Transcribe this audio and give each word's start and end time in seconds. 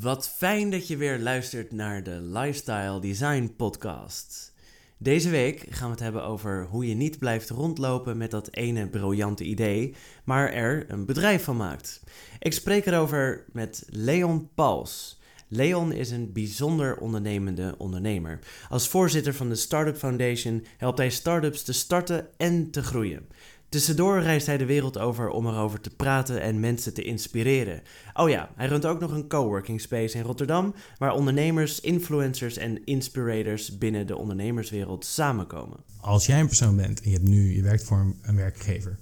Wat 0.00 0.28
fijn 0.28 0.70
dat 0.70 0.88
je 0.88 0.96
weer 0.96 1.18
luistert 1.18 1.72
naar 1.72 2.02
de 2.02 2.20
Lifestyle 2.20 3.00
Design 3.00 3.54
Podcast. 3.56 4.54
Deze 4.98 5.30
week 5.30 5.66
gaan 5.70 5.86
we 5.86 5.92
het 5.92 6.02
hebben 6.02 6.24
over 6.24 6.66
hoe 6.66 6.88
je 6.88 6.94
niet 6.94 7.18
blijft 7.18 7.50
rondlopen 7.50 8.16
met 8.16 8.30
dat 8.30 8.48
ene 8.54 8.88
briljante 8.88 9.44
idee, 9.44 9.94
maar 10.24 10.52
er 10.52 10.84
een 10.88 11.06
bedrijf 11.06 11.44
van 11.44 11.56
maakt. 11.56 12.02
Ik 12.38 12.52
spreek 12.52 12.86
erover 12.86 13.44
met 13.52 13.86
Leon 13.88 14.48
Pals. 14.54 15.20
Leon 15.48 15.92
is 15.92 16.10
een 16.10 16.32
bijzonder 16.32 16.96
ondernemende 16.96 17.74
ondernemer. 17.78 18.38
Als 18.68 18.88
voorzitter 18.88 19.34
van 19.34 19.48
de 19.48 19.54
Startup 19.54 19.96
Foundation 19.96 20.64
helpt 20.76 20.98
hij 20.98 21.10
startups 21.10 21.62
te 21.62 21.72
starten 21.72 22.28
en 22.36 22.70
te 22.70 22.82
groeien. 22.82 23.28
Tussendoor 23.72 24.22
reist 24.22 24.46
hij 24.46 24.58
de 24.58 24.64
wereld 24.64 24.98
over 24.98 25.28
om 25.28 25.46
erover 25.46 25.80
te 25.80 25.90
praten 25.90 26.42
en 26.42 26.60
mensen 26.60 26.94
te 26.94 27.02
inspireren. 27.02 27.82
Oh 28.14 28.28
ja, 28.28 28.50
hij 28.56 28.66
runt 28.66 28.86
ook 28.86 29.00
nog 29.00 29.12
een 29.12 29.28
coworking 29.28 29.80
space 29.80 30.18
in 30.18 30.24
Rotterdam, 30.24 30.74
waar 30.98 31.12
ondernemers, 31.12 31.80
influencers 31.80 32.56
en 32.56 32.84
inspirators 32.84 33.78
binnen 33.78 34.06
de 34.06 34.16
ondernemerswereld 34.16 35.04
samenkomen. 35.04 35.76
Als 36.00 36.26
jij 36.26 36.40
een 36.40 36.46
persoon 36.46 36.76
bent 36.76 37.00
en 37.00 37.10
je, 37.10 37.16
hebt 37.16 37.28
nu, 37.28 37.54
je 37.54 37.62
werkt 37.62 37.84
voor 37.84 38.14
een, 38.22 38.36
werkgever, 38.36 38.98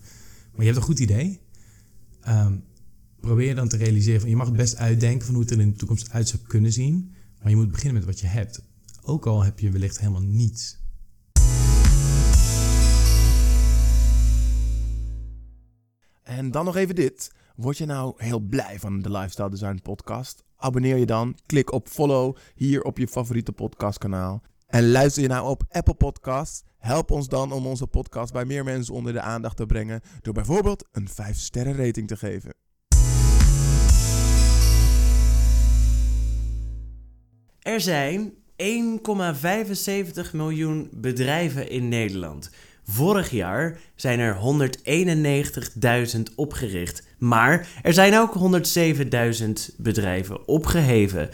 maar 0.51 0.61
je 0.61 0.65
hebt 0.65 0.77
een 0.77 0.83
goed 0.83 0.99
idee, 0.99 1.41
ehm, 2.21 2.57
probeer 3.21 3.55
dan 3.55 3.69
te 3.69 3.77
realiseren 3.77 4.21
van 4.21 4.31
je 4.31 4.37
mag 4.37 4.47
het 4.47 4.57
best 4.57 4.77
uitdenken 4.77 5.27
van 5.27 5.35
hoe 5.35 5.43
het 5.43 5.53
er 5.53 5.61
in 5.61 5.71
de 5.71 5.77
toekomst 5.77 6.11
uit 6.11 6.29
zou 6.29 6.43
kunnen 6.47 6.73
zien, 6.73 7.15
maar 7.43 7.51
je 7.51 7.57
moet 7.57 7.73
beginnen 7.73 7.95
met 7.95 8.05
wat 8.05 8.21
je 8.21 8.27
hebt. 8.27 8.63
Ook 9.03 9.27
al 9.27 9.45
heb 9.45 9.59
je 9.59 9.71
wellicht 9.71 9.99
helemaal 9.99 10.23
niets. 10.23 10.80
En 16.31 16.51
dan 16.51 16.65
nog 16.65 16.77
even 16.77 16.95
dit. 16.95 17.33
Word 17.57 17.79
je 17.79 17.87
nou 17.87 18.15
heel 18.17 18.41
blij 18.41 18.79
van 18.79 19.03
de 19.03 19.11
Lifestyle 19.11 19.51
Design 19.51 19.81
podcast? 19.83 20.45
Abonneer 20.57 20.97
je 20.97 21.07
dan. 21.07 21.37
Klik 21.47 21.73
op 21.73 21.89
follow 21.89 22.37
hier 22.55 22.83
op 22.83 22.99
je 22.99 23.09
favoriete 23.09 23.53
podcastkanaal. 23.53 24.43
En 24.67 24.91
luister 24.91 25.23
je 25.23 25.29
nou 25.29 25.49
op 25.49 25.63
Apple 25.69 25.95
Podcasts? 25.95 26.63
Help 26.79 27.11
ons 27.11 27.29
dan 27.29 27.53
om 27.53 27.67
onze 27.67 27.87
podcast 27.87 28.33
bij 28.33 28.45
meer 28.45 28.65
mensen 28.65 28.95
onder 28.95 29.13
de 29.13 29.21
aandacht 29.21 29.57
te 29.57 29.67
brengen 29.67 30.01
door 30.21 30.35
bijvoorbeeld 30.35 30.89
een 30.93 31.09
5 31.09 31.39
sterren 31.39 31.77
rating 31.77 32.09
te 32.09 32.17
geven. 32.17 32.55
Er 37.59 37.81
zijn 37.81 38.33
1,75 38.57 40.31
miljoen 40.33 40.89
bedrijven 40.93 41.71
in 41.71 41.89
Nederland. 41.89 42.51
Vorig 42.85 43.31
jaar 43.31 43.79
zijn 43.95 44.19
er 44.19 44.37
191.000 46.17 46.23
opgericht, 46.37 47.03
maar 47.19 47.69
er 47.83 47.93
zijn 47.93 48.19
ook 48.19 48.35
107.000 49.41 49.77
bedrijven 49.77 50.49
opgeheven. 50.49 51.31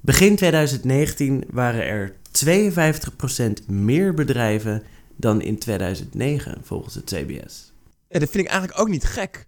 Begin 0.00 0.36
2019 0.36 1.44
waren 1.50 1.84
er 1.84 2.14
52% 2.46 3.66
meer 3.66 4.14
bedrijven 4.14 4.82
dan 5.16 5.40
in 5.40 5.58
2009, 5.58 6.58
volgens 6.62 6.94
het 6.94 7.04
CBS. 7.04 7.72
Dat 8.08 8.30
vind 8.30 8.44
ik 8.44 8.50
eigenlijk 8.50 8.80
ook 8.80 8.88
niet 8.88 9.04
gek. 9.04 9.46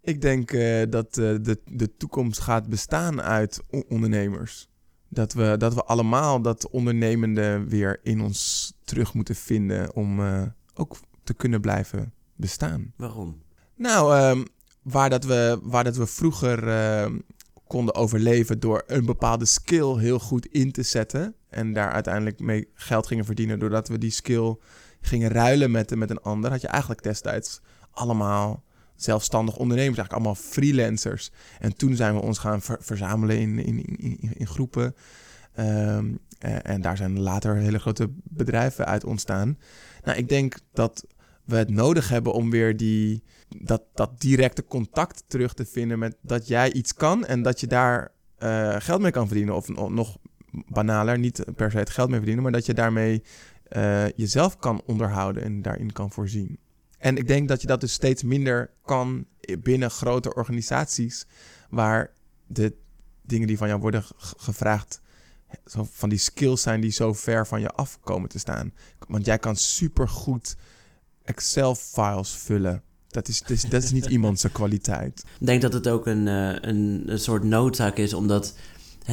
Ik 0.00 0.20
denk 0.20 0.52
uh, 0.52 0.82
dat 0.90 1.16
uh, 1.16 1.36
de, 1.42 1.60
de 1.64 1.96
toekomst 1.96 2.40
gaat 2.40 2.68
bestaan 2.68 3.22
uit 3.22 3.62
ondernemers. 3.88 4.68
Dat 5.08 5.32
we, 5.32 5.54
dat 5.58 5.74
we 5.74 5.84
allemaal 5.84 6.42
dat 6.42 6.70
ondernemende 6.70 7.64
weer 7.68 8.00
in 8.02 8.20
ons 8.20 8.72
terug 8.84 9.14
moeten 9.14 9.34
vinden 9.34 9.94
om 9.94 10.20
uh, 10.20 10.42
ook 10.76 10.96
te 11.24 11.34
kunnen 11.34 11.60
blijven 11.60 12.12
bestaan. 12.34 12.92
Waarom? 12.96 13.42
Nou, 13.74 14.30
um, 14.30 14.46
waar, 14.82 15.10
dat 15.10 15.24
we, 15.24 15.58
waar 15.62 15.84
dat 15.84 15.96
we 15.96 16.06
vroeger 16.06 16.68
uh, 16.68 17.18
konden 17.66 17.94
overleven 17.94 18.60
door 18.60 18.82
een 18.86 19.04
bepaalde 19.04 19.44
skill 19.44 19.96
heel 19.96 20.18
goed 20.18 20.46
in 20.46 20.72
te 20.72 20.82
zetten. 20.82 21.34
En 21.48 21.72
daar 21.72 21.90
uiteindelijk 21.90 22.40
mee 22.40 22.68
geld 22.74 23.06
gingen 23.06 23.24
verdienen 23.24 23.58
doordat 23.58 23.88
we 23.88 23.98
die 23.98 24.10
skill 24.10 24.56
gingen 25.00 25.30
ruilen 25.30 25.70
met, 25.70 25.96
met 25.96 26.10
een 26.10 26.20
ander. 26.20 26.50
Had 26.50 26.60
je 26.60 26.68
eigenlijk 26.68 27.02
destijds 27.02 27.60
allemaal 27.90 28.64
zelfstandig 28.96 29.56
ondernemers, 29.56 29.98
eigenlijk 29.98 30.26
allemaal 30.26 30.44
freelancers. 30.50 31.30
En 31.58 31.76
toen 31.76 31.96
zijn 31.96 32.14
we 32.14 32.20
ons 32.20 32.38
gaan 32.38 32.62
ver 32.62 32.78
verzamelen 32.80 33.38
in, 33.38 33.58
in, 33.58 33.84
in, 33.96 34.18
in 34.36 34.46
groepen. 34.46 34.94
Um, 35.58 36.18
en 36.62 36.80
daar 36.80 36.96
zijn 36.96 37.20
later 37.20 37.56
hele 37.56 37.78
grote 37.78 38.10
bedrijven 38.22 38.86
uit 38.86 39.04
ontstaan. 39.04 39.58
Nou, 40.06 40.18
ik 40.18 40.28
denk 40.28 40.58
dat 40.72 41.06
we 41.44 41.56
het 41.56 41.70
nodig 41.70 42.08
hebben 42.08 42.32
om 42.32 42.50
weer 42.50 42.76
die, 42.76 43.22
dat, 43.48 43.82
dat 43.94 44.20
directe 44.20 44.64
contact 44.64 45.24
terug 45.26 45.54
te 45.54 45.64
vinden 45.64 45.98
met 45.98 46.16
dat 46.20 46.48
jij 46.48 46.72
iets 46.72 46.94
kan 46.94 47.24
en 47.24 47.42
dat 47.42 47.60
je 47.60 47.66
daar 47.66 48.12
uh, 48.38 48.76
geld 48.78 49.00
mee 49.00 49.10
kan 49.10 49.26
verdienen. 49.26 49.54
Of, 49.54 49.68
nog 49.68 50.16
banaler, 50.50 51.18
niet 51.18 51.44
per 51.56 51.70
se 51.70 51.78
het 51.78 51.90
geld 51.90 52.08
mee 52.08 52.16
verdienen, 52.16 52.42
maar 52.42 52.52
dat 52.52 52.66
je 52.66 52.74
daarmee 52.74 53.22
uh, 53.76 54.08
jezelf 54.08 54.56
kan 54.56 54.82
onderhouden 54.84 55.42
en 55.42 55.62
daarin 55.62 55.92
kan 55.92 56.10
voorzien. 56.10 56.58
En 56.98 57.16
ik 57.16 57.26
denk 57.26 57.48
dat 57.48 57.60
je 57.60 57.66
dat 57.66 57.80
dus 57.80 57.92
steeds 57.92 58.22
minder 58.22 58.70
kan 58.84 59.26
binnen 59.58 59.90
grote 59.90 60.34
organisaties, 60.34 61.26
waar 61.70 62.10
de 62.46 62.76
dingen 63.22 63.46
die 63.46 63.58
van 63.58 63.68
jou 63.68 63.80
worden 63.80 64.04
gevraagd 64.16 65.00
zo 65.66 65.88
van 65.90 66.08
die 66.08 66.18
skills 66.18 66.62
zijn 66.62 66.80
die 66.80 66.90
zo 66.90 67.12
ver 67.12 67.46
van 67.46 67.60
je 67.60 67.70
af 67.70 67.98
komen 68.00 68.28
te 68.28 68.38
staan. 68.38 68.72
Want 69.08 69.24
jij 69.24 69.38
kan 69.38 69.56
supergoed 69.56 70.56
Excel-files 71.22 72.30
vullen. 72.30 72.82
Dat 73.08 73.28
is, 73.28 73.40
dat 73.40 73.50
is, 73.50 73.62
dat 73.62 73.82
is 73.82 73.92
niet 73.92 74.06
iemands 74.14 74.46
kwaliteit. 74.52 75.24
Ik 75.40 75.46
denk 75.46 75.62
dat 75.62 75.72
het 75.72 75.88
ook 75.88 76.06
een, 76.06 76.26
een, 76.26 77.02
een 77.06 77.18
soort 77.18 77.44
noodzaak 77.44 77.96
is, 77.96 78.14
omdat 78.14 78.54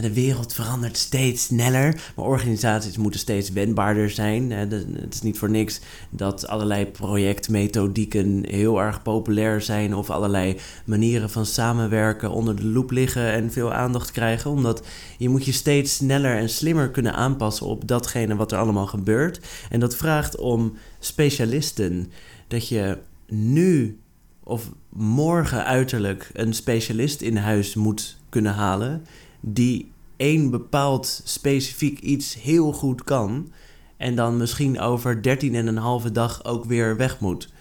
de 0.01 0.13
wereld 0.13 0.53
verandert 0.53 0.97
steeds 0.97 1.43
sneller, 1.43 2.11
maar 2.15 2.25
organisaties 2.25 2.97
moeten 2.97 3.19
steeds 3.19 3.49
wendbaarder 3.49 4.09
zijn. 4.09 4.51
Het 4.51 5.13
is 5.13 5.21
niet 5.21 5.37
voor 5.37 5.49
niks 5.49 5.79
dat 6.09 6.47
allerlei 6.47 6.85
projectmethodieken 6.85 8.43
heel 8.49 8.81
erg 8.81 9.01
populair 9.01 9.61
zijn 9.61 9.95
of 9.95 10.09
allerlei 10.09 10.57
manieren 10.85 11.29
van 11.29 11.45
samenwerken 11.45 12.31
onder 12.31 12.55
de 12.55 12.65
loep 12.65 12.91
liggen 12.91 13.31
en 13.31 13.51
veel 13.51 13.73
aandacht 13.73 14.11
krijgen, 14.11 14.51
omdat 14.51 14.85
je 15.17 15.29
moet 15.29 15.45
je 15.45 15.51
steeds 15.51 15.95
sneller 15.95 16.37
en 16.37 16.49
slimmer 16.49 16.89
kunnen 16.89 17.13
aanpassen 17.13 17.65
op 17.65 17.87
datgene 17.87 18.35
wat 18.35 18.51
er 18.51 18.57
allemaal 18.57 18.87
gebeurt. 18.87 19.39
En 19.69 19.79
dat 19.79 19.95
vraagt 19.95 20.37
om 20.37 20.73
specialisten, 20.99 22.11
dat 22.47 22.67
je 22.67 22.97
nu 23.27 23.97
of 24.43 24.69
morgen 24.89 25.65
uiterlijk 25.65 26.29
een 26.33 26.53
specialist 26.53 27.21
in 27.21 27.37
huis 27.37 27.75
moet 27.75 28.17
kunnen 28.29 28.53
halen 28.53 29.05
die 29.45 29.91
één 30.17 30.49
bepaald 30.49 31.21
specifiek 31.23 31.99
iets 31.99 32.41
heel 32.41 32.73
goed 32.73 33.03
kan. 33.03 33.51
En 33.97 34.15
dan 34.15 34.37
misschien 34.37 34.79
over 34.79 35.21
13 35.21 35.55
en 35.55 35.67
een 35.67 35.77
halve 35.77 36.11
dag 36.11 36.45
ook 36.45 36.65
weer 36.65 36.97
weg 36.97 37.19
moet. 37.19 37.53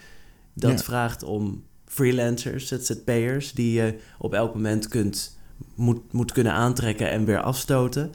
Dat 0.54 0.84
vraagt 0.84 1.22
om 1.22 1.62
freelancers, 1.84 2.66
ZZP'ers, 2.66 3.52
die 3.52 3.72
je 3.72 3.98
op 4.18 4.34
elk 4.34 4.54
moment 4.54 4.88
kunt, 4.88 5.38
moet, 5.74 6.12
moet 6.12 6.32
kunnen 6.32 6.52
aantrekken 6.52 7.10
en 7.10 7.24
weer 7.24 7.40
afstoten. 7.40 8.12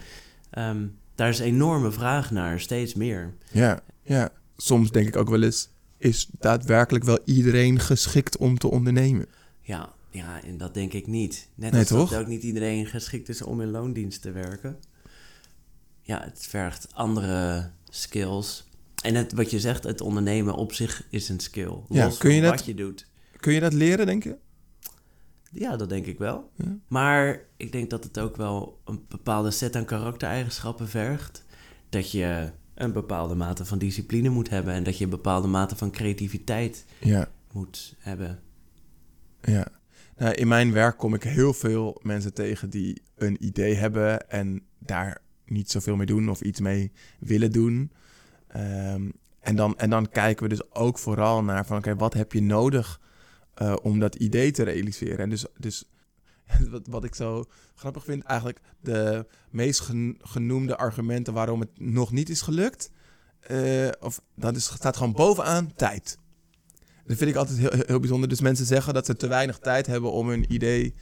Um, 0.57 0.95
daar 1.15 1.29
is 1.29 1.39
enorme 1.39 1.91
vraag 1.91 2.31
naar, 2.31 2.59
steeds 2.59 2.93
meer. 2.93 3.33
Ja, 3.51 3.79
ja, 4.03 4.29
soms 4.57 4.91
denk 4.91 5.07
ik 5.07 5.15
ook 5.15 5.29
wel 5.29 5.43
eens, 5.43 5.69
is 5.97 6.27
daadwerkelijk 6.39 7.03
wel 7.03 7.19
iedereen 7.25 7.79
geschikt 7.79 8.37
om 8.37 8.57
te 8.57 8.71
ondernemen? 8.71 9.25
Ja, 9.61 9.93
ja, 10.17 10.43
en 10.43 10.57
dat 10.57 10.73
denk 10.73 10.93
ik 10.93 11.07
niet. 11.07 11.47
Net 11.55 11.71
nee, 11.71 11.79
als 11.79 11.89
toch? 11.89 12.09
dat 12.09 12.19
ook 12.19 12.27
niet 12.27 12.43
iedereen 12.43 12.85
geschikt 12.85 13.29
is 13.29 13.41
om 13.41 13.61
in 13.61 13.69
loondienst 13.71 14.21
te 14.21 14.31
werken. 14.31 14.79
Ja, 16.01 16.23
het 16.23 16.45
vergt 16.49 16.87
andere 16.93 17.71
skills. 17.89 18.65
En 19.03 19.15
het, 19.15 19.33
wat 19.33 19.51
je 19.51 19.59
zegt, 19.59 19.83
het 19.83 20.01
ondernemen 20.01 20.53
op 20.55 20.73
zich 20.73 21.07
is 21.09 21.29
een 21.29 21.39
skill. 21.39 21.77
Ja, 21.89 22.05
Los 22.05 22.17
kun 22.17 22.29
je 22.33 22.39
van 22.41 22.49
dat- 22.49 22.57
wat 22.57 22.65
je 22.67 22.73
doet. 22.75 23.07
Kun 23.39 23.53
je 23.53 23.59
dat 23.59 23.73
leren, 23.73 24.05
denk 24.05 24.23
je? 24.23 24.37
Ja, 25.51 25.75
dat 25.77 25.89
denk 25.89 26.05
ik 26.05 26.17
wel. 26.17 26.51
Ja. 26.55 26.77
Maar 26.87 27.41
ik 27.57 27.71
denk 27.71 27.89
dat 27.89 28.03
het 28.03 28.19
ook 28.19 28.35
wel 28.35 28.81
een 28.85 29.05
bepaalde 29.07 29.51
set 29.51 29.75
aan 29.75 29.85
karaktereigenschappen 29.85 30.87
vergt. 30.89 31.45
Dat 31.89 32.11
je 32.11 32.51
een 32.73 32.91
bepaalde 32.91 33.35
mate 33.35 33.65
van 33.65 33.77
discipline 33.77 34.29
moet 34.29 34.49
hebben. 34.49 34.73
En 34.73 34.83
dat 34.83 34.97
je 34.97 35.03
een 35.03 35.09
bepaalde 35.09 35.47
mate 35.47 35.75
van 35.75 35.91
creativiteit 35.91 36.85
Ja, 36.99 37.31
moet 37.51 37.95
hebben. 37.97 38.39
ja. 39.41 39.67
Nou, 40.17 40.33
in 40.33 40.47
mijn 40.47 40.71
werk 40.71 40.97
kom 40.97 41.13
ik 41.13 41.23
heel 41.23 41.53
veel 41.53 41.99
mensen 42.03 42.33
tegen 42.33 42.69
die 42.69 43.01
een 43.15 43.45
idee 43.45 43.75
hebben 43.75 44.29
en 44.29 44.61
daar 44.79 45.21
niet 45.45 45.71
zoveel 45.71 45.95
mee 45.95 46.05
doen 46.05 46.29
of 46.29 46.41
iets 46.41 46.59
mee 46.59 46.91
willen 47.19 47.51
doen. 47.51 47.91
Ehm, 48.47 49.09
en, 49.39 49.55
dan, 49.55 49.77
en 49.77 49.89
dan 49.89 50.09
kijken 50.09 50.43
we 50.43 50.49
dus 50.49 50.73
ook 50.73 50.99
vooral 50.99 51.43
naar 51.43 51.65
van 51.65 51.77
oké, 51.77 51.95
wat 51.95 52.13
heb 52.13 52.33
je 52.33 52.41
nodig 52.41 53.01
eh, 53.53 53.75
om 53.81 53.99
dat 53.99 54.15
idee 54.15 54.51
te 54.51 54.63
realiseren? 54.63 55.17
En 55.17 55.29
dus, 55.29 55.45
dus 55.57 55.89
wat, 56.71 56.87
wat 56.87 57.03
ik 57.03 57.15
zo 57.15 57.45
grappig 57.75 58.03
vind, 58.03 58.23
eigenlijk 58.23 58.59
de 58.81 59.25
meest 59.49 59.79
gen- 59.79 60.17
genoemde 60.21 60.77
argumenten 60.77 61.33
waarom 61.33 61.59
het 61.59 61.79
nog 61.79 62.11
niet 62.11 62.29
is 62.29 62.41
gelukt, 62.41 62.91
eh, 63.39 63.89
of 63.99 64.21
dat 64.35 64.55
is, 64.55 64.65
staat 64.65 64.97
gewoon 64.97 65.13
bovenaan 65.13 65.73
tijd. 65.75 66.17
Dat 67.07 67.17
vind 67.17 67.29
ik 67.29 67.35
altijd 67.35 67.57
heel, 67.57 67.83
heel 67.85 67.99
bijzonder. 67.99 68.29
Dus 68.29 68.41
mensen 68.41 68.65
zeggen 68.65 68.93
dat 68.93 69.05
ze 69.05 69.15
te 69.15 69.27
weinig 69.27 69.57
tijd 69.59 69.87
hebben 69.87 70.11
om 70.11 70.29
hun 70.29 70.53
idee 70.53 70.93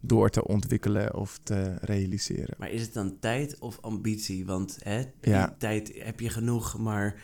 door 0.00 0.30
te 0.30 0.46
ontwikkelen 0.46 1.14
of 1.14 1.38
te 1.42 1.74
realiseren. 1.80 2.54
Maar 2.58 2.70
is 2.70 2.82
het 2.82 2.92
dan 2.94 3.16
tijd 3.20 3.58
of 3.58 3.78
ambitie? 3.80 4.46
Want 4.46 4.78
hè, 4.82 5.02
Ja. 5.20 5.54
tijd 5.58 5.92
heb 5.98 6.20
je 6.20 6.28
genoeg, 6.28 6.78
maar 6.78 7.14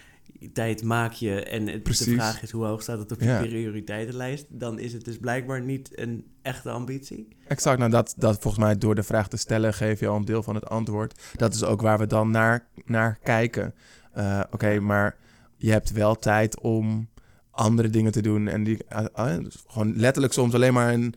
tijd 0.52 0.82
maak 0.82 1.12
je. 1.12 1.42
En 1.42 1.66
het, 1.66 1.84
de 1.84 1.94
vraag 1.94 2.42
is 2.42 2.50
hoe 2.50 2.64
hoog 2.64 2.82
staat 2.82 2.98
het 2.98 3.12
op 3.12 3.20
je 3.20 3.26
Ja. 3.26 3.40
prioriteitenlijst? 3.40 4.46
Dan 4.48 4.78
is 4.78 4.92
het 4.92 5.04
dus 5.04 5.18
blijkbaar 5.18 5.62
niet 5.62 5.98
een 5.98 6.24
echte 6.42 6.70
ambitie. 6.70 7.28
Exact, 7.48 7.78
nou 7.78 7.90
dat, 7.90 8.14
dat 8.16 8.38
volgens 8.40 8.64
mij 8.64 8.78
door 8.78 8.94
de 8.94 9.02
vraag 9.02 9.28
te 9.28 9.36
stellen 9.36 9.74
geef 9.74 10.00
je 10.00 10.06
al 10.08 10.16
een 10.16 10.24
deel 10.24 10.42
van 10.42 10.54
het 10.54 10.66
antwoord. 10.68 11.20
Dat 11.36 11.54
is 11.54 11.64
ook 11.64 11.80
waar 11.80 11.98
we 11.98 12.06
dan 12.06 12.30
naar, 12.30 12.66
naar 12.84 13.18
kijken. 13.22 13.74
Eh, 14.12 14.40
Oké, 14.50 14.80
maar 14.80 15.16
je 15.56 15.70
hebt 15.70 15.92
wel 15.92 16.14
tijd 16.14 16.60
om 16.60 17.08
andere 17.58 17.90
dingen 17.90 18.12
te 18.12 18.22
doen. 18.22 18.48
En 18.48 18.64
die, 18.64 18.78
eh, 18.88 19.04
eh, 19.14 19.44
gewoon 19.66 19.92
letterlijk 19.96 20.32
soms 20.32 20.54
alleen 20.54 20.72
maar 20.72 20.92
een 20.92 21.14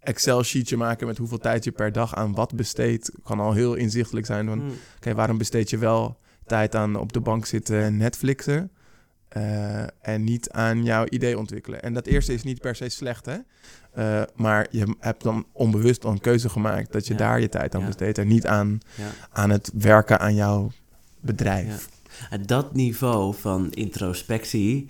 Excel-sheetje 0.00 0.76
maken 0.76 1.06
met 1.06 1.18
hoeveel 1.18 1.38
tijd 1.38 1.64
je 1.64 1.70
per 1.72 1.92
dag 1.92 2.14
aan 2.14 2.34
wat 2.34 2.54
besteedt. 2.54 3.10
Kan 3.24 3.40
al 3.40 3.52
heel 3.52 3.74
inzichtelijk 3.74 4.26
zijn 4.26 4.46
van, 4.46 4.58
Hmm. 4.58 4.70
oké, 4.96 5.14
waarom 5.14 5.38
besteed 5.38 5.70
je 5.70 5.78
wel 5.78 6.18
tijd 6.46 6.74
aan 6.74 6.96
op 6.96 7.12
de 7.12 7.20
bank 7.20 7.46
zitten 7.46 7.82
en 7.82 7.96
Netflixen? 7.96 8.70
eh, 9.28 9.82
en 10.00 10.24
niet 10.24 10.50
aan 10.50 10.84
jouw 10.84 11.04
idee 11.08 11.38
ontwikkelen. 11.38 11.82
En 11.82 11.94
dat 11.94 12.06
eerste 12.06 12.32
is 12.32 12.42
niet 12.42 12.60
per 12.60 12.74
se 12.76 12.88
slecht, 12.88 13.26
hè? 13.26 13.36
Maar 14.36 14.66
je 14.70 14.96
hebt 15.00 15.22
dan 15.22 15.46
onbewust 15.52 16.04
al 16.04 16.10
een 16.12 16.20
keuze 16.20 16.48
gemaakt 16.48 16.92
dat 16.92 17.06
je 17.06 17.12
Ja. 17.12 17.18
daar 17.18 17.40
je 17.40 17.48
tijd 17.48 17.74
aan 17.74 17.80
Ja. 17.80 17.86
besteedt 17.86 18.18
en 18.18 18.28
niet 18.28 18.46
aan, 18.46 18.78
Ja. 18.96 19.04
aan 19.32 19.50
het 19.50 19.70
werken 19.74 20.18
aan 20.20 20.34
jouw 20.34 20.70
bedrijf. 21.20 21.88
En 22.30 22.42
dat 22.46 22.74
niveau 22.74 23.34
van 23.34 23.72
introspectie, 23.72 24.88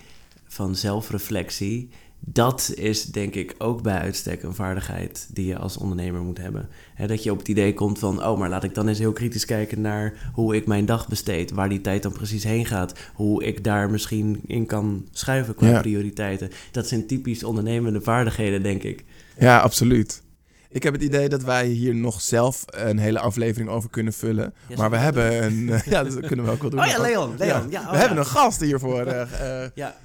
van 0.48 0.76
zelfreflectie, 0.76 1.88
dat 2.20 2.72
is 2.74 3.04
denk 3.04 3.34
ik 3.34 3.54
ook 3.58 3.82
bij 3.82 3.98
uitstek 3.98 4.42
een 4.42 4.54
vaardigheid 4.54 5.28
die 5.32 5.46
je 5.46 5.58
als 5.58 5.76
ondernemer 5.76 6.20
moet 6.20 6.38
hebben. 6.38 6.68
Dat 7.06 7.22
je 7.22 7.30
op 7.32 7.38
het 7.38 7.48
idee 7.48 7.74
komt 7.74 7.98
van, 7.98 8.24
oh, 8.24 8.38
maar 8.38 8.48
laat 8.48 8.64
ik 8.64 8.74
dan 8.74 8.88
eens 8.88 8.98
heel 8.98 9.12
kritisch 9.12 9.44
kijken 9.44 9.80
naar 9.80 10.30
hoe 10.32 10.56
ik 10.56 10.66
mijn 10.66 10.86
dag 10.86 11.08
besteed, 11.08 11.50
waar 11.50 11.68
die 11.68 11.80
tijd 11.80 12.02
dan 12.02 12.12
precies 12.12 12.44
heen 12.44 12.66
gaat, 12.66 12.92
hoe 13.14 13.44
ik 13.44 13.64
daar 13.64 13.90
misschien 13.90 14.40
in 14.46 14.66
kan 14.66 15.06
schuiven 15.12 15.54
qua 15.54 15.68
Ja. 15.68 15.80
prioriteiten. 15.80 16.50
Dat 16.70 16.88
zijn 16.88 17.06
typisch 17.06 17.44
ondernemende 17.44 18.00
vaardigheden, 18.00 18.62
denk 18.62 18.82
ik. 18.82 19.04
Ja, 19.38 19.60
absoluut. 19.60 20.22
Ik 20.70 20.82
heb 20.82 20.92
het 20.92 21.02
idee 21.02 21.28
dat 21.28 21.42
wij 21.42 21.66
hier 21.66 21.94
nog 21.94 22.20
zelf 22.20 22.64
een 22.66 22.98
hele 22.98 23.18
aflevering 23.18 23.70
over 23.70 23.90
kunnen 23.90 24.12
vullen. 24.12 24.54
Ja, 24.68 24.76
maar 24.76 24.90
we 24.90 24.96
we 24.96 25.02
hebben 25.02 25.44
een... 25.44 25.66
ja, 25.92 26.04
dat 26.04 26.20
kunnen 26.20 26.44
we 26.44 26.50
ook 26.50 26.60
wel 26.60 26.70
doen. 26.70 26.80
Oh 26.80 26.86
ja, 26.86 27.00
Leon, 27.00 27.34
Leon. 27.38 27.70
Ja, 27.70 27.80
we 27.80 27.86
oh 27.86 27.92
ja. 27.92 27.98
hebben 27.98 28.18
een 28.18 28.26
gast 28.26 28.60
hiervoor 28.60 29.00
eh, 29.06 29.66
Ja, 29.74 29.96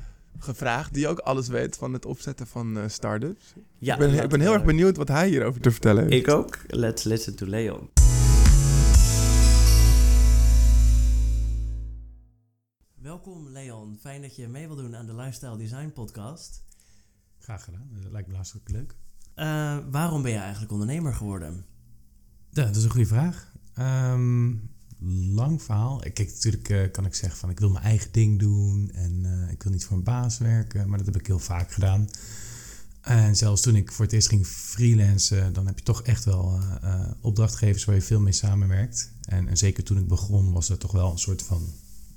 gevraagd 0.44 0.94
die 0.94 1.08
ook 1.08 1.20
alles 1.20 1.48
weet 1.48 1.78
van 1.78 1.94
het 1.94 2.06
opzetten 2.06 2.48
van 2.48 2.78
eh 2.78 2.84
startups. 2.88 3.54
ja, 3.78 3.94
ik 3.94 4.00
ben, 4.00 4.24
ik 4.24 4.30
ben 4.30 4.40
heel 4.40 4.54
erg 4.54 4.64
benieuwd 4.64 4.98
wat 4.98 5.08
hij 5.08 5.30
hierover 5.30 5.62
te 5.62 5.72
vertellen 5.72 6.04
heeft. 6.04 6.28
Ik 6.28 6.34
ook. 6.34 6.58
Let's 6.68 7.04
listen 7.04 7.36
to 7.36 7.46
Leon. 7.46 7.90
Welkom 12.96 13.50
Leon, 13.50 13.98
fijn 14.00 14.22
dat 14.22 14.36
je 14.36 14.48
mee 14.48 14.68
wil 14.68 14.76
doen 14.76 14.96
aan 14.96 15.06
de 15.06 15.16
Lifestyle 15.16 15.58
Design 15.58 15.92
Podcast. 15.94 16.64
Graag 17.40 17.64
gedaan. 17.64 17.90
Dat 18.02 18.12
lijkt 18.12 18.28
me 18.28 18.36
hartstikke 18.36 18.72
leuk. 18.72 18.96
Eh, 19.34 19.78
waarom 19.92 20.22
ben 20.22 20.32
je 20.32 20.38
eigenlijk 20.38 20.72
ondernemer 20.72 21.14
geworden? 21.14 21.66
Ja, 22.50 22.66
dat 22.66 22.76
is 22.76 22.84
een 22.84 22.90
goede 22.90 23.06
vraag. 23.08 23.52
Ehm, 23.74 24.52
lang 25.12 25.62
verhaal. 25.62 26.00
Kijk, 26.00 26.32
natuurlijk 26.34 26.70
eh, 26.70 26.92
kan 26.92 27.06
ik 27.06 27.16
zeggen 27.16 27.40
van 27.40 27.50
ik 27.50 27.60
wil 27.60 27.70
mijn 27.70 27.84
eigen 27.84 28.12
ding 28.12 28.40
doen 28.40 28.92
en 28.94 29.26
eh, 29.26 29.52
ik 29.52 29.64
wil 29.64 29.72
niet 29.72 29.86
voor 29.86 29.98
een 29.98 30.04
baas 30.04 30.38
werken, 30.38 30.90
maar 30.90 30.98
dat 30.98 31.08
heb 31.08 31.18
ik 31.18 31.28
heel 31.28 31.40
vaak 31.40 31.72
gedaan. 31.72 32.10
En 33.02 33.36
zelfs 33.36 33.62
toen 33.62 33.76
ik 33.76 33.92
voor 33.92 34.06
het 34.06 34.14
eerst 34.14 34.28
ging 34.28 34.48
freelancen, 34.48 35.54
dan 35.54 35.66
heb 35.66 35.78
je 35.78 35.86
toch 35.86 36.02
echt 36.02 36.26
wel 36.26 36.60
eh, 36.82 37.12
opdrachtgevers 37.22 37.86
waar 37.86 37.96
je 37.96 38.02
veel 38.02 38.20
mee 38.20 38.34
samenwerkt. 38.34 39.12
En, 39.26 39.48
en 39.48 39.58
zeker 39.58 39.84
toen 39.84 39.98
ik 39.98 40.08
begon 40.08 40.52
was 40.52 40.70
er 40.70 40.78
toch 40.78 40.92
wel 40.92 41.12
een 41.12 41.20
soort 41.20 41.42
van 41.42 41.68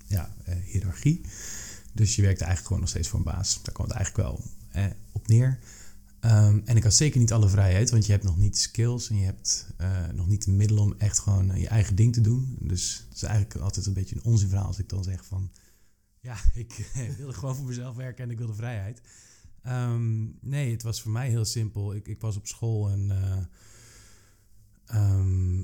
ja, 0.07 0.35
hiërarchie. 0.65 1.21
Dus 1.93 2.17
je 2.17 2.23
werkte 2.23 2.45
eigenlijk 2.45 2.67
gewoon 2.67 2.81
nog 2.81 2.89
steeds 2.89 3.09
voor 3.09 3.19
een 3.19 3.25
baas. 3.25 3.61
Daar 3.63 3.75
kwam 3.75 3.87
het 3.87 3.97
eigenlijk 3.97 4.29
wel 4.29 4.43
op 5.13 5.29
neer. 5.29 5.59
Ehm, 6.27 6.61
en 6.65 6.77
ik 6.77 6.83
had 6.83 6.95
zeker 6.95 7.21
niet 7.21 7.33
alle 7.33 7.49
vrijheid, 7.49 7.91
want 7.91 8.07
je 8.07 8.13
hebt 8.13 8.25
nog 8.25 8.37
niet 8.37 8.59
skills 8.59 9.11
en 9.11 9.17
je 9.17 9.25
hebt 9.25 9.75
eh, 9.77 10.09
nog 10.09 10.29
niet 10.29 10.45
de 10.45 10.51
middelen 10.51 10.83
om 10.83 10.95
echt 10.99 11.19
gewoon 11.19 11.51
eh, 11.51 11.61
je 11.61 11.69
eigen 11.69 11.97
ding 11.97 12.13
te 12.13 12.21
doen. 12.21 12.57
Dus 12.61 13.05
het 13.09 13.17
is 13.17 13.23
eigenlijk 13.23 13.61
altijd 13.61 13.87
een 13.87 13.93
beetje 13.93 14.17
een 14.17 14.25
onzinverhaal 14.25 14.67
als 14.67 14.79
ik 14.79 14.89
dan 14.89 15.05
zeg 15.05 15.25
van, 15.25 15.51
ja, 16.21 16.37
ik 16.55 16.91
wilde 17.17 17.33
gewoon 17.33 17.57
voor 17.57 17.67
mezelf 17.67 17.97
werken 17.97 18.25
en 18.25 18.31
ik 18.31 18.39
wilde 18.39 18.55
vrijheid. 18.55 19.01
Ehm, 19.63 20.25
nee, 20.41 20.71
het 20.71 20.83
was 20.83 21.03
voor 21.03 21.13
mij 21.13 21.29
heel 21.29 21.45
simpel. 21.45 21.95
Ik, 21.95 22.09
ik 22.09 22.21
was 22.21 22.37
op 22.37 22.47
school 22.47 22.91
en 22.91 23.11
eh, 23.11 23.45
ehm, 24.87 25.59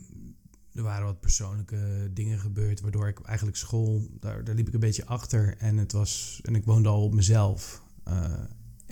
er 0.72 0.82
waren 0.82 1.06
wat 1.06 1.20
persoonlijke 1.20 2.10
dingen 2.12 2.38
gebeurd, 2.38 2.80
waardoor 2.80 3.08
ik 3.08 3.20
eigenlijk 3.20 3.56
school, 3.56 4.08
daar, 4.20 4.44
daar 4.44 4.54
liep 4.54 4.68
ik 4.68 4.74
een 4.74 4.80
beetje 4.80 5.06
achter 5.06 5.56
en 5.56 5.76
het 5.76 5.92
was, 5.92 6.40
en 6.42 6.54
ik 6.54 6.64
woonde 6.64 6.88
al 6.88 7.04
op 7.04 7.14
mezelf. 7.14 7.82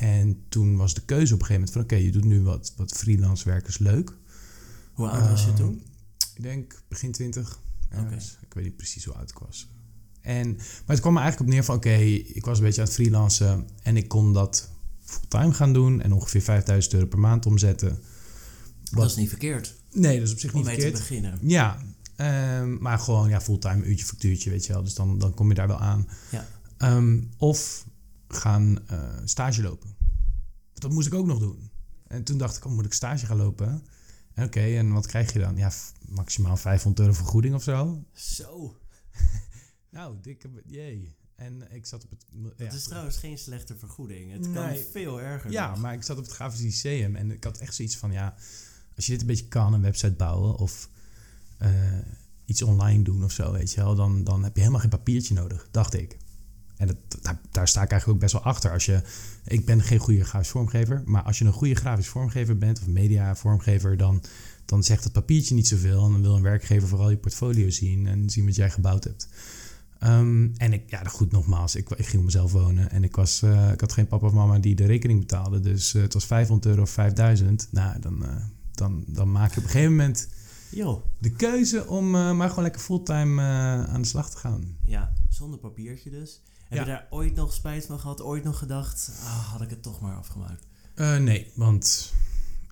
En 0.01 0.43
toen 0.49 0.77
was 0.77 0.95
de 0.95 1.01
keuze 1.05 1.35
op 1.35 1.41
een 1.41 1.47
gegeven 1.47 1.55
moment 1.55 1.73
van... 1.73 1.83
oké, 1.83 1.95
je 2.07 2.13
doet 2.13 2.25
nu 2.25 2.43
wat, 2.43 2.73
wat 2.77 2.93
freelance 2.93 3.45
werkers 3.45 3.79
leuk. 3.79 4.13
Hoe 4.93 5.09
oud 5.09 5.29
was 5.29 5.41
je 5.43 5.47
Ehm, 5.49 5.57
toen? 5.57 5.83
Ik 6.35 6.43
denk 6.43 6.83
begin 6.89 7.13
twintig. 7.13 7.61
Oké. 7.93 8.03
ergens. 8.05 8.39
Ik 8.43 8.55
weet 8.55 8.65
niet 8.65 8.77
precies 8.77 9.05
hoe 9.05 9.15
oud 9.15 9.31
ik 9.31 9.39
was. 9.39 9.69
En, 10.21 10.55
maar 10.57 10.87
het 10.87 11.01
kwam 11.01 11.17
er 11.17 11.23
eigenlijk 11.23 11.51
op 11.51 11.55
neer 11.57 11.65
van... 11.65 11.77
oké, 11.77 11.95
ik 12.35 12.45
was 12.45 12.59
een 12.59 12.65
beetje 12.65 12.81
aan 12.81 12.87
het 12.87 12.97
freelancen... 12.97 13.69
en 13.83 13.97
ik 13.97 14.09
kon 14.09 14.33
dat 14.33 14.71
fulltime 15.01 15.53
gaan 15.53 15.73
doen... 15.73 16.01
en 16.01 16.13
ongeveer 16.13 16.43
5000 16.43 16.95
euro 16.95 17.07
per 17.07 17.19
maand 17.19 17.47
omzetten. 17.47 17.99
Dat 18.91 19.11
is 19.11 19.17
niet 19.17 19.29
verkeerd 19.29 19.75
Nee, 19.93 20.19
dat 20.19 20.27
is 20.27 20.33
op 20.33 20.39
zich 20.41 20.53
om 20.53 20.57
niet 20.57 20.67
mee 20.67 20.77
te 20.77 20.81
verkeerd. 20.83 21.09
beginnen. 21.09 21.39
Ja, 21.43 21.79
ehm, 22.17 22.77
maar 22.83 22.99
gewoon 22.99 23.29
ja, 23.29 23.41
fulltime 23.41 23.85
uurtje 23.85 24.05
factuurtje, 24.07 24.51
weet 24.51 24.67
je 24.67 24.73
wel. 24.73 24.83
Dus 24.83 24.95
dan, 24.95 25.19
dan 25.19 25.35
kom 25.35 25.49
je 25.49 25.55
daar 25.55 25.69
wel 25.69 25.81
aan. 25.81 26.09
Ja. 26.31 26.47
Ehm, 26.77 27.21
of 27.37 27.87
gaan 28.33 28.87
eh, 28.87 29.17
stage 29.25 29.63
lopen. 29.63 29.97
Dat 30.75 30.91
moest 30.91 31.07
ik 31.07 31.15
ook 31.15 31.27
nog 31.27 31.39
doen. 31.39 31.71
En 32.07 32.25
toen 32.25 32.39
dacht 32.39 32.57
ik, 32.57 32.65
oh, 32.65 32.73
moet 32.73 32.85
ik 32.85 32.93
stage 32.93 33.27
gaan 33.27 33.37
lopen? 33.37 33.83
En 34.35 34.45
Oké, 34.45 34.61
en 34.61 34.93
wat 34.93 35.07
krijg 35.07 35.33
je 35.33 35.39
dan? 35.39 35.57
Ja, 35.57 35.73
maximaal 36.09 36.57
500 36.57 37.07
euro 37.07 37.19
vergoeding 37.19 37.55
of 37.55 37.63
zo. 37.63 38.05
Zo, 38.13 38.77
Nou, 39.91 40.17
dikke, 40.21 40.51
jee. 40.67 41.19
En 41.35 41.73
ik 41.73 41.87
zat 41.87 42.05
op 42.05 42.11
het... 42.11 42.25
ja, 42.57 42.73
is 42.73 42.83
trouwens 42.83 43.17
geen 43.17 43.39
slechte 43.39 43.77
vergoeding. 43.77 44.33
Het 44.33 44.53
kan 44.53 44.77
veel 44.93 45.21
erger. 45.21 45.51
Ja, 45.51 45.71
nog. 45.71 45.79
maar 45.79 45.95
ik 45.95 46.03
zat 46.03 46.19
op 46.19 46.25
het 46.25 46.33
Grafisch 46.33 46.61
Lyceum 46.61 47.17
en 47.17 47.31
ik 47.31 47.45
had 47.45 47.59
echt 47.59 47.75
zoiets 47.75 47.97
van, 47.97 48.13
ja, 48.13 48.35
als 48.97 49.07
je 49.07 49.13
dit 49.13 49.21
een 49.21 49.27
beetje 49.27 49.49
kan, 49.49 49.73
een 49.73 49.81
website 49.81 50.13
bouwen 50.13 50.57
of 50.57 50.91
eh, 51.59 51.99
iets 52.45 52.63
online 52.63 53.03
doen 53.03 53.25
of 53.25 53.33
zo, 53.33 53.53
weet 53.53 53.73
je 53.73 53.81
wel, 53.81 53.95
dan, 53.95 54.25
dan 54.25 54.43
heb 54.43 54.55
je 54.55 54.61
helemaal 54.61 54.81
geen 54.81 54.91
papiertje 54.91 55.35
nodig, 55.35 55.69
dacht 55.71 55.95
ik. 55.95 56.17
En 56.81 56.87
dat, 56.87 56.97
daar, 57.51 57.69
sta 57.69 57.83
ik 57.83 57.91
eigenlijk 57.91 58.09
ook 58.09 58.31
best 58.31 58.33
wel 58.33 58.53
achter. 58.53 58.73
Als 58.73 58.87
je, 58.87 59.03
ik 59.45 59.67
ben 59.67 59.83
geen 59.83 59.99
goede 59.99 60.25
grafisch 60.25 60.49
vormgever, 60.49 61.03
maar 61.05 61.23
als 61.23 61.39
je 61.39 61.45
een 61.45 61.53
goede 61.53 61.75
grafisch 61.75 62.09
vormgever 62.09 62.59
bent 62.59 62.81
of 62.81 62.87
media 62.87 63.37
vormgever, 63.37 63.97
dan, 63.97 64.23
dan 64.65 64.83
zegt 64.83 65.05
het 65.05 65.13
papiertje 65.13 65.55
niet 65.55 65.69
zoveel. 65.69 66.05
En 66.05 66.13
dan 66.13 66.23
wil 66.23 66.37
een 66.37 66.43
werkgever 66.43 66.89
vooral 66.89 67.11
je 67.11 67.17
portfolio 67.17 67.71
zien 67.71 68.07
en 68.07 68.31
zien 68.31 68.47
wat 68.47 68.57
jij 68.57 68.71
gebouwd 68.71 69.05
hebt. 69.05 69.29
Ehm, 69.99 70.49
en 70.57 70.73
ik, 70.73 70.91
ja, 70.91 71.03
goed, 71.05 71.33
nogmaals, 71.33 71.75
ik, 71.75 71.91
ik 71.91 72.07
ging 72.07 72.19
op 72.19 72.25
mezelf 72.25 72.53
wonen 72.53 72.91
en 72.91 73.05
ik, 73.05 73.17
was, 73.17 73.43
eh, 73.43 73.73
ik 73.73 73.81
had 73.81 73.93
geen 73.93 74.07
papa 74.07 74.27
of 74.27 74.33
mama 74.33 74.59
die 74.59 74.75
de 74.75 74.87
rekening 74.87 75.19
betaalde. 75.19 75.61
Dus 75.61 75.95
eh, 75.95 76.03
het 76.03 76.15
was 76.15 76.25
500 76.25 76.67
euro 76.67 76.83
of 76.83 76.91
5000. 76.91 77.69
Nou, 77.71 78.01
dan, 78.01 78.25
eh, 78.25 78.37
dan, 78.73 79.05
dan 79.07 79.33
maak 79.33 79.51
je 79.51 79.57
op 79.57 79.65
een 79.65 79.71
gegeven 79.71 79.97
moment 79.97 80.29
Joh, 80.71 81.05
de 81.19 81.31
keuze 81.31 81.87
om 81.87 82.15
eh, 82.15 82.33
maar 82.33 82.49
gewoon 82.49 82.65
lekker 82.65 82.81
fulltime 82.81 83.43
eh, 83.43 83.85
aan 83.95 84.01
de 84.03 84.09
slag 84.09 84.31
te 84.31 84.37
gaan. 84.37 84.77
ja, 84.85 85.13
zonder 85.29 85.59
papiertje 85.59 86.11
dus. 86.11 86.43
Heb 86.69 86.79
Ja. 86.79 86.85
je 86.85 86.91
daar 86.91 87.07
ooit 87.11 87.35
nog 87.35 87.53
spijt 87.53 87.87
van 87.87 87.99
gehad? 88.01 88.23
Ooit 88.23 88.45
nog 88.45 88.59
gedacht, 88.59 89.11
ah, 89.25 89.49
had 89.53 89.61
ik 89.61 89.71
het 89.71 89.83
toch 89.83 90.01
maar 90.01 90.17
afgemaakt? 90.17 90.67
Eh, 90.95 91.17
nee, 91.17 91.53
want 91.55 92.13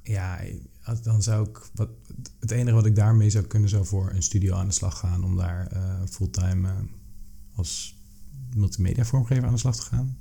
ja, 0.03 0.41
dan 1.03 1.23
zou 1.23 1.49
ik. 1.49 1.61
Wat, 1.75 1.89
het 2.41 2.51
enige 2.51 2.75
wat 2.75 2.87
ik 2.87 2.97
daarmee 2.97 3.31
zou 3.31 3.45
kunnen, 3.45 3.69
zou 3.69 3.85
voor 3.87 4.11
een 4.13 4.23
studio 4.23 4.55
aan 4.55 4.67
de 4.67 4.73
slag 4.75 4.99
gaan. 4.99 5.25
Om 5.25 5.37
daar 5.37 5.71
fulltime 6.11 6.75
als 7.55 7.98
multimedia 8.55 9.05
vormgever 9.05 9.45
aan 9.47 9.53
de 9.53 9.59
slag 9.59 9.77
te 9.77 9.83
gaan. 9.83 10.17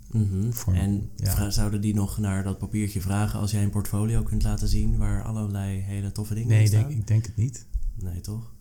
Voor- 0.50 0.74
en 0.74 1.10
ja. 1.16 1.50
zouden 1.50 1.82
die 1.82 1.94
nog 1.94 2.18
naar 2.18 2.44
dat 2.44 2.58
papiertje 2.58 3.02
vragen 3.02 3.40
als 3.40 3.52
jij 3.52 3.64
een 3.64 3.70
portfolio 3.70 4.24
kunt 4.24 4.44
laten 4.44 4.68
zien 4.68 4.98
waar 4.98 5.24
allerlei 5.24 5.80
hele 5.80 6.12
toffe 6.12 6.34
dingen 6.34 6.50
Nee, 6.50 6.62
in 6.62 6.68
staan? 6.68 6.90
ik 6.90 7.08
denk 7.08 7.26
het 7.26 7.36
niet. 7.36 7.66
Nee, 7.96 8.22
toch? 8.22 8.52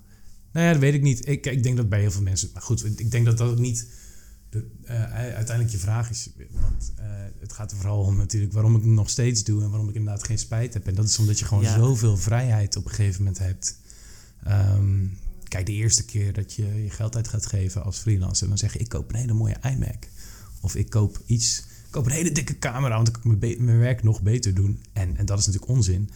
Nou 0.53 0.67
ja, 0.67 0.73
dat 0.73 0.81
weet 0.81 0.95
ik 0.95 1.03
niet. 1.03 1.29
Ik, 1.29 1.47
ik 1.47 1.63
denk 1.63 1.77
dat 1.77 1.89
bij 1.89 2.01
heel 2.01 2.11
veel 2.11 2.23
mensen. 2.23 2.51
Maar 2.53 2.63
goed, 2.63 2.99
ik 3.01 3.11
denk 3.11 3.25
dat 3.25 3.39
dat 3.39 3.51
ook 3.51 3.59
niet. 3.59 3.89
De, 4.51 4.67
eh, 4.85 5.13
uiteindelijk 5.13 5.71
je 5.71 5.79
vraag 5.79 6.11
is. 6.11 6.31
Want 6.61 6.93
eh, 6.97 7.05
het 7.41 7.53
gaat 7.53 7.71
er 7.71 7.77
vooral 7.77 8.01
om 8.01 8.17
natuurlijk 8.17 8.53
waarom 8.53 8.77
ik 8.77 8.83
het 8.83 8.91
nog 8.91 9.11
steeds 9.11 9.45
doe 9.45 9.63
en 9.63 9.69
waarom 9.71 9.89
ik 9.89 9.95
inderdaad 9.95 10.25
geen 10.25 10.39
spijt 10.39 10.75
heb. 10.75 10.87
En 10.87 10.95
dat 10.95 11.05
is 11.05 11.19
omdat 11.19 11.39
je 11.39 11.45
gewoon 11.45 11.63
Ja. 11.63 11.77
zoveel 11.77 12.17
vrijheid 12.17 12.77
op 12.77 12.85
een 12.85 12.91
gegeven 12.91 13.19
moment 13.25 13.39
hebt. 13.39 13.79
Ehm, 14.45 15.05
kijk, 15.49 15.67
de 15.67 15.73
eerste 15.73 16.05
keer 16.05 16.33
dat 16.33 16.53
je 16.53 16.83
je 16.83 16.91
geld 16.91 17.17
uit 17.17 17.29
gaat 17.29 17.47
geven 17.47 17.85
als 17.85 17.99
freelancer, 17.99 18.49
dan 18.49 18.59
zeg 18.59 18.73
je: 18.73 18.79
Ik 18.79 18.89
koop 18.89 19.09
een 19.09 19.19
hele 19.19 19.33
mooie 19.33 19.57
iMac. 19.63 20.09
Of 20.61 20.75
ik 20.75 20.91
koop 20.91 21.21
iets. 21.27 21.59
Ik 21.59 21.93
koop 21.93 22.07
een 22.07 22.13
hele 22.13 22.33
dikke 22.33 22.59
camera, 22.59 22.97
want 22.97 23.09
ik 23.09 23.15
kan 23.23 23.39
mijn, 23.39 23.79
werk 23.79 24.03
nog 24.03 24.23
beter 24.23 24.55
doen. 24.55 24.81
En, 24.93 25.17
en 25.17 25.27
dat 25.27 25.39
is 25.39 25.47
natuurlijk 25.47 25.73
onzin. 25.73 26.11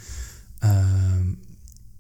Ehm, 0.59 1.29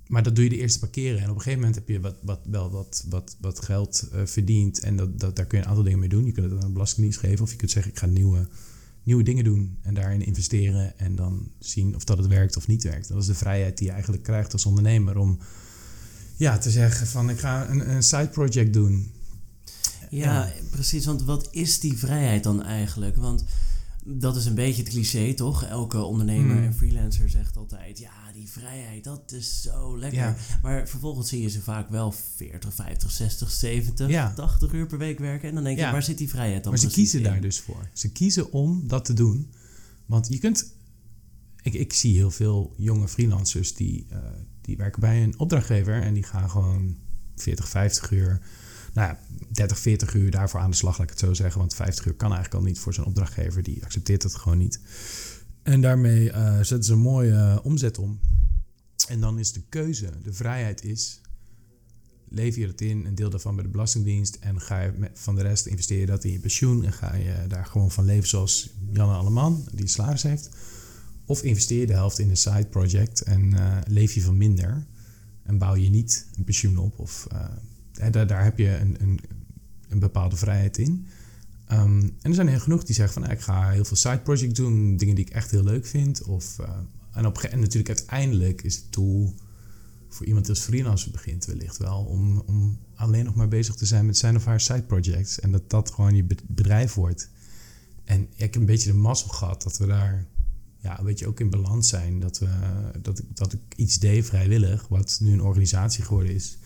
maar 0.07 0.23
dat 0.23 0.35
doe 0.35 0.45
je 0.45 0.51
de 0.51 0.57
eerste 0.57 0.79
paar 0.79 0.89
keren. 0.89 1.19
En 1.19 1.31
op 1.31 1.37
een 1.37 1.43
gegeven 1.43 1.59
moment 1.59 1.75
heb 1.75 1.89
je 1.89 2.01
wat, 2.01 2.17
wat, 2.23 2.41
wel 2.45 2.71
wat, 2.71 3.05
wat, 3.09 3.37
wat 3.41 3.65
geld 3.65 4.09
uh, 4.15 4.21
verdiend. 4.25 4.81
En 4.81 4.97
dat, 4.97 5.21
dat, 5.21 5.37
daar 5.37 5.47
kun 5.47 5.59
je 5.59 5.65
een 5.65 5.71
aantal 5.71 5.85
dingen 5.85 5.99
mee 5.99 6.09
doen. 6.09 6.25
Je 6.25 6.33
kunt 6.33 6.51
het 6.51 6.61
aan 6.61 6.67
de 6.67 6.73
Belastingdienst 6.73 7.19
geven. 7.19 7.45
Of 7.45 7.51
je 7.51 7.57
kunt 7.57 7.71
zeggen, 7.71 7.93
ik 7.93 7.99
ga 7.99 8.07
nieuwe, 8.07 8.49
nieuwe 9.03 9.23
dingen 9.23 9.45
doen. 9.45 9.79
En 9.83 9.95
daarin 9.95 10.25
investeren. 10.25 10.99
En 10.99 11.17
dan 11.17 11.51
zien 11.59 11.95
of 11.95 12.05
dat 12.05 12.19
het 12.19 12.27
werkt 12.27 12.57
of 12.57 12.67
niet 12.67 12.83
werkt. 12.83 13.09
Dat 13.09 13.21
is 13.21 13.27
de 13.27 13.35
vrijheid 13.35 13.79
die 13.79 13.87
je 13.87 13.93
eigenlijk 13.93 14.23
krijgt 14.23 14.53
als 14.53 14.67
ondernemer. 14.67 15.17
Om 15.17 15.39
ja, 16.41 16.59
te 16.59 16.71
zeggen 16.71 17.07
van, 17.07 17.31
ik 17.31 17.39
ga 17.39 17.69
een, 17.69 17.91
een 17.91 18.03
side 18.03 18.29
project 18.29 18.73
doen. 18.73 19.13
Ja, 20.11 20.45
ja, 20.47 20.53
precies. 20.71 21.05
Want 21.05 21.23
wat 21.23 21.49
is 21.51 21.81
die 21.81 21.99
vrijheid 21.99 22.43
dan 22.43 22.63
eigenlijk? 22.63 23.17
Want 23.17 23.45
dat 24.05 24.37
is 24.37 24.45
een 24.45 24.55
beetje 24.55 24.83
het 24.83 24.91
cliché, 24.93 25.35
toch? 25.35 25.65
Elke 25.65 26.03
ondernemer 26.03 26.57
Hmm. 26.57 26.65
en 26.65 26.75
freelancer 26.75 27.31
zegt 27.31 27.57
altijd: 27.57 27.99
ja, 27.99 28.33
die 28.35 28.51
vrijheid, 28.51 29.05
dat 29.05 29.33
is 29.33 29.63
zo 29.63 29.99
lekker. 29.99 30.19
Ja. 30.19 30.37
Maar 30.63 30.89
vervolgens 30.89 31.29
zie 31.29 31.43
je 31.43 31.49
ze 31.49 31.61
vaak 31.61 31.91
wel 31.91 32.13
40, 32.37 32.75
50, 32.75 33.11
60, 33.11 33.51
70, 33.51 34.09
Ja. 34.09 34.33
80 34.35 34.73
uur 34.73 34.87
per 34.87 34.99
week 34.99 35.19
werken. 35.19 35.49
En 35.49 35.55
dan 35.55 35.65
denk 35.65 35.79
je: 35.79 35.85
waar 35.85 36.03
zit 36.03 36.19
die 36.19 36.29
vrijheid 36.29 36.63
dan? 36.63 36.73
Maar 36.73 36.81
ze 36.81 36.89
kiezen 36.89 37.19
in? 37.19 37.25
daar 37.25 37.41
dus 37.41 37.61
voor. 37.61 37.89
Ze 37.93 38.13
kiezen 38.13 38.53
om 38.53 38.89
dat 38.89 39.05
te 39.05 39.13
doen. 39.13 39.51
Want 40.07 40.29
je 40.29 40.39
kunt... 40.39 40.75
Ik, 41.63 41.75
ik 41.75 41.93
zie 41.93 42.15
heel 42.15 42.31
veel 42.31 42.75
jonge 42.77 43.09
freelancers 43.09 43.75
die, 43.75 44.07
eh, 44.09 44.19
die 44.61 44.77
werken 44.77 45.01
bij 45.01 45.23
een 45.23 45.39
opdrachtgever... 45.39 46.03
en 46.03 46.15
die 46.15 46.23
gaan 46.23 46.51
gewoon 46.51 46.97
40, 47.37 47.69
50 47.69 48.11
uur... 48.11 48.41
Nou 48.95 49.09
ja, 49.09 49.19
30, 49.49 49.79
40 49.79 50.15
uur 50.15 50.31
daarvoor 50.31 50.61
aan 50.61 50.71
de 50.71 50.77
slag, 50.77 50.99
laat 50.99 51.07
ik 51.07 51.11
het 51.11 51.19
zo 51.19 51.35
zeggen. 51.35 51.61
Want 51.61 51.75
50 51.75 52.07
uur 52.07 52.15
kan 52.15 52.33
eigenlijk 52.33 52.63
al 52.63 52.69
niet 52.69 52.79
voor 52.79 52.95
zo'n 52.95 53.05
opdrachtgever. 53.05 53.63
Die 53.63 53.85
accepteert 53.85 54.23
het 54.23 54.35
gewoon 54.35 54.59
niet. 54.59 54.81
En 55.63 55.81
daarmee 55.81 56.31
eh, 56.31 56.55
zetten 56.55 56.85
ze 56.85 56.93
een 56.93 56.99
mooie 56.99 57.33
eh, 57.33 57.59
omzet 57.63 57.99
om. 57.99 58.21
En 59.09 59.21
dan 59.21 59.39
is 59.39 59.53
de 59.53 59.63
keuze, 59.69 60.11
de 60.23 60.33
vrijheid 60.33 60.85
is... 60.85 61.21
lever 62.29 62.61
je 62.61 62.67
het 62.67 62.81
in, 62.81 63.05
een 63.05 63.15
deel 63.15 63.31
daarvan 63.31 63.55
bij 63.55 63.65
de 63.65 63.71
Belastingdienst... 63.71 64.35
en 64.35 64.61
ga 64.61 64.81
je 64.81 65.11
van 65.15 65.35
de 65.35 65.43
rest 65.43 65.67
investeer 65.67 66.01
je 66.01 66.07
dat 66.07 66.25
in 66.25 66.33
je 66.33 66.41
pensioen... 66.41 66.85
en 66.85 66.93
ga 66.93 67.15
je 67.15 67.45
daar 67.49 67.67
gewoon 67.67 67.91
van 67.91 68.05
leven 68.05 68.29
zoals 68.29 68.71
Janne 68.91 69.15
Alleman, 69.15 69.69
die 69.73 69.87
salaris 69.87 70.23
heeft... 70.23 70.51
Of 71.31 71.43
investeer 71.43 71.81
je 71.81 71.87
de 71.87 71.93
helft 71.93 72.19
in 72.19 72.31
een 72.31 72.37
side 72.37 72.67
project 72.67 73.21
en 73.21 73.53
eh, 73.53 73.77
leef 73.87 74.13
je 74.13 74.23
van 74.23 74.37
minder... 74.37 74.87
en 75.43 75.59
bouw 75.59 75.75
je 75.75 75.89
niet 75.89 76.27
een 76.37 76.45
pensioen 76.45 76.77
op. 76.77 76.99
Of, 76.99 77.27
eh, 77.31 78.11
daar, 78.11 78.27
daar 78.27 78.45
heb 78.45 78.59
je 78.59 78.77
een, 78.77 78.97
een, 79.01 79.21
een 79.89 79.99
bepaalde 79.99 80.37
vrijheid 80.37 80.79
in... 80.79 81.07
Ehm, 81.67 82.01
en 82.01 82.13
er 82.23 82.35
zijn 82.35 82.49
er 82.49 82.61
genoeg 82.61 82.85
die 82.85 82.95
zeggen 82.95 83.15
van... 83.15 83.23
nou, 83.23 83.35
ik 83.35 83.41
ga 83.41 83.71
heel 83.71 83.85
veel 83.85 83.97
side 83.97 84.19
projects 84.19 84.55
doen, 84.55 84.97
dingen 84.97 85.15
die 85.15 85.25
ik 85.25 85.31
echt 85.31 85.51
heel 85.51 85.63
leuk 85.63 85.87
vind. 85.87 86.23
Of, 86.23 86.59
eh, 86.59 86.69
en, 87.13 87.27
op, 87.27 87.43
natuurlijk 87.43 87.89
uiteindelijk 87.89 88.63
is 88.63 88.77
het 88.77 88.93
doel 88.93 89.35
voor 90.09 90.27
iemand 90.27 90.49
als 90.49 90.61
freelancer 90.61 91.11
begint 91.11 91.45
wellicht 91.45 91.77
wel... 91.77 92.05
Om, 92.05 92.43
om 92.47 92.79
alleen 92.95 93.25
nog 93.25 93.35
maar 93.35 93.49
bezig 93.49 93.75
te 93.75 93.87
zijn 93.87 94.07
met 94.07 94.17
zijn 94.17 94.37
of 94.37 94.45
haar 94.45 94.61
side 94.61 94.83
projects. 94.83 95.41
En 95.41 95.53
dat 95.53 95.71
dat 95.71 95.91
gewoon 95.91 96.17
je 96.17 96.25
be- 96.25 96.37
bedrijf 96.47 96.95
wordt. 96.95 97.31
En 98.05 98.23
ik 98.23 98.39
heb 98.39 98.55
een 98.55 98.67
beetje 98.67 98.91
de 98.91 98.99
mazzel 98.99 99.29
gehad 99.29 99.63
dat 99.63 99.79
we 99.79 99.87
daar 99.87 100.27
ja, 100.83 100.99
een 100.99 101.05
beetje 101.05 101.27
ook 101.27 101.41
in 101.41 101.51
balans 101.51 101.89
zijn. 101.89 102.21
Dat, 102.21 102.39
we, 102.39 102.49
dat, 103.03 103.19
ik, 103.19 103.37
dat 103.37 103.53
ik 103.53 103.61
iets 103.77 103.99
deed 103.99 104.25
vrijwillig, 104.25 104.89
wat 104.89 105.19
nu 105.23 105.33
een 105.33 105.43
organisatie 105.43 106.05
geworden 106.05 106.35
is. 106.35 106.59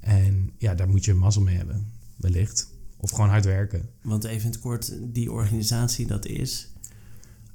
En 0.00 0.50
ja, 0.58 0.74
daar 0.74 0.88
moet 0.88 1.04
je 1.04 1.14
mazzel 1.14 1.42
mee 1.42 1.56
hebben, 1.56 1.92
wellicht. 2.16 2.70
Of 2.96 3.10
gewoon 3.10 3.28
hard 3.28 3.44
werken. 3.44 3.88
Want 4.02 4.24
even 4.24 4.44
in 4.44 4.50
het 4.50 4.60
kort, 4.60 4.98
die 5.02 5.32
organisatie 5.32 6.06
dat 6.06 6.26
is. 6.26 6.72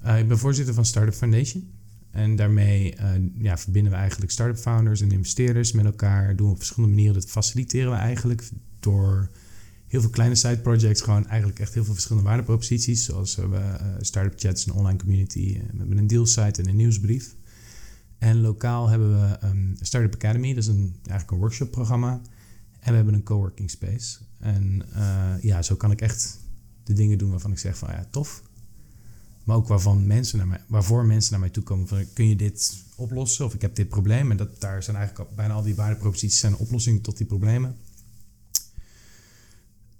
Eh, 0.01 0.19
ik 0.19 0.27
ben 0.27 0.37
voorzitter 0.37 0.73
van 0.73 0.85
Startup 0.85 1.13
Foundation. 1.13 1.71
En 2.11 2.35
daarmee 2.35 2.95
eh, 2.95 3.11
ja, 3.37 3.57
verbinden 3.57 3.91
we 3.91 3.97
eigenlijk 3.97 4.31
start-up 4.31 4.57
founders 4.57 5.01
en 5.01 5.11
investeerders 5.11 5.71
met 5.71 5.85
elkaar. 5.85 6.35
Doen 6.35 6.45
we 6.45 6.51
op 6.51 6.57
verschillende 6.57 6.95
manieren. 6.95 7.21
Dat 7.21 7.29
faciliteren 7.29 7.91
we 7.91 7.97
eigenlijk 7.97 8.49
door 8.79 9.29
heel 9.93 10.01
veel 10.01 10.11
kleine 10.11 10.35
side 10.35 10.57
projects. 10.57 11.01
Gewoon 11.01 11.27
eigenlijk 11.27 11.59
echt 11.59 11.73
heel 11.73 11.83
veel 11.83 11.93
verschillende 11.93 12.29
waardeproposities. 12.29 13.05
Zoals 13.05 13.35
we 13.35 13.47
uh, 13.47 13.95
startup 13.99 14.39
chats, 14.39 14.65
een 14.65 14.73
online 14.73 14.97
community. 14.97 15.39
eh, 15.39 15.71
we 15.71 15.77
hebben 15.77 15.97
een 15.97 16.07
dealsite 16.07 16.61
en 16.61 16.69
een 16.69 16.75
nieuwsbrief. 16.75 17.35
En 18.17 18.41
lokaal 18.41 18.89
hebben 18.89 19.21
we 19.21 19.47
um, 19.47 19.75
Startup 19.81 20.13
Academy. 20.13 20.53
Dat 20.53 20.63
is 20.63 20.69
een, 20.69 20.95
eigenlijk 20.95 21.31
een 21.31 21.37
workshopprogramma. 21.37 22.21
En 22.79 22.89
we 22.89 22.95
hebben 22.95 23.13
een 23.13 23.23
coworking 23.23 23.69
space. 23.69 24.17
En 24.39 24.85
ja, 25.41 25.61
zo 25.61 25.75
kan 25.75 25.91
ik 25.91 26.01
echt 26.01 26.39
de 26.83 26.93
dingen 26.93 27.17
doen 27.17 27.29
waarvan 27.29 27.51
ik 27.51 27.57
zeg 27.57 27.77
van 27.77 27.89
ja, 27.89 28.07
tof. 28.11 28.43
Maar 29.43 29.55
ook 29.55 29.67
waarvan 29.67 30.07
mensen 30.07 30.37
naar 30.37 30.47
mij, 30.47 30.61
waarvoor 30.67 31.05
mensen 31.05 31.31
naar 31.31 31.39
mij 31.39 31.49
toe 31.49 31.63
komen 31.63 31.87
van 31.87 32.05
kun 32.13 32.29
je 32.29 32.35
dit 32.35 32.83
oplossen 32.95 33.45
of 33.45 33.53
ik 33.53 33.61
heb 33.61 33.75
dit 33.75 33.89
probleem. 33.89 34.31
En 34.31 34.37
dat, 34.37 34.61
daar 34.61 34.83
zijn 34.83 34.97
eigenlijk 34.97 35.35
bijna 35.35 35.53
al 35.53 35.63
die 35.63 35.75
waardeproposities 35.75 36.39
zijn 36.39 36.55
oplossingen 36.55 37.01
tot 37.01 37.17
die 37.17 37.27
problemen. 37.27 37.77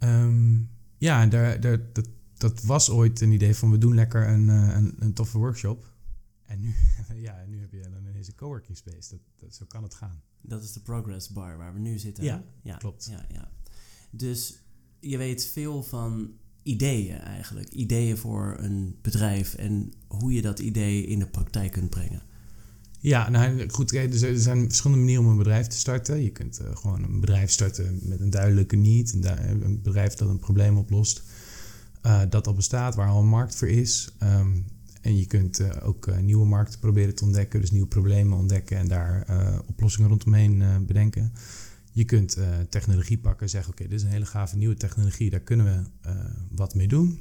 Um, 0.04 0.70
ja, 0.98 1.26
daar, 1.26 1.60
daar, 1.60 1.94
dat, 1.94 2.08
dat 2.38 2.64
was 2.64 2.90
ooit 2.90 3.22
een 3.22 3.32
idee 3.32 3.56
van 3.56 3.72
we 3.72 3.78
doen 3.78 3.96
lekker 3.96 4.28
een, 4.28 4.48
uh, 4.48 4.76
een, 4.76 4.96
een 5.00 5.14
toffe 5.14 5.38
workshop. 5.38 5.92
En 6.46 6.62
nu, 6.62 6.74
ja, 7.28 7.46
nu 7.48 7.60
heb 7.60 7.72
je 7.72 7.82
dan 7.82 8.08
ineens 8.08 8.28
een 8.28 8.36
coworking 8.36 8.78
space. 8.78 9.10
Dat, 9.10 9.20
dat, 9.36 9.56
zo 9.56 9.66
kan 9.68 9.84
het 9.84 9.94
gaan. 9.94 10.22
Dat 10.42 10.64
is 10.64 10.74
de 10.74 10.80
Progress 10.80 11.30
Bar 11.30 11.58
waar 11.58 11.74
we 11.74 11.80
nu 11.80 11.98
zitten. 11.98 12.24
Ja, 12.24 12.44
ja 12.64 12.78
klopt. 12.78 13.08
Ja, 13.10 13.26
ja. 13.32 13.52
Dus 14.12 14.64
je 15.00 15.18
weet 15.18 15.46
veel 15.46 15.84
van 15.84 16.32
ideeën 16.64 17.18
eigenlijk. 17.18 17.70
Ideeën 17.70 18.18
voor 18.18 18.56
een 18.60 18.98
bedrijf 19.02 19.54
en 19.54 19.94
hoe 20.08 20.34
je 20.34 20.42
dat 20.42 20.60
idee 20.60 21.06
in 21.06 21.20
de 21.20 21.28
praktijk 21.28 21.72
kunt 21.72 21.90
brengen. 21.90 22.22
Ja, 23.04 23.30
nou 23.30 23.70
goed, 23.70 23.96
er 23.96 24.40
zijn 24.40 24.66
verschillende 24.66 25.02
manieren 25.02 25.26
om 25.26 25.32
een 25.32 25.38
bedrijf 25.38 25.68
te 25.68 25.78
starten. 25.78 26.24
Je 26.24 26.30
kunt 26.30 26.62
uh, 26.62 26.76
gewoon 26.76 27.04
een 27.04 27.20
bedrijf 27.20 27.52
starten 27.52 28.00
met 28.02 28.20
een 28.20 28.30
duidelijke 28.30 28.76
need. 28.76 29.14
Een, 29.14 29.64
een 29.66 29.82
bedrijf 29.82 30.14
dat 30.14 30.30
een 30.30 30.40
probleem 30.40 30.78
oplost. 30.78 31.24
Uh, 32.06 32.22
dat 32.30 32.48
al 32.48 32.54
bestaat, 32.54 32.96
waar 32.96 33.08
al 33.08 33.22
een 33.22 33.28
markt 33.28 33.56
voor 33.56 33.68
is. 33.68 34.16
Um, 34.24 34.66
en 35.02 35.18
je 35.18 35.26
kunt 35.26 35.82
ook 35.82 36.22
nieuwe 36.22 36.46
markten 36.46 36.80
proberen 36.80 37.16
te 37.16 37.24
ontdekken. 37.24 37.62
Dus 37.62 37.72
nieuwe 37.72 37.88
problemen 37.88 38.38
ontdekken 38.38 38.78
en 38.78 38.88
daar 38.88 39.26
oplossingen 39.68 40.10
rondomheen 40.10 40.86
bedenken. 40.86 41.34
Je 41.92 42.04
kunt 42.04 42.38
technologie 42.70 43.18
pakken 43.18 43.42
en 43.42 43.50
zeggen: 43.50 43.72
Oké, 43.72 43.84
dit 43.84 44.00
is 44.00 44.04
een 44.04 44.12
hele 44.12 44.26
gave 44.26 44.58
nieuwe 44.58 44.76
technologie, 44.76 45.30
daar 45.30 45.40
kunnen 45.40 45.66
we 45.66 46.10
wat 46.52 46.76
mee 46.76 46.88
doen. 46.88 47.20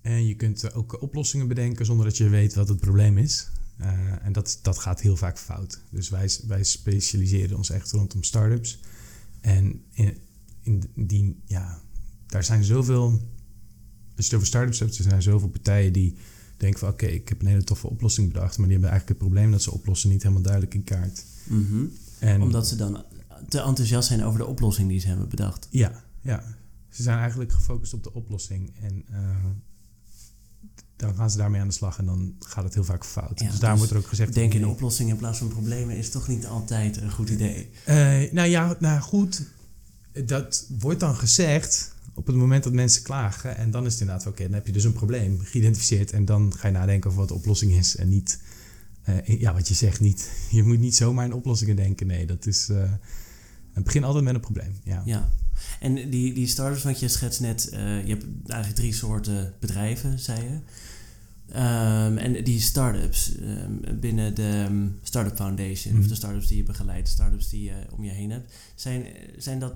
En 0.00 0.26
je 0.26 0.34
kunt 0.34 0.74
ook 0.74 1.02
oplossingen 1.02 1.48
bedenken 1.48 1.86
zonder 1.86 2.06
dat 2.06 2.16
je 2.16 2.28
weet 2.28 2.54
wat 2.54 2.68
het 2.68 2.80
probleem 2.80 3.18
is. 3.18 3.50
En 4.22 4.32
dat, 4.32 4.58
dat 4.62 4.78
gaat 4.78 5.00
heel 5.00 5.16
vaak 5.16 5.38
fout. 5.38 5.80
Dus 5.90 6.08
wij, 6.08 6.30
wij 6.46 6.64
specialiseren 6.64 7.56
ons 7.56 7.70
echt 7.70 7.90
rondom 7.90 8.22
startups. 8.22 8.80
En 9.40 9.82
in, 9.92 10.18
in 10.62 10.82
die, 10.94 11.40
ja, 11.44 11.80
daar 12.26 12.44
zijn 12.44 12.64
zoveel. 12.64 13.04
Als 14.16 14.26
je 14.26 14.32
het 14.32 14.34
over 14.34 14.46
startups 14.46 14.78
hebt, 14.78 14.98
er 14.98 15.04
zijn 15.04 15.22
zoveel 15.22 15.48
partijen 15.48 15.92
die 15.92 16.16
denken 16.56 16.78
van 16.78 16.88
oké, 16.88 17.04
okay, 17.04 17.16
ik 17.16 17.28
heb 17.28 17.40
een 17.40 17.46
hele 17.46 17.64
toffe 17.64 17.88
oplossing 17.88 18.32
bedacht, 18.32 18.58
maar 18.58 18.66
die 18.66 18.76
hebben 18.76 18.90
eigenlijk 18.90 19.20
het 19.20 19.28
probleem 19.28 19.50
dat 19.50 19.62
ze 19.62 19.72
oplossen 19.72 20.10
niet 20.10 20.22
helemaal 20.22 20.42
duidelijk 20.42 20.74
in 20.74 20.84
kaart. 20.84 21.24
Mm 21.44 21.66
-hmm. 21.68 21.92
En, 22.18 22.42
Omdat 22.42 22.68
ze 22.68 22.76
dan 22.76 23.04
te 23.48 23.60
enthousiast 23.60 24.08
zijn 24.08 24.24
over 24.24 24.38
de 24.38 24.46
oplossing 24.46 24.88
die 24.88 25.00
ze 25.00 25.08
hebben 25.08 25.28
bedacht. 25.28 25.68
Ja, 25.70 26.04
ja. 26.20 26.56
Ze 26.88 27.02
zijn 27.02 27.18
eigenlijk 27.18 27.52
gefocust 27.52 27.94
op 27.94 28.02
de 28.02 28.12
oplossing. 28.12 28.72
En 28.80 29.04
uh, 29.10 29.18
dan 30.98 31.14
gaan 31.14 31.30
ze 31.30 31.36
daarmee 31.36 31.60
aan 31.60 31.68
de 31.68 31.74
slag 31.74 31.98
en 31.98 32.06
dan 32.06 32.34
gaat 32.38 32.64
het 32.64 32.74
heel 32.74 32.84
vaak 32.84 33.04
fout. 33.04 33.40
Ja, 33.40 33.50
dus 33.50 33.58
daar 33.58 33.70
dus 33.70 33.78
wordt 33.78 33.92
er 33.92 33.98
ook 33.98 34.06
gezegd... 34.06 34.34
Denk 34.34 34.54
in 34.54 34.66
oplossingen 34.66 35.12
in 35.12 35.18
plaats 35.18 35.38
van 35.38 35.48
problemen 35.48 35.96
is 35.96 36.10
toch 36.10 36.28
niet 36.28 36.46
altijd 36.46 36.96
een 36.96 37.10
goed 37.10 37.28
idee? 37.28 37.70
Uh, 37.88 38.32
nou 38.32 38.48
ja, 38.48 38.76
nou 38.78 39.00
goed. 39.00 39.42
Dat 40.24 40.66
wordt 40.78 41.00
dan 41.00 41.14
gezegd 41.14 41.94
op 42.14 42.26
het 42.26 42.36
moment 42.36 42.64
dat 42.64 42.72
mensen 42.72 43.02
klagen. 43.02 43.56
En 43.56 43.70
dan 43.70 43.86
is 43.86 43.92
het 43.92 44.00
inderdaad 44.00 44.26
oké, 44.26 44.34
okay, 44.34 44.46
dan 44.46 44.54
heb 44.54 44.66
je 44.66 44.72
dus 44.72 44.84
een 44.84 44.92
probleem 44.92 45.40
geïdentificeerd. 45.40 46.12
En 46.12 46.24
dan 46.24 46.52
ga 46.56 46.66
je 46.66 46.72
nadenken 46.72 47.10
over 47.10 47.20
wat 47.20 47.28
de 47.28 47.34
oplossing 47.34 47.72
is 47.72 47.96
en 47.96 48.08
niet... 48.08 48.40
Uh, 49.08 49.40
ja, 49.40 49.52
wat 49.52 49.68
je 49.68 49.74
zegt, 49.74 50.00
niet. 50.00 50.30
Je 50.50 50.62
moet 50.62 50.78
niet 50.78 50.96
zomaar 50.96 51.24
in 51.24 51.32
oplossingen 51.32 51.76
denken. 51.76 52.06
Nee, 52.06 52.26
dat 52.26 52.46
is. 52.46 52.68
Uh, 52.68 52.82
het 53.72 53.84
begint 53.84 54.04
altijd 54.04 54.24
met 54.24 54.34
een 54.34 54.40
probleem. 54.40 54.76
Ja. 54.82 55.02
ja. 55.04 55.28
En 55.80 56.10
die, 56.10 56.32
die 56.32 56.46
startups, 56.46 56.82
want 56.82 57.00
je 57.00 57.08
schetst 57.08 57.40
net, 57.40 57.70
uh, 57.72 57.78
je 58.06 58.08
hebt 58.08 58.24
eigenlijk 58.46 58.80
drie 58.80 58.94
soorten 58.94 59.54
bedrijven, 59.60 60.18
zei 60.18 60.42
je. 60.42 60.58
Um, 61.50 62.18
en 62.18 62.44
die 62.44 62.60
startups 62.60 63.38
um, 63.40 63.80
binnen 64.00 64.34
de 64.34 64.66
um, 64.68 64.98
Startup 65.02 65.36
Foundation, 65.36 65.94
mm. 65.94 66.00
of 66.00 66.06
de 66.06 66.14
startups 66.14 66.46
die 66.46 66.56
je 66.56 66.62
begeleidt, 66.62 67.06
de 67.06 67.12
startups 67.12 67.48
die 67.48 67.62
je 67.62 67.74
om 67.90 68.04
je 68.04 68.10
heen 68.10 68.30
hebt, 68.30 68.52
zijn, 68.74 69.06
zijn, 69.36 69.58
dat, 69.58 69.74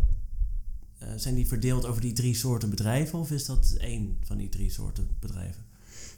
uh, 1.02 1.08
zijn 1.16 1.34
die 1.34 1.46
verdeeld 1.46 1.86
over 1.86 2.00
die 2.00 2.12
drie 2.12 2.34
soorten 2.34 2.70
bedrijven 2.70 3.18
of 3.18 3.30
is 3.30 3.44
dat 3.44 3.74
één 3.78 4.16
van 4.22 4.36
die 4.36 4.48
drie 4.48 4.70
soorten 4.70 5.08
bedrijven? 5.20 5.62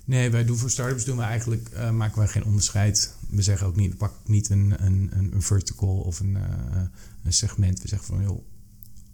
Nee, 0.05 0.31
wij 0.31 0.45
doen 0.45 0.57
voor 0.57 0.71
startups 0.71 1.05
doen 1.05 1.17
we 1.17 1.23
eigenlijk, 1.23 1.69
uh, 1.75 1.91
maken 1.91 2.19
wij 2.19 2.29
geen 2.29 2.45
onderscheid. 2.45 3.15
We 3.29 3.43
zeggen 3.43 3.67
ook 3.67 3.77
niet, 3.77 3.91
we 3.91 3.97
pakken 3.97 4.33
niet 4.33 4.49
een, 4.49 4.75
een, 4.85 5.11
een 5.13 5.43
vertical 5.43 5.97
of 5.97 6.21
een, 6.21 6.35
uh, 6.35 6.83
een 7.25 7.33
segment. 7.33 7.83
We 7.83 7.89
zeggen 7.89 8.07
van, 8.07 8.23
joh, 8.23 8.45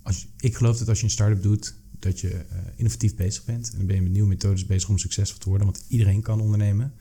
als 0.02 0.26
ik 0.37 0.57
geloof 0.57 0.78
dat 0.78 0.88
als 0.88 0.99
je 0.99 1.04
een 1.04 1.11
start-up 1.11 1.42
doet, 1.42 1.75
dat 1.99 2.21
je 2.21 2.30
uh, 2.30 2.59
innovatief 2.76 3.14
bezig 3.14 3.45
bent. 3.45 3.71
En 3.71 3.76
dan 3.76 3.87
ben 3.87 3.97
je 3.97 4.02
met 4.02 4.12
nieuwe 4.12 4.28
methodes 4.28 4.66
bezig 4.66 4.88
om 4.88 4.99
succesvol 4.99 5.38
te 5.38 5.49
worden, 5.49 5.66
want 5.66 5.85
iedereen 5.88 6.23
kan 6.23 6.40
ondernemen. 6.40 6.92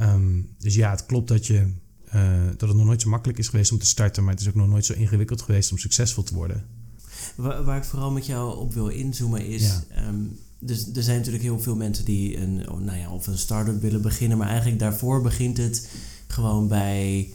Um, 0.00 0.48
dus 0.58 0.74
ja, 0.74 0.90
het 0.90 1.06
klopt 1.06 1.28
dat 1.28 1.46
je 1.46 1.66
eh, 2.14 2.46
dat 2.56 2.68
het 2.68 2.76
nog 2.76 2.86
nooit 2.86 3.02
zo 3.02 3.08
makkelijk 3.08 3.38
is 3.38 3.48
geweest 3.48 3.72
om 3.72 3.78
te 3.78 3.86
starten, 3.86 4.24
maar 4.24 4.32
het 4.32 4.42
is 4.42 4.48
ook 4.48 4.54
nog 4.54 4.68
nooit 4.68 4.84
zo 4.84 4.92
ingewikkeld 4.92 5.42
geweest 5.42 5.72
om 5.72 5.78
succesvol 5.78 6.22
te 6.22 6.34
worden. 6.34 6.64
Waar, 7.36 7.64
waar 7.64 7.76
ik 7.76 7.84
vooral 7.84 8.10
met 8.10 8.26
jou 8.26 8.58
op 8.58 8.74
wil 8.74 8.88
inzoomen 8.88 9.46
is. 9.46 9.62
Ja. 9.62 9.82
ehm, 9.88 10.16
dus 10.58 10.88
er 10.94 11.02
zijn 11.02 11.16
natuurlijk 11.16 11.44
heel 11.44 11.60
veel 11.60 11.76
mensen 11.76 12.04
die 12.04 12.36
een, 12.36 12.70
oh, 12.70 12.80
nou 12.80 12.98
ja, 12.98 13.10
of 13.10 13.26
een 13.26 13.38
start-up 13.38 13.80
willen 13.80 14.02
beginnen, 14.02 14.38
maar 14.38 14.48
eigenlijk 14.48 14.78
daarvoor 14.78 15.22
begint 15.22 15.56
het 15.56 15.88
gewoon 16.26 16.68
bij. 16.68 17.32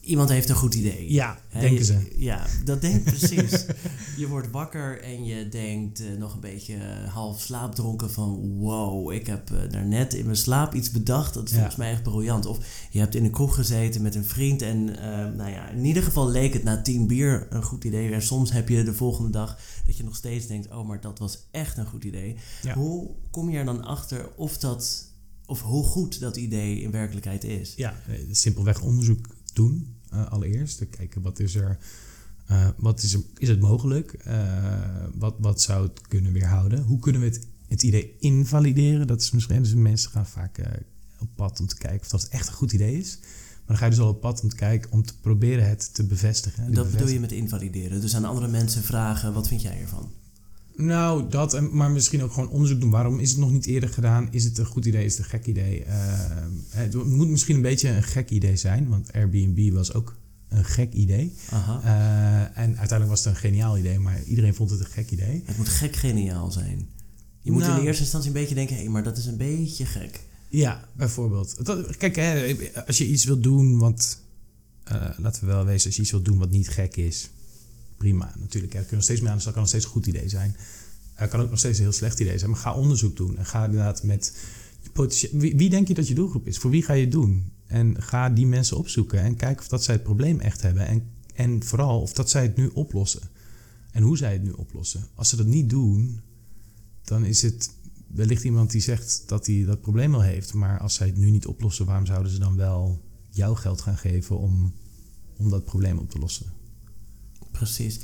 Iemand 0.00 0.28
heeft 0.28 0.48
een 0.48 0.54
goed 0.54 0.74
idee. 0.74 1.12
Ja, 1.12 1.38
denken 1.52 1.70
je- 1.74 1.84
ze. 1.84 2.12
Ja, 2.16 2.46
dat 2.64 2.80
denkt 2.80 3.04
precies. 3.18 3.64
je 4.16 4.28
wordt 4.28 4.50
wakker 4.50 5.02
en 5.02 5.24
je 5.24 5.48
denkt 5.48 6.00
eh, 6.00 6.06
nog 6.18 6.34
een 6.34 6.40
beetje 6.40 6.74
eh, 6.74 7.12
half 7.12 7.40
slaapdronken 7.40 8.10
van... 8.10 8.58
wow, 8.58 9.12
ik 9.12 9.26
heb 9.26 9.50
eh, 9.50 9.70
daarnet 9.70 10.14
in 10.14 10.24
mijn 10.24 10.36
slaap 10.36 10.74
iets 10.74 10.90
bedacht. 10.90 11.34
Dat 11.34 11.44
is 11.44 11.50
Ja. 11.50 11.56
volgens 11.56 11.76
mij 11.76 11.90
echt 11.90 12.02
briljant. 12.02 12.46
Of 12.46 12.58
je 12.90 12.98
hebt 12.98 13.14
in 13.14 13.24
een 13.24 13.30
kroeg 13.30 13.54
gezeten 13.54 14.02
met 14.02 14.14
een 14.14 14.24
vriend 14.24 14.62
en 14.62 14.84
nou 15.36 15.50
ja, 15.50 15.68
in 15.68 15.84
ieder 15.84 16.02
geval 16.02 16.28
leek 16.30 16.52
het 16.52 16.62
na 16.64 16.82
tien 16.82 17.06
bier 17.06 17.46
een 17.50 17.62
goed 17.62 17.84
idee. 17.84 18.12
En 18.12 18.22
soms 18.22 18.52
heb 18.52 18.68
je 18.68 18.82
de 18.84 18.94
volgende 18.94 19.30
dag 19.30 19.58
dat 19.86 19.96
je 19.96 20.04
nog 20.04 20.16
steeds 20.16 20.46
denkt... 20.46 20.70
oh, 20.72 20.86
maar 20.88 21.00
dat 21.00 21.18
was 21.18 21.46
echt 21.50 21.76
een 21.76 21.86
goed 21.86 22.04
idee. 22.04 22.36
Ja. 22.62 22.74
Hoe 22.74 23.10
kom 23.30 23.50
je 23.50 23.58
er 23.58 23.64
dan 23.64 23.84
achter 23.84 24.28
of 24.36 24.58
dat... 24.58 25.12
of 25.46 25.62
hoe 25.62 25.84
goed 25.84 26.20
dat 26.20 26.36
idee 26.36 26.80
in 26.80 26.90
werkelijkheid 26.90 27.44
is? 27.44 27.72
Ja, 27.76 27.94
simpelweg 28.30 28.82
onderzoek 28.82 29.26
doen 29.52 29.96
eh, 30.10 30.26
allereerst. 30.26 30.88
Kijken 30.88 31.22
wat 31.22 31.38
is 31.38 31.54
er, 31.54 31.78
eh, 32.46 32.68
wat 32.76 33.02
is 33.02 33.14
er, 33.14 33.20
is 33.36 33.48
het 33.48 33.60
mogelijk? 33.60 34.12
Eh, 34.12 35.04
wat, 35.14 35.34
wat 35.38 35.60
zou 35.60 35.86
het 35.86 36.00
kunnen 36.08 36.32
weerhouden? 36.32 36.82
Hoe 36.82 36.98
kunnen 36.98 37.20
we 37.20 37.26
het, 37.26 37.46
het 37.68 37.82
idee 37.82 38.16
invalideren? 38.18 39.06
Dat 39.06 39.20
is 39.20 39.30
misschien, 39.30 39.62
dus 39.62 39.74
mensen 39.74 40.10
gaan 40.10 40.26
vaak 40.26 40.60
op 41.20 41.28
pad 41.34 41.60
om 41.60 41.66
te 41.66 41.76
kijken 41.76 42.00
of 42.00 42.08
dat 42.08 42.28
echt 42.28 42.48
een 42.48 42.54
goed 42.54 42.72
idee 42.72 42.98
is. 42.98 43.18
Maar 43.20 43.66
dan 43.66 43.76
ga 43.76 43.84
je 43.84 43.90
dus 43.90 44.00
al 44.00 44.08
op 44.08 44.20
pad 44.20 44.42
om 44.42 44.48
te 44.48 44.56
kijken, 44.56 44.90
om 44.92 45.02
te 45.02 45.18
proberen 45.20 45.68
het 45.68 45.94
te 45.94 46.04
bevestigen. 46.04 46.74
Dat 46.74 46.90
bedoel 46.90 47.08
je 47.08 47.20
met 47.20 47.32
invalideren. 47.32 48.00
Dus 48.00 48.16
aan 48.16 48.24
andere 48.24 48.48
mensen 48.48 48.82
vragen, 48.82 49.32
wat 49.32 49.48
vind 49.48 49.62
jij 49.62 49.80
ervan? 49.80 50.12
Nou, 50.80 51.28
dat, 51.28 51.54
en- 51.54 51.76
maar 51.76 51.90
misschien 51.90 52.22
ook 52.22 52.32
gewoon 52.32 52.48
onderzoek 52.48 52.80
doen. 52.80 52.90
Waarom 52.90 53.18
is 53.18 53.30
het 53.30 53.38
nog 53.38 53.50
niet 53.50 53.66
eerder 53.66 53.88
gedaan? 53.88 54.28
Is 54.30 54.44
het 54.44 54.58
een 54.58 54.66
goed 54.66 54.84
idee? 54.86 55.04
Is 55.04 55.12
het 55.16 55.24
een 55.24 55.30
gek 55.30 55.46
idee? 55.46 55.84
Eh, 55.84 55.94
het 56.68 57.04
moet 57.04 57.28
misschien 57.28 57.56
een 57.56 57.62
beetje 57.62 57.88
een 57.88 58.02
gek 58.02 58.30
idee 58.30 58.56
zijn, 58.56 58.88
want 58.88 59.12
Airbnb 59.12 59.72
was 59.72 59.94
ook 59.94 60.16
een 60.48 60.64
gek 60.64 60.92
idee. 60.92 61.32
Aha. 61.50 61.80
Eh, 61.82 62.62
en 62.62 62.68
uiteindelijk 62.78 63.08
was 63.08 63.24
het 63.24 63.34
een 63.34 63.40
geniaal 63.40 63.78
idee, 63.78 63.98
maar 63.98 64.22
iedereen 64.22 64.54
vond 64.54 64.70
het 64.70 64.80
een 64.80 64.86
gek 64.86 65.10
idee. 65.10 65.42
Het 65.44 65.56
moet 65.56 65.68
gek 65.68 65.96
geniaal 65.96 66.50
zijn. 66.52 66.88
Je 67.42 67.52
moet 67.52 67.62
Nou. 67.62 67.80
in 67.80 67.86
eerste 67.86 68.02
instantie 68.02 68.28
een 68.30 68.36
beetje 68.36 68.54
denken, 68.54 68.76
hé, 68.76 68.88
maar 68.88 69.02
dat 69.02 69.16
is 69.18 69.26
een 69.26 69.36
beetje 69.36 69.84
gek. 69.86 70.20
Ja, 70.48 70.88
bijvoorbeeld. 70.96 71.64
Dat- 71.64 71.96
kijk, 71.96 72.16
hè, 72.16 72.56
als 72.86 72.98
je 72.98 73.06
iets 73.08 73.24
wilt 73.24 73.42
doen 73.42 73.78
wat, 73.78 74.18
eh, 74.84 75.08
laten 75.18 75.40
we 75.40 75.46
wel 75.46 75.64
wezen, 75.64 75.86
als 75.86 75.96
je 75.96 76.02
iets 76.02 76.10
wilt 76.10 76.24
doen 76.24 76.38
wat 76.38 76.50
niet 76.50 76.68
gek 76.68 76.96
is, 76.96 77.30
prima. 78.00 78.34
Natuurlijk, 78.38 78.72
hè, 78.72 78.78
daar 78.78 78.88
kun 78.88 78.90
je 78.90 78.94
nog 78.94 79.04
steeds 79.04 79.20
mee 79.20 79.30
aan 79.30 79.38
de 79.38 79.44
kan 79.44 79.54
nog 79.54 79.68
steeds 79.68 79.84
een 79.84 79.90
goed 79.90 80.06
idee 80.06 80.28
zijn. 80.28 80.56
Het 81.14 81.30
kan 81.30 81.40
ook 81.40 81.50
nog 81.50 81.58
steeds 81.58 81.78
een 81.78 81.84
heel 81.84 81.92
slecht 81.92 82.20
idee 82.20 82.38
zijn, 82.38 82.50
maar 82.50 82.58
ga 82.58 82.74
onderzoek 82.74 83.16
doen. 83.16 83.36
En 83.36 83.46
ga 83.46 83.64
inderdaad 83.64 84.02
met 84.02 84.34
wie, 85.32 85.70
denk 85.70 85.88
je 85.88 85.94
dat 85.94 86.08
je 86.08 86.14
doelgroep 86.14 86.46
is? 86.46 86.58
Voor 86.58 86.70
wie 86.70 86.82
ga 86.82 86.92
je 86.92 87.02
het 87.02 87.12
doen? 87.12 87.52
En 87.66 88.02
ga 88.02 88.30
die 88.30 88.46
mensen 88.46 88.76
opzoeken 88.76 89.20
en 89.20 89.36
kijk 89.36 89.58
of 89.58 89.68
dat 89.68 89.84
zij 89.84 89.94
het 89.94 90.02
probleem 90.02 90.40
echt 90.40 90.62
hebben. 90.62 90.86
En, 90.86 91.02
en 91.34 91.62
vooral 91.64 92.00
of 92.00 92.12
dat 92.12 92.30
zij 92.30 92.42
het 92.42 92.56
nu 92.56 92.66
oplossen. 92.66 93.22
En 93.90 94.02
hoe 94.02 94.16
zij 94.16 94.32
het 94.32 94.42
nu 94.42 94.50
oplossen. 94.50 95.06
Als 95.14 95.28
ze 95.28 95.36
dat 95.36 95.46
niet 95.46 95.70
doen, 95.70 96.20
dan 97.02 97.24
is 97.24 97.42
het 97.42 97.70
wellicht 98.06 98.44
iemand 98.44 98.70
die 98.70 98.80
zegt 98.80 99.22
dat 99.26 99.46
hij 99.46 99.64
dat 99.64 99.80
probleem 99.80 100.14
al 100.14 100.22
heeft. 100.22 100.54
Maar 100.54 100.78
als 100.78 100.94
zij 100.94 101.06
het 101.06 101.16
nu 101.16 101.30
niet 101.30 101.46
oplossen, 101.46 101.86
waarom 101.86 102.06
zouden 102.06 102.32
ze 102.32 102.38
dan 102.38 102.56
wel 102.56 103.00
jouw 103.30 103.54
geld 103.54 103.80
gaan 103.80 103.98
geven 103.98 104.38
om, 104.38 104.72
om 105.36 105.50
dat 105.50 105.64
probleem 105.64 105.98
op 105.98 106.10
te 106.10 106.18
lossen? 106.18 106.59
Precies. 107.60 108.00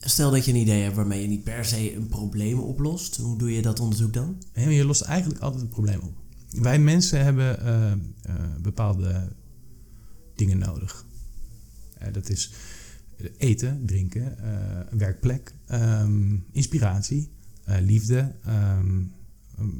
Stel 0.00 0.30
dat 0.30 0.44
je 0.44 0.50
een 0.52 0.58
idee 0.60 0.82
hebt 0.82 0.96
waarmee 0.96 1.22
je 1.22 1.28
niet 1.28 1.44
per 1.44 1.64
se 1.64 1.94
een 1.94 2.08
probleem 2.08 2.58
oplost. 2.58 3.16
Hoe 3.16 3.38
doe 3.38 3.52
je 3.54 3.62
dat 3.62 3.80
onderzoek 3.80 4.12
dan? 4.12 4.42
Je 4.54 4.84
lost 4.84 5.00
eigenlijk 5.00 5.40
altijd 5.40 5.60
het 5.62 5.70
probleem 5.70 6.00
op. 6.00 6.12
Wij 6.50 6.78
mensen 6.78 7.22
hebben 7.24 7.60
eh, 7.64 7.92
eh, 7.92 7.98
bepaalde 8.62 9.32
dingen 10.36 10.58
nodig. 10.58 11.04
Eh, 11.98 12.12
dat 12.12 12.28
is 12.28 12.50
eten, 13.36 13.82
drinken, 13.86 14.48
een 14.92 14.98
werkplek, 14.98 15.54
ehm, 15.66 16.36
inspiratie, 16.52 17.30
liefde. 17.64 18.34
ehm, 18.44 19.02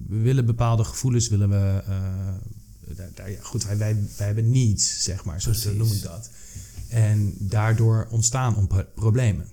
we 0.08 0.16
willen 0.16 0.46
bepaalde 0.46 0.84
gevoelens, 0.84 1.28
willen 1.28 1.48
we... 1.48 1.82
daar, 2.96 3.10
daar- 3.14 3.30
ja, 3.30 3.38
goed, 3.42 3.64
wij, 3.64 3.76
wij, 3.78 3.94
wij 4.16 4.26
hebben 4.26 4.50
niets, 4.50 5.02
zeg 5.02 5.24
maar, 5.24 5.42
zo 5.42 5.72
noem 5.74 5.92
ik 5.92 6.02
dat. 6.02 6.30
En 6.90 7.34
daardoor 7.38 8.08
ontstaan 8.10 8.56
on- 8.56 8.68
problemen. 8.94 9.46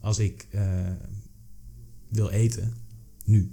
Als 0.00 0.18
ik 0.18 0.46
eh, 0.50 0.62
wil 2.08 2.28
eten, 2.28 2.74
nu. 3.24 3.52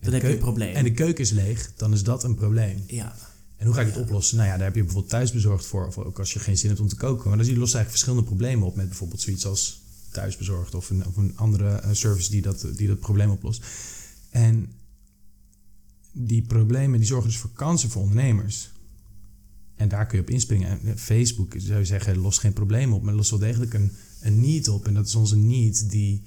Dan 0.00 0.12
heb 0.12 0.22
je 0.22 0.28
een 0.32 0.38
probleem. 0.38 0.74
En 0.74 0.84
de 0.84 0.92
keuken 0.92 1.24
is 1.24 1.30
leeg, 1.30 1.72
dan 1.76 1.92
is 1.92 2.02
dat 2.02 2.24
een 2.24 2.34
probleem. 2.34 2.82
Ja, 2.86 3.16
En 3.56 3.66
hoe 3.66 3.74
ga 3.74 3.80
ik 3.80 3.86
het 3.86 3.96
oplossen? 3.96 4.36
Nou 4.36 4.48
ja, 4.48 4.54
daar 4.56 4.64
heb 4.64 4.74
je 4.74 4.82
bijvoorbeeld 4.82 5.10
thuisbezorgd 5.12 5.66
voor. 5.66 5.86
Of 5.86 5.98
ook 5.98 6.18
als 6.18 6.32
je 6.32 6.38
geen 6.38 6.58
zin 6.58 6.68
hebt 6.68 6.80
om 6.80 6.88
te 6.88 6.96
koken. 6.96 7.28
Maar 7.28 7.36
dan 7.36 7.44
zie 7.44 7.54
je 7.54 7.60
lost 7.60 7.74
eigenlijk 7.74 8.04
verschillende 8.04 8.36
problemen 8.36 8.66
op. 8.66 8.76
Met 8.76 8.88
bijvoorbeeld 8.88 9.20
zoiets 9.20 9.46
als 9.46 9.82
thuisbezorgd. 10.12 10.74
Of 10.74 10.90
een, 10.90 11.06
of 11.06 11.16
een 11.16 11.32
andere 11.36 11.68
eh, 11.68 11.92
service 11.92 12.30
die 12.30 12.42
dat, 12.42 12.66
die 12.76 12.88
dat 12.88 12.98
probleem 12.98 13.30
oplost. 13.30 13.64
En 14.30 14.72
die 16.12 16.42
problemen 16.42 16.98
die 16.98 17.08
zorgen 17.08 17.28
dus 17.28 17.38
voor 17.38 17.52
kansen 17.52 17.90
voor 17.90 18.02
ondernemers. 18.02 18.72
En 19.76 19.88
daar 19.88 20.06
kun 20.06 20.18
je 20.18 20.24
op 20.24 20.30
inspringen. 20.30 20.68
En 20.68 20.80
eh, 20.84 20.92
Facebook 20.96 21.54
zou 21.56 21.78
je 21.78 21.84
zeggen, 21.84 22.18
lost 22.18 22.38
geen 22.38 22.52
probleem 22.52 22.92
op. 22.92 23.02
Maar 23.02 23.14
lost 23.14 23.30
wel 23.30 23.38
degelijk 23.38 23.74
een, 23.74 23.92
een 24.20 24.40
need 24.40 24.68
op. 24.68 24.86
En 24.86 24.94
dat 24.94 25.06
is 25.06 25.14
onze 25.14 25.36
need 25.36 25.90
die... 25.90 26.22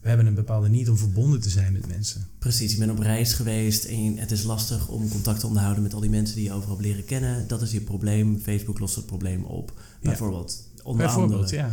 We 0.00 0.08
hebben 0.08 0.26
een 0.26 0.34
bepaalde 0.34 0.68
need 0.68 0.88
om 0.88 0.96
verbonden 0.96 1.40
te 1.40 1.50
zijn 1.50 1.72
met 1.72 1.88
mensen. 1.88 2.26
precies. 2.38 2.72
Je 2.72 2.78
bent 2.78 2.90
op 2.90 2.98
reis 2.98 3.32
geweest 3.32 3.84
en 3.84 4.16
het 4.16 4.30
is 4.30 4.42
lastig 4.42 4.88
om 4.88 5.08
contact 5.08 5.40
te 5.40 5.46
onderhouden 5.46 5.82
met 5.82 5.94
al 5.94 6.00
die 6.00 6.10
mensen 6.10 6.36
die 6.36 6.44
je 6.44 6.52
overal 6.52 6.76
hebt 6.76 6.86
leren 6.88 7.04
kennen. 7.04 7.48
Dat 7.48 7.62
is 7.62 7.72
je 7.72 7.80
probleem. 7.80 8.38
Facebook 8.40 8.78
lost 8.78 8.96
het 8.96 9.06
probleem 9.06 9.44
op. 9.44 9.80
Bijvoorbeeld. 10.00 10.68
Onder 10.82 11.06
Bijvoorbeeld, 11.06 11.40
andere. 11.40 11.56
ja. 11.56 11.70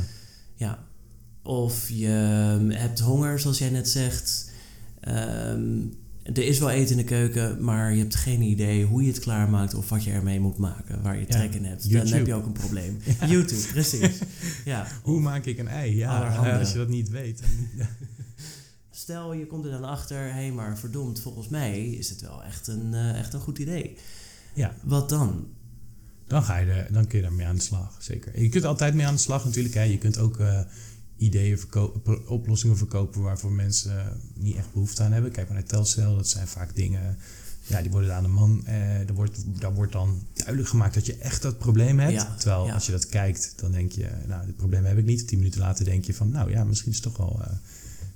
Ja. 0.55 0.87
Of 1.43 1.89
je 1.89 2.07
hebt 2.73 2.99
honger, 2.99 3.39
zoals 3.39 3.57
jij 3.57 3.69
net 3.69 3.89
zegt. 3.89 4.51
Ehm, 4.99 5.77
er 6.23 6.38
is 6.45 6.60
wel 6.60 6.69
eten 6.69 6.91
in 6.91 6.97
de 6.97 7.03
keuken, 7.03 7.63
maar 7.63 7.93
je 7.93 7.99
hebt 7.99 8.15
geen 8.15 8.41
idee 8.41 8.86
hoe 8.86 9.01
je 9.01 9.08
het 9.08 9.19
klaarmaakt 9.19 9.73
of 9.73 9.89
wat 9.89 10.03
je 10.03 10.12
ermee 10.12 10.39
moet 10.39 10.58
maken, 10.58 11.01
waar 11.01 11.19
je 11.19 11.25
trek 11.25 11.53
in 11.53 11.65
hebt. 11.65 11.91
Dan 11.91 12.08
heb 12.08 12.25
je 12.25 12.34
ook 12.34 12.45
een 12.45 12.51
probleem. 12.51 12.97
YouTube, 13.27 13.62
precies. 13.71 14.19
Ja. 14.65 14.88
Hoe 15.03 15.19
maak 15.19 15.45
ik 15.45 15.58
een 15.58 15.67
ei? 15.67 15.95
Ja, 15.95 16.17
Allerhande. 16.17 16.60
als 16.60 16.71
je 16.71 16.77
dat 16.77 16.88
niet 16.89 17.10
weet. 17.10 17.41
dan- 17.41 17.88
Stel, 18.91 19.34
je 19.34 19.47
komt 19.47 19.65
er 19.65 19.71
dan 19.71 19.84
achter, 19.84 20.17
hé, 20.17 20.29
hey, 20.29 20.51
maar 20.51 20.77
verdomd, 20.77 21.19
volgens 21.21 21.47
mij 21.47 21.88
is 21.88 22.10
het 22.10 22.21
wel 22.21 22.43
echt 22.43 22.67
een, 22.67 22.93
eh, 22.93 23.19
echt 23.19 23.34
een 23.34 23.39
goed 23.39 23.58
idee. 23.58 23.95
Ja, 24.53 24.75
Wat 24.84 25.10
dan? 25.10 25.47
dan, 26.27 26.43
ga 26.43 26.58
je 26.58 26.71
er, 26.71 26.93
dan 26.93 27.08
kun 27.08 27.17
je 27.17 27.23
daarmee 27.23 27.45
aan 27.45 27.55
de 27.55 27.62
slag, 27.62 27.97
zeker. 27.99 28.41
Je 28.41 28.49
kunt 28.49 28.65
altijd 28.65 28.93
mee 28.93 29.05
aan 29.05 29.13
de 29.13 29.19
slag 29.19 29.45
natuurlijk. 29.45 29.73
Hè. 29.75 29.82
Je 29.84 29.97
kunt 29.97 30.17
ook 30.17 30.39
eh, 30.39 30.60
ideeën 31.19 31.58
verkopen, 31.60 32.27
oplossingen 32.27 32.77
verkopen 32.77 33.21
waarvoor 33.21 33.51
mensen 33.51 34.21
niet 34.34 34.55
echt 34.55 34.73
behoefte 34.73 35.03
aan 35.03 35.12
hebben. 35.12 35.32
Kijk 35.32 35.47
maar 35.47 35.58
naar 35.58 35.67
Telcel, 35.67 36.15
dat 36.15 36.27
zijn 36.27 36.47
vaak 36.47 36.75
dingen... 36.75 37.17
Ja, 37.67 37.82
die 37.82 37.91
worden 37.91 38.15
aan 38.15 38.23
de 38.23 38.29
man. 38.29 38.62
Eh, 38.65 39.08
er 39.10 39.13
wordt, 39.13 39.43
daar 39.60 39.73
wordt 39.73 39.91
dan 39.91 40.21
duidelijk 40.34 40.67
gemaakt 40.67 40.93
dat 40.93 41.05
je 41.05 41.15
echt 41.15 41.41
dat 41.41 41.58
probleem 41.58 41.99
hebt. 41.99 42.13
Ja, 42.13 42.36
Terwijl 42.38 42.65
ja. 42.65 42.73
als 42.73 42.86
je 42.86 42.91
dat 42.91 43.08
kijkt, 43.08 43.53
dan 43.55 43.71
denk 43.71 43.91
je... 43.91 44.08
Nou, 44.27 44.45
dit 44.45 44.55
probleem 44.55 44.86
heb 44.86 44.97
ik 44.97 45.05
niet. 45.05 45.27
Tien 45.27 45.38
minuten 45.38 45.60
later 45.60 45.86
denk 45.86 46.05
je 46.05 46.13
van... 46.13 46.32
Nou 46.32 46.51
ja, 46.51 46.63
misschien 46.63 46.91
is 46.91 46.97
het 47.03 47.05
toch 47.05 47.17
wel... 47.17 47.41
eh, 47.43 47.51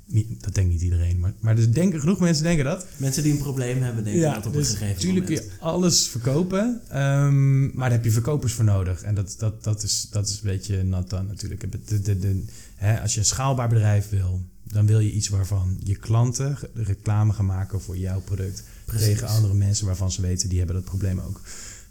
niet, 0.06 0.44
dat 0.44 0.56
denkt 0.56 0.72
niet 0.72 0.82
iedereen. 0.82 1.20
Maar, 1.20 1.34
maar 1.39 1.56
dus 1.56 1.70
denken, 1.70 2.00
genoeg 2.00 2.20
mensen 2.20 2.44
denken 2.44 2.66
dat. 2.66 2.86
Mensen 2.98 3.24
die 3.24 3.32
een 3.32 3.38
probleem 3.38 3.82
hebben, 3.82 4.04
denken 4.04 4.34
dat 4.34 4.46
op 4.46 4.56
een 4.56 4.66
gegeven 4.66 4.88
Natuurlijk 4.88 5.26
kun 5.26 5.36
moment. 5.36 5.52
je 5.54 5.62
alles 5.62 6.08
verkopen, 6.08 6.82
ehm, 6.89 7.62
maar 7.63 7.89
daar 7.89 7.92
heb 7.92 8.04
je 8.04 8.12
verkopers 8.12 8.54
voor 8.54 8.66
nodig. 8.66 9.02
En 9.02 9.16
dat, 9.16 9.36
dat, 9.38 9.63
dat, 9.63 9.84
is, 9.84 10.08
dat 10.12 10.28
is 10.28 10.34
een 10.34 10.50
beetje 10.50 10.84
nat 10.84 11.10
dan 11.10 11.28
natuurlijk. 11.28 11.72
De, 11.72 12.02
de, 12.02 12.20
de, 12.20 12.44
hè, 12.84 13.02
als 13.02 13.13
je 13.13 13.19
een 13.19 13.26
schaalbaar 13.26 13.69
bedrijf 13.69 14.10
wil, 14.10 14.46
dan 14.63 14.86
wil 14.86 15.00
je 15.00 15.12
iets 15.12 15.28
waarvan 15.28 15.80
je 15.84 15.96
klanten 15.96 16.58
reclame 16.74 17.34
gaan 17.34 17.46
maken 17.46 17.82
voor 17.82 17.98
jouw 17.98 18.22
product. 18.22 18.63
Precies. 18.86 19.06
Tegen 19.06 19.28
andere 19.28 19.54
mensen 19.54 19.86
waarvan 19.86 20.12
ze 20.12 20.22
weten, 20.22 20.50
die 20.50 20.58
hebben 20.58 20.76
dat 20.76 20.86
probleem 20.86 21.19
ook. 21.19 21.41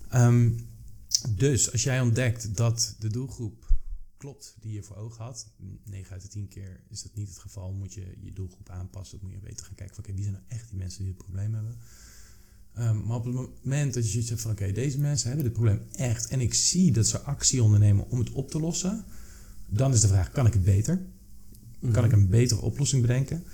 Ehm, 0.09 0.51
dus 1.31 1.73
als 1.73 1.83
jij 1.83 2.01
ontdekt 2.01 2.57
dat 2.57 2.97
de 2.99 3.09
doelgroep 3.09 3.71
klopt 4.17 4.57
die 4.61 4.73
je 4.73 4.83
voor 4.83 4.97
ogen 4.97 5.25
had, 5.25 5.47
9 5.85 6.13
uit 6.13 6.23
de 6.23 6.29
10 6.29 6.49
keer 6.49 6.81
is 6.89 7.03
dat 7.03 7.15
niet 7.15 7.29
het 7.29 7.39
geval, 7.39 7.73
moet 7.73 7.95
je 7.95 8.17
je 8.21 8.33
doelgroep 8.33 8.69
aanpassen. 8.69 9.19
Dan 9.19 9.29
moet 9.29 9.39
je 9.39 9.45
weten 9.47 9.67
gaan 9.67 9.75
kijken 9.75 9.95
van 9.95 10.05
oké, 10.05 10.15
wie 10.15 10.23
zijn 10.23 10.35
nou 10.35 10.47
echt 10.49 10.69
die 10.69 10.79
mensen 10.79 11.03
die 11.03 11.13
het 11.13 11.23
probleem 11.23 11.55
hebben. 11.55 11.77
Ehm, 12.75 13.07
maar 13.07 13.17
op 13.17 13.25
het 13.25 13.35
moment 13.35 13.95
dat 13.95 14.05
je 14.05 14.11
zoiets 14.11 14.29
hebt 14.29 14.41
van 14.41 14.51
oké, 14.51 14.73
deze 14.73 14.99
mensen 14.99 15.27
hebben 15.27 15.45
dit 15.45 15.55
probleem 15.55 15.81
echt 15.93 16.27
en 16.27 16.41
ik 16.41 16.55
zie 16.55 16.93
dat 16.93 17.07
ze 17.07 17.21
actie 17.21 17.63
ondernemen 17.63 18.09
om 18.09 18.19
het 18.19 18.31
op 18.31 18.51
te 18.51 18.61
lossen, 18.61 19.05
dan 19.73 19.93
is 19.93 20.01
de 20.01 20.09
vraag, 20.09 20.31
kan 20.31 20.47
ik 20.47 20.53
het 20.53 20.65
beter? 20.65 21.01
Kan 21.93 22.05
ik 22.05 22.13
een 22.13 22.29
betere 22.29 22.61
oplossing 22.61 23.03
bedenken? 23.03 23.45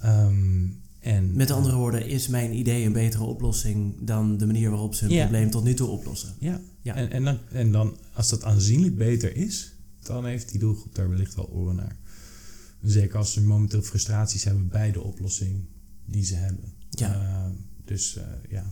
Ehm, 0.00 0.66
en, 1.00 1.32
Met 1.36 1.50
andere 1.50 1.76
woorden, 1.76 2.06
is 2.06 2.28
mijn 2.28 2.58
idee 2.58 2.84
een 2.84 2.92
betere 2.92 3.24
oplossing 3.24 3.94
dan 4.00 4.36
de 4.36 4.46
manier 4.46 4.70
waarop 4.70 4.94
ze 4.94 5.04
hun 5.04 5.18
probleem 5.18 5.50
tot 5.50 5.64
nu 5.64 5.74
toe 5.74 5.88
oplossen? 5.88 6.34
Ja, 6.38 6.60
Ja. 6.82 6.94
En, 6.94 7.10
en, 7.10 7.24
dan, 7.24 7.38
en 7.50 7.72
dan, 7.72 7.96
als 8.12 8.28
dat 8.28 8.44
aanzienlijk 8.44 8.96
beter 8.96 9.36
is, 9.36 9.74
dan 10.02 10.26
heeft 10.26 10.50
die 10.50 10.60
doelgroep 10.60 10.94
daar 10.94 11.08
wellicht 11.10 11.34
wel 11.34 11.48
oren 11.48 11.76
naar. 11.76 11.96
Zeker 12.82 13.18
als 13.18 13.32
ze 13.32 13.42
momenteel 13.42 13.82
frustraties 13.82 14.44
hebben 14.44 14.68
bij 14.68 14.92
de 14.92 15.00
oplossing 15.00 15.64
die 16.04 16.24
ze 16.24 16.34
hebben. 16.34 16.72
Ja. 16.90 17.12
Eh, 17.12 17.50
dus 17.84 18.16
eh, 18.16 18.24
ja, 18.48 18.64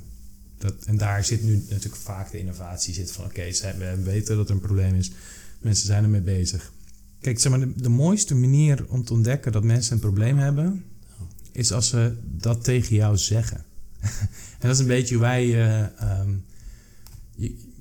dat, 0.59 0.75
en 0.85 0.97
daar 0.97 1.25
zit 1.25 1.43
nu 1.43 1.65
natuurlijk 1.69 2.03
vaak 2.03 2.31
de 2.31 2.39
innovatie 2.39 2.95
zit 2.95 3.13
van 3.13 3.25
oké, 3.25 3.53
ze 3.53 3.75
we 3.79 4.03
weten 4.03 4.37
dat 4.37 4.49
er 4.49 4.55
een 4.55 4.61
probleem 4.61 4.95
is. 4.95 5.11
Mensen 5.61 5.87
zijn 5.87 6.03
ermee 6.03 6.21
bezig. 6.21 6.73
Kijk, 7.21 7.41
zeg 7.41 7.53
maar, 7.57 7.73
de, 7.77 7.89
mooiste 7.89 8.35
manier 8.35 8.85
om 8.89 9.05
te 9.05 9.13
ontdekken 9.13 9.53
dat 9.53 9.65
mensen 9.65 9.93
een 9.95 10.01
probleem 10.01 10.39
hebben, 10.39 10.85
is 11.53 11.73
als 11.73 11.89
ze 11.89 12.17
dat 12.25 12.65
tegen 12.65 12.97
jou 12.97 13.17
zeggen. 13.17 13.65
en 14.61 14.69
dat 14.69 14.71
is 14.71 14.79
een 14.79 14.87
beetje 14.87 15.19
wij. 15.19 15.47
je- 15.47 15.91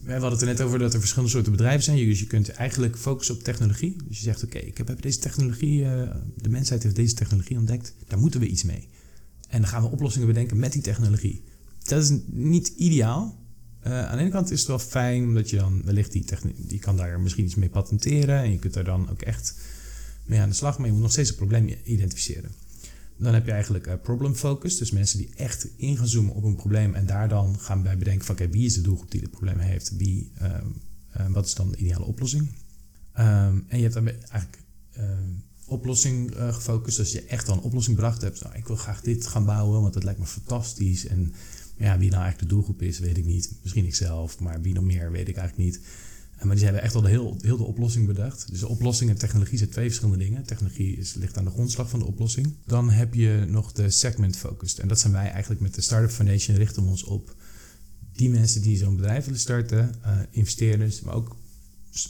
we 0.03 0.11
hadden 0.13 0.31
het 0.31 0.41
er 0.41 0.47
net 0.47 0.61
over 0.61 0.79
dat 0.79 0.93
er 0.93 0.99
verschillende 0.99 1.31
soorten 1.31 1.51
bedrijven 1.51 1.83
zijn. 1.83 1.97
Dus 1.97 2.19
je 2.19 2.27
kunt 2.27 2.49
eigenlijk 2.49 2.97
focussen 2.97 3.35
op 3.35 3.43
technologie. 3.43 3.95
Dus 4.07 4.17
je 4.17 4.23
zegt: 4.23 4.43
Oké, 4.43 4.57
ik 4.57 4.77
heb 4.77 5.01
deze 5.01 5.19
technologie. 5.19 5.85
eh, 5.85 6.15
de 6.35 6.49
mensheid 6.49 6.83
heeft 6.83 6.95
deze 6.95 7.13
technologie 7.15 7.57
ontdekt. 7.57 7.93
Daar 8.07 8.19
moeten 8.19 8.39
we 8.39 8.47
iets 8.47 8.63
mee. 8.63 8.87
En 9.49 9.61
dan 9.61 9.69
gaan 9.69 9.81
we 9.81 9.89
oplossingen 9.89 10.27
bedenken 10.27 10.57
met 10.59 10.71
die 10.73 10.81
technologie. 10.81 11.43
Dat 11.83 12.03
is 12.03 12.11
niet 12.27 12.67
ideaal. 12.67 13.39
Eh, 13.87 14.05
aan 14.05 14.15
de 14.15 14.21
ene 14.21 14.31
kant 14.31 14.51
is 14.51 14.59
het 14.59 14.67
wel 14.67 14.79
fijn, 14.79 15.23
omdat 15.23 15.49
je 15.49 15.57
dan 15.57 15.81
wellicht 15.85 16.11
die 16.11 16.23
technologie. 16.23 16.67
die 16.67 16.79
kan 16.79 16.97
daar 16.97 17.19
misschien 17.19 17.45
iets 17.45 17.55
mee 17.55 17.69
patenteren. 17.69 18.37
En 18.37 18.51
je 18.51 18.59
kunt 18.59 18.73
daar 18.73 18.83
dan 18.83 19.09
ook 19.09 19.21
echt 19.21 19.55
mee 20.25 20.39
aan 20.39 20.49
de 20.49 20.55
slag. 20.55 20.77
Maar 20.77 20.87
je 20.87 20.93
moet 20.93 21.01
nog 21.01 21.11
steeds 21.11 21.29
het 21.29 21.37
probleem 21.37 21.75
identificeren. 21.83 22.51
Dan 23.17 23.33
heb 23.33 23.45
je 23.45 23.51
eigenlijk 23.51 23.87
eh, 23.87 23.93
problem 24.03 24.35
focus. 24.35 24.77
Dus 24.77 24.91
mensen 24.91 25.17
die 25.17 25.29
echt 25.35 25.67
in 25.75 25.97
gaan 25.97 26.07
zoomen 26.07 26.33
op 26.33 26.43
een 26.43 26.55
probleem. 26.55 26.93
En 26.93 27.05
daar 27.05 27.29
dan 27.29 27.59
gaan 27.59 27.83
bij 27.83 27.97
bedenken 27.97 28.25
van 28.25 28.35
oké, 28.35 28.49
wie 28.49 28.65
is 28.65 28.73
de 28.73 28.81
doelgroep 28.81 29.11
die 29.11 29.21
dit 29.21 29.31
probleem 29.31 29.59
heeft? 29.59 29.95
Wie, 29.97 30.31
ehm, 30.37 30.65
eh, 31.11 31.25
wat 31.27 31.45
is 31.45 31.55
dan 31.55 31.71
de 31.71 31.77
ideale 31.77 32.05
oplossing? 32.05 32.51
Ehm, 33.13 33.59
en 33.67 33.77
je 33.77 33.81
hebt 33.81 33.93
daarbij 33.93 34.17
eigenlijk 34.19 34.61
ehm, 34.93 35.31
oplossing 35.65 36.35
eh, 36.35 36.53
gefocust. 36.53 36.97
Dus 36.97 37.11
je 37.11 37.23
echt 37.23 37.47
wel 37.47 37.55
een 37.55 37.61
oplossing 37.61 37.95
bedacht 37.95 38.21
hebt. 38.21 38.43
Nou, 38.43 38.55
ik 38.55 38.67
wil 38.67 38.75
graag 38.75 39.01
dit 39.01 39.27
gaan 39.27 39.45
bouwen, 39.45 39.81
want 39.81 39.93
dat 39.93 40.03
lijkt 40.03 40.19
me 40.19 40.25
fantastisch. 40.25 41.05
En 41.05 41.33
ja, 41.77 41.97
wie 41.97 42.09
nou 42.09 42.21
eigenlijk 42.21 42.39
de 42.39 42.55
doelgroep 42.55 42.81
is, 42.81 42.99
weet 42.99 43.17
ik 43.17 43.25
niet. 43.25 43.51
Misschien 43.61 43.85
ikzelf, 43.85 44.39
maar 44.39 44.61
wie 44.61 44.73
nog 44.73 44.83
meer, 44.83 45.11
weet 45.11 45.27
ik 45.27 45.35
eigenlijk 45.35 45.69
niet. 45.69 45.79
Eh, 46.37 46.45
Maar 46.45 46.55
die 46.55 46.65
hebben 46.65 46.83
echt 46.83 46.95
al 46.95 47.01
de 47.01 47.09
heel, 47.09 47.37
heel 47.41 47.57
de 47.57 47.63
oplossing 47.63 48.07
bedacht. 48.07 48.49
Dus 48.49 48.59
de 48.59 48.67
oplossing 48.67 49.09
en 49.09 49.17
technologie 49.17 49.57
zijn 49.57 49.69
twee 49.69 49.87
verschillende 49.87 50.23
dingen. 50.23 50.43
Technologie 50.43 50.97
is, 50.97 51.13
ligt 51.13 51.37
aan 51.37 51.45
de 51.45 51.51
grondslag 51.51 51.89
van 51.89 51.99
de 51.99 52.05
oplossing. 52.05 52.53
Dan 52.65 52.89
heb 52.89 53.13
je 53.13 53.45
nog 53.47 53.71
de 53.71 53.89
segment 53.89 54.37
focused. 54.37 54.79
En 54.79 54.87
dat 54.87 54.99
zijn 54.99 55.13
wij 55.13 55.29
eigenlijk 55.29 55.61
met 55.61 55.75
de 55.75 55.81
Startup 55.81 56.11
Foundation 56.11 56.57
richten 56.57 56.83
we 56.83 56.89
ons 56.89 57.03
op 57.03 57.35
die 58.13 58.29
mensen 58.29 58.61
die 58.61 58.77
zo'n 58.77 58.95
bedrijf 58.95 59.25
willen 59.25 59.39
starten, 59.39 59.95
eh, 60.03 60.17
investeerders, 60.31 61.01
maar 61.01 61.13
ook 61.13 61.35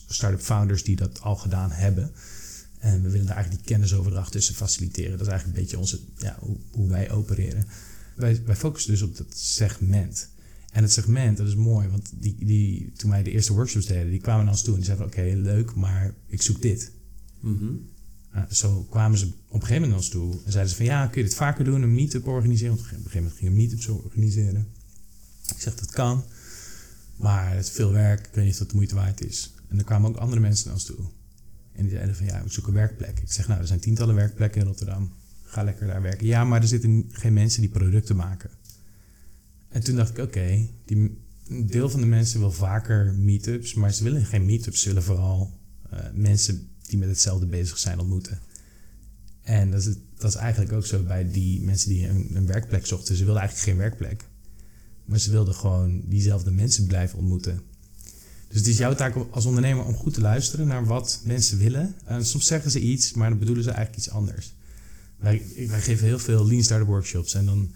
start-up 0.07 0.41
founders 0.41 0.83
die 0.83 0.95
dat 0.95 1.21
al 1.21 1.35
gedaan 1.35 1.71
hebben. 1.71 2.11
En 2.79 3.01
we 3.01 3.09
willen 3.09 3.25
daar 3.25 3.35
eigenlijk 3.35 3.65
die 3.65 3.75
kennisoverdracht 3.75 4.31
tussen 4.31 4.55
faciliteren. 4.55 5.11
Dat 5.11 5.21
is 5.21 5.27
eigenlijk 5.27 5.57
een 5.57 5.63
beetje 5.63 5.79
onze, 5.79 5.99
ja, 6.17 6.37
hoe, 6.39 6.57
hoe 6.71 6.89
wij 6.89 7.11
opereren. 7.11 7.67
Wij, 8.17 8.41
wij 8.45 8.55
focussen 8.55 8.91
dus 8.91 9.01
op 9.01 9.17
dat 9.17 9.37
segment. 9.37 10.29
En 10.71 10.83
het 10.83 10.91
segment, 10.91 11.37
dat 11.37 11.47
is 11.47 11.55
mooi, 11.55 11.87
want 11.87 12.11
die, 12.15 12.35
die, 12.39 12.91
toen 12.95 13.09
wij 13.09 13.23
de 13.23 13.31
eerste 13.31 13.53
workshops 13.53 13.85
deden, 13.85 14.09
die 14.09 14.19
kwamen 14.19 14.43
naar 14.43 14.53
ons 14.53 14.63
toe 14.63 14.73
en 14.73 14.79
die 14.79 14.85
zeiden 14.85 15.07
oké, 15.07 15.21
leuk, 15.35 15.75
maar 15.75 16.13
ik 16.27 16.41
zoek 16.41 16.61
dit. 16.61 16.91
Mhm. 17.39 17.65
Nou, 18.33 18.45
zo 18.53 18.83
kwamen 18.89 19.17
ze 19.17 19.25
op 19.25 19.33
een 19.33 19.61
gegeven 19.61 19.73
moment 19.73 19.89
naar 19.89 19.99
ons 19.99 20.09
toe 20.09 20.33
en 20.45 20.51
zeiden 20.51 20.71
ze 20.71 20.77
van, 20.77 20.85
ja, 20.85 21.07
kun 21.07 21.21
je 21.21 21.27
dit 21.27 21.37
vaker 21.37 21.65
doen, 21.65 21.81
een 21.81 21.93
meetup 21.93 22.27
organiseren? 22.27 22.75
Want 22.75 22.87
op 22.87 22.91
een 22.91 22.97
gegeven 22.97 23.21
moment 23.21 23.37
gingen 23.39 23.53
we 23.53 23.59
meetups 23.59 23.87
organiseren. 23.87 24.67
Ik 25.55 25.61
zeg, 25.61 25.75
dat 25.75 25.91
kan, 25.91 26.23
maar 27.15 27.55
het 27.55 27.65
is 27.65 27.71
veel 27.71 27.91
werk, 27.91 28.27
ik 28.27 28.33
weet 28.33 28.43
niet 28.43 28.53
of 28.53 28.59
dat 28.59 28.69
de 28.69 28.75
moeite 28.75 28.95
waard 28.95 29.25
is. 29.25 29.53
En 29.67 29.77
er 29.77 29.83
kwamen 29.83 30.09
ook 30.09 30.17
andere 30.17 30.41
mensen 30.41 30.65
naar 30.65 30.75
ons 30.75 30.85
toe. 30.85 30.97
En 31.71 31.83
die 31.83 31.91
zeiden 31.91 32.15
van, 32.15 32.25
ja, 32.25 32.39
ik 32.39 32.51
zoek 32.51 32.67
een 32.67 32.73
werkplek. 32.73 33.19
Ik 33.19 33.31
zeg, 33.31 33.47
nou, 33.47 33.59
er 33.59 33.67
zijn 33.67 33.79
tientallen 33.79 34.15
werkplekken 34.15 34.61
in 34.61 34.67
Rotterdam. 34.67 35.11
Ga 35.47 35.63
lekker 35.63 35.87
daar 35.87 36.01
werken. 36.01 36.27
Ja, 36.27 36.43
maar 36.43 36.61
er 36.61 36.67
zitten 36.67 37.05
geen 37.09 37.33
mensen 37.33 37.61
die 37.61 37.69
producten 37.69 38.15
maken. 38.15 38.49
En 39.69 39.83
toen 39.83 39.95
dacht 39.95 40.09
ik, 40.17 40.17
oké, 40.17 40.67
een 40.85 41.17
deel 41.65 41.89
van 41.89 41.99
de 41.99 42.05
mensen 42.05 42.39
wil 42.39 42.51
vaker 42.51 43.13
meetups, 43.13 43.73
maar 43.73 43.93
ze 43.93 44.03
willen 44.03 44.25
geen 44.25 44.45
meetups. 44.45 44.81
Ze 44.81 44.87
willen 44.87 45.03
vooral 45.03 45.59
eh, 45.89 45.99
mensen 46.13 46.67
die 46.87 46.97
met 46.97 47.09
hetzelfde 47.09 47.45
bezig 47.45 47.77
zijn 47.77 47.99
ontmoeten. 47.99 48.39
En 49.41 49.71
dat 49.71 49.79
is, 49.79 49.85
het- 49.85 49.99
dat 50.15 50.29
is 50.29 50.35
eigenlijk 50.37 50.71
ook 50.73 50.85
zo 50.85 51.03
bij 51.03 51.31
die 51.31 51.61
mensen 51.61 51.89
die 51.89 52.07
een, 52.07 52.29
een 52.35 52.45
werkplek 52.47 52.85
zochten. 52.85 53.15
Ze 53.15 53.23
wilden 53.23 53.41
eigenlijk 53.41 53.69
geen 53.69 53.79
werkplek. 53.79 54.23
Maar 55.05 55.19
ze 55.19 55.31
wilden 55.31 55.53
gewoon 55.55 56.01
diezelfde 56.05 56.51
mensen 56.51 56.87
blijven 56.87 57.17
ontmoeten. 57.19 57.61
Dus 58.47 58.57
het 58.57 58.67
is 58.67 58.77
jouw 58.77 58.95
taak 58.95 59.15
als 59.31 59.45
ondernemer 59.45 59.85
om 59.85 59.93
goed 59.95 60.13
te 60.13 60.21
luisteren 60.21 60.67
naar 60.67 60.85
wat 60.85 61.21
mensen 61.25 61.57
willen. 61.57 61.95
En 62.05 62.25
soms 62.25 62.45
zeggen 62.45 62.71
ze 62.71 62.79
iets, 62.79 63.13
maar 63.13 63.29
dan 63.29 63.39
bedoelen 63.39 63.63
ze 63.63 63.69
eigenlijk 63.71 63.99
iets 64.05 64.09
anders. 64.13 64.55
Wij, 65.17 65.41
wij 65.67 65.81
geven 65.81 66.05
heel 66.05 66.19
veel 66.19 66.47
Lean 66.47 66.63
Startup 66.63 66.87
workshops. 66.87 67.33
En 67.33 67.45
dan 67.45 67.71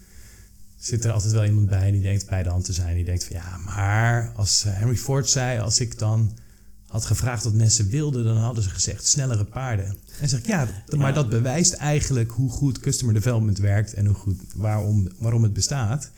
zit 0.78 1.04
er 1.04 1.12
altijd 1.12 1.32
wel 1.32 1.44
iemand 1.44 1.68
bij 1.68 1.90
die 1.90 2.00
denkt 2.00 2.26
bij 2.26 2.42
de 2.42 2.48
hand 2.48 2.64
te 2.64 2.72
zijn. 2.72 2.94
Die 2.94 3.04
denkt 3.04 3.24
van 3.24 3.36
ja, 3.36 3.56
maar 3.56 4.32
als 4.36 4.64
eh, 4.64 4.72
Henry 4.74 4.96
Ford 4.96 5.30
zei, 5.30 5.60
als 5.60 5.80
ik 5.80 5.98
dan 5.98 6.38
had 6.86 7.04
gevraagd 7.04 7.44
wat 7.44 7.54
mensen 7.54 7.88
wilden, 7.88 8.24
dan 8.24 8.36
hadden 8.36 8.62
ze 8.62 8.70
gezegd 8.70 9.06
snellere 9.06 9.44
paarden. 9.44 9.96
En 10.20 10.28
zeg 10.28 10.38
ik 10.38 10.46
ja, 10.46 10.68
maar 10.96 11.14
dat 11.14 11.28
bewijst 11.28 11.72
eigenlijk 11.72 12.30
hoe 12.30 12.50
goed 12.50 12.80
customer 12.80 13.14
development 13.14 13.58
werkt 13.58 13.94
en 13.94 14.06
hoe 14.06 14.14
goed, 14.14 14.40
waarom, 14.54 15.08
waarom 15.18 15.42
het 15.42 15.52
bestaat. 15.52 16.10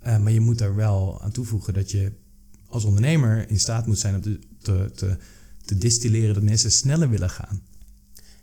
Eh, 0.00 0.18
maar 0.18 0.32
je 0.32 0.40
moet 0.40 0.58
daar 0.58 0.74
wel 0.74 1.22
aan 1.22 1.30
toevoegen 1.30 1.74
dat 1.74 1.90
je 1.90 2.12
als 2.68 2.84
ondernemer 2.84 3.50
in 3.50 3.60
staat 3.60 3.86
moet 3.86 3.98
zijn 3.98 4.14
om 4.14 4.20
te, 4.20 4.38
te, 4.62 4.90
te, 4.94 5.16
te 5.64 5.78
distilleren 5.78 6.34
dat 6.34 6.42
mensen 6.42 6.70
sneller 6.70 7.10
willen 7.10 7.30
gaan. 7.30 7.60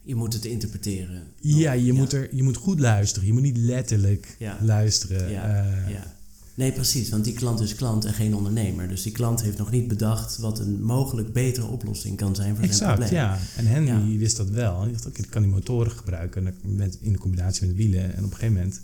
Je 0.03 0.15
moet 0.15 0.33
het 0.33 0.45
interpreteren. 0.45 1.23
Ja, 1.39 1.71
je, 1.71 1.85
Ja. 1.85 1.93
Moet 1.93 2.13
er, 2.13 2.35
je 2.35 2.43
moet 2.43 2.57
goed 2.57 2.79
luisteren. 2.79 3.27
Je 3.27 3.33
moet 3.33 3.41
niet 3.41 3.57
letterlijk 3.57 4.35
Ja. 4.39 4.57
luisteren. 4.61 5.29
Ja, 5.31 5.65
Eh, 5.65 5.89
ja. 5.89 6.15
Nee, 6.53 6.71
precies, 6.71 7.09
want 7.09 7.23
die 7.23 7.33
klant 7.33 7.59
is 7.59 7.75
klant 7.75 8.05
en 8.05 8.13
geen 8.13 8.35
ondernemer. 8.35 8.87
Dus 8.87 9.01
die 9.03 9.11
klant 9.11 9.41
heeft 9.41 9.57
nog 9.57 9.71
niet 9.71 9.87
bedacht 9.87 10.37
wat 10.37 10.59
een 10.59 10.83
mogelijk 10.83 11.33
betere 11.33 11.65
oplossing 11.67 12.17
kan 12.17 12.35
zijn 12.35 12.47
voor 12.55 12.57
zijn 12.65 12.69
Exact, 12.71 12.99
probleem. 12.99 13.19
ja. 13.19 13.39
En 13.57 13.65
Henry 13.65 14.17
wist 14.17 14.37
dat 14.37 14.49
wel. 14.49 14.81
Hij 14.81 14.91
dacht, 14.91 15.05
oké, 15.05 15.21
ik 15.21 15.29
kan 15.29 15.41
die 15.41 15.51
motoren 15.51 15.91
gebruiken 15.91 16.53
met, 16.63 16.97
in 17.01 17.11
de 17.11 17.17
combinatie 17.19 17.67
met 17.67 17.75
wielen. 17.75 18.03
En 18.03 18.23
op 18.25 18.31
een 18.31 18.37
gegeven 18.37 18.53
moment 18.53 18.81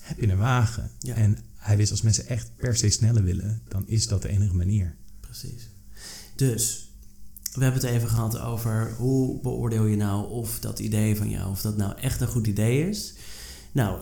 heb 0.00 0.20
je 0.20 0.28
een 0.28 0.38
wagen. 0.38 0.90
En 1.14 1.38
hij 1.56 1.76
wist, 1.76 1.90
als 1.90 2.02
mensen 2.02 2.26
echt 2.28 2.50
per 2.56 2.76
se 2.76 2.90
sneller 2.90 3.22
willen, 3.24 3.60
dan 3.68 3.84
is 3.86 4.06
dat 4.06 4.22
de 4.22 4.28
enige 4.28 4.54
manier. 4.54 4.94
Precies. 5.20 5.68
Dus, 6.36 6.89
we 7.52 7.62
hebben 7.62 7.80
het 7.80 7.90
even 7.90 8.08
gehad 8.08 8.38
over 8.40 8.92
hoe 8.96 9.40
beoordeel 9.40 9.84
je 9.84 9.96
nou 9.96 10.28
of 10.30 10.58
dat 10.58 10.78
idee 10.78 11.16
van 11.16 11.30
jou, 11.30 11.50
of 11.50 11.60
dat 11.60 11.76
nou 11.76 11.98
echt 11.98 12.20
een 12.20 12.28
goed 12.28 12.46
idee 12.46 12.88
is. 12.88 13.14
Nou, 13.72 14.00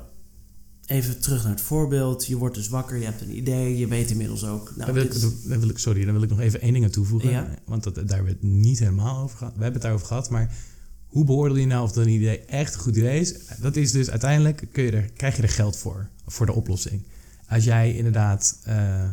even 0.87 1.21
terug 1.21 1.43
naar 1.43 1.53
het 1.53 1.61
voorbeeld. 1.61 2.27
Je 2.27 2.37
wordt 2.37 2.55
dus 2.55 2.69
wakker, 2.69 2.97
je 2.97 3.05
hebt 3.05 3.21
een 3.21 3.37
idee, 3.37 3.79
je 3.79 3.87
weet 3.87 4.11
inmiddels 4.11 4.45
ook. 4.45 4.65
Nou, 4.65 4.85
daar, 4.85 4.95
wil 4.95 5.03
ik, 5.05 5.13
dit 5.13 5.23
is- 5.23 5.43
daar 5.43 5.61
wil 5.61 5.69
ik, 5.69 5.79
sorry, 5.79 6.05
daar 6.05 6.13
wil 6.13 6.23
ik 6.23 6.29
nog 6.31 6.41
even 6.41 6.61
één 6.61 6.73
ding 6.73 6.85
aan 6.85 6.91
toevoegen. 6.91 7.31
Ja. 7.31 7.49
Want 7.65 7.83
dat, 7.83 7.95
daar 7.95 8.05
hebben 8.07 8.25
we 8.25 8.31
het 8.33 8.43
niet 8.43 8.79
helemaal 8.79 9.23
over 9.23 9.37
gehad. 9.39 9.53
We 9.57 9.63
hebben 9.63 9.73
het 9.81 9.83
daarover 9.83 10.07
gehad, 10.07 10.31
maar 10.31 10.55
hoe 11.07 11.25
beoordeel 11.25 11.57
je 11.57 11.67
nou 11.67 11.83
of 11.85 11.93
dat 11.93 12.05
een 12.05 12.13
idee 12.13 12.39
echt 12.45 12.75
een 12.75 12.81
goed 12.81 12.97
idee 12.97 13.21
is? 13.21 13.35
Dat 13.61 13.77
is 13.77 13.93
dus 13.93 14.11
uiteindelijk, 14.11 14.67
kun 14.73 14.83
je 14.85 14.91
er, 14.91 15.11
krijg 15.17 15.37
je 15.37 15.43
er 15.43 15.49
geld 15.49 15.77
voor, 15.77 16.09
voor 16.27 16.47
de 16.47 16.53
oplossing. 16.53 17.03
Als 17.49 17.65
jij 17.65 17.97
inderdaad 17.97 18.59
eh, 18.63 19.03
eh, 19.05 19.11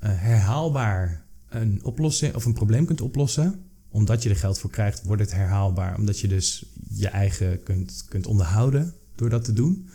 herhaalbaar 0.00 1.24
een 1.48 1.84
oplossing 1.84 2.34
of 2.34 2.44
een 2.44 2.52
probleem 2.52 2.84
kunt 2.84 3.00
oplossen, 3.00 3.60
omdat 3.88 4.22
je 4.22 4.28
er 4.28 4.36
geld 4.36 4.58
voor 4.58 4.70
krijgt, 4.70 5.02
wordt 5.02 5.22
het 5.22 5.32
herhaalbaar. 5.32 5.96
Omdat 5.98 6.18
je 6.18 6.28
dus 6.28 6.66
je 6.88 7.08
eigen 7.08 7.62
kunt, 7.62 8.04
kunt 8.08 8.26
onderhouden 8.26 8.94
door 9.14 9.30
dat 9.30 9.44
te 9.44 9.52
doen. 9.52 9.88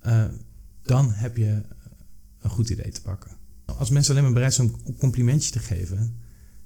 eh, 0.00 0.24
dan 0.82 1.10
heb 1.12 1.36
je 1.36 1.62
een 2.40 2.50
goed 2.50 2.70
idee 2.70 2.90
te 2.90 3.02
pakken. 3.02 3.30
Als 3.64 3.90
mensen 3.90 4.10
alleen 4.12 4.24
maar 4.24 4.32
bereid 4.32 4.54
zijn 4.54 4.72
om 4.74 4.80
een 4.86 4.96
complimentje 4.96 5.50
te 5.50 5.58
geven 5.58 6.14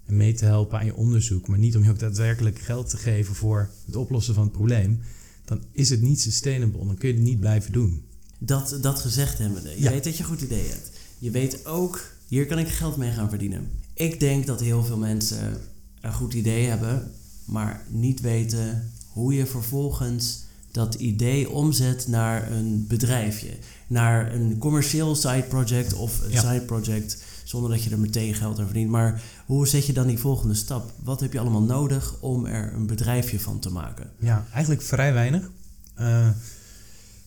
en 0.05 0.17
mee 0.17 0.35
te 0.35 0.45
helpen 0.45 0.79
aan 0.79 0.85
je 0.85 0.95
onderzoek, 0.95 1.49
maar 1.49 1.59
niet 1.59 1.77
om 1.77 1.83
je 1.85 1.91
ook 1.91 1.99
daadwerkelijk 1.99 2.59
geld 2.59 2.91
te 2.91 2.97
geven 2.97 3.35
voor 3.35 3.71
het 3.87 3.97
oplossen 3.97 4.35
van 4.35 4.43
het 4.43 4.53
probleem, 4.53 5.01
dan 5.45 5.65
is 5.73 5.91
het 5.91 6.01
niet 6.01 6.21
sustainable. 6.21 6.87
Dan 6.87 6.97
kun 6.97 7.09
je 7.09 7.15
het 7.15 7.23
niet 7.25 7.41
blijven 7.41 7.73
doen. 7.73 8.05
dat, 8.39 8.79
dat 8.81 8.99
gezegd 9.01 9.39
hebbende, 9.39 9.71
je 9.71 9.81
Ja. 9.81 9.91
weet 9.91 10.05
dat 10.05 10.17
je 10.17 10.23
een 10.23 10.29
goed 10.29 10.41
idee 10.41 10.69
hebt. 10.69 10.91
Je 11.19 11.31
weet 11.31 11.67
ook, 11.67 12.11
hier 12.29 12.47
kan 12.47 12.59
ik 12.59 12.69
geld 12.69 12.97
mee 12.97 13.11
gaan 13.11 13.29
verdienen. 13.29 13.71
Ik 14.01 14.21
denk 14.21 14.47
dat 14.47 14.61
heel 14.61 14.85
veel 14.85 14.97
mensen 14.97 15.61
een 16.01 16.13
goed 16.13 16.35
idee 16.35 16.67
hebben, 16.67 17.11
maar 17.45 17.85
niet 17.89 18.21
weten 18.21 18.93
hoe 19.09 19.35
je 19.35 19.47
vervolgens 19.47 20.45
dat 20.71 20.95
idee 20.95 21.51
omzet 21.51 22.09
naar 22.09 22.53
een 22.53 22.87
bedrijfje. 22.89 23.57
Naar 23.87 24.35
een 24.35 24.59
commercieel 24.59 25.15
side 25.15 25.43
project 25.49 25.93
of 25.93 26.21
een 26.23 26.31
Ja. 26.31 26.41
side 26.53 26.65
project 26.65 27.23
zonder 27.45 27.71
dat 27.71 27.83
je 27.83 27.91
er 27.91 27.99
meteen 27.99 28.35
geld 28.35 28.59
aan 28.59 28.65
verdient. 28.65 28.91
Maar 28.91 29.23
hoe 29.47 29.69
zet 29.69 29.87
je 29.87 29.93
dan 29.93 30.07
die 30.07 30.19
volgende 30.19 30.55
stap? 30.55 30.93
Wat 31.03 31.21
heb 31.21 31.33
je 31.33 31.41
allemaal 31.41 31.63
nodig 31.63 32.21
om 32.21 32.47
er 32.47 32.73
een 32.75 32.87
bedrijfje 32.87 33.41
van 33.41 33.59
te 33.59 33.71
maken? 33.71 34.11
Ja, 34.19 34.47
eigenlijk 34.53 34.83
vrij 34.83 35.13
weinig. 35.13 35.51
Eh, 35.95 36.29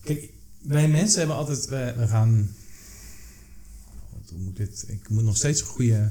kijk, 0.04 0.28
wij 0.62 0.88
mensen 0.88 1.18
hebben 1.18 1.36
altijd, 1.36 1.68
we, 1.68 1.94
we 1.96 2.06
gaan, 2.08 2.50
hoe 4.30 4.38
moet 4.38 4.56
dit, 4.56 4.84
ik 4.88 5.08
moet 5.08 5.24
nog 5.24 5.36
steeds 5.36 5.60
een 5.60 5.66
goede, 5.66 6.10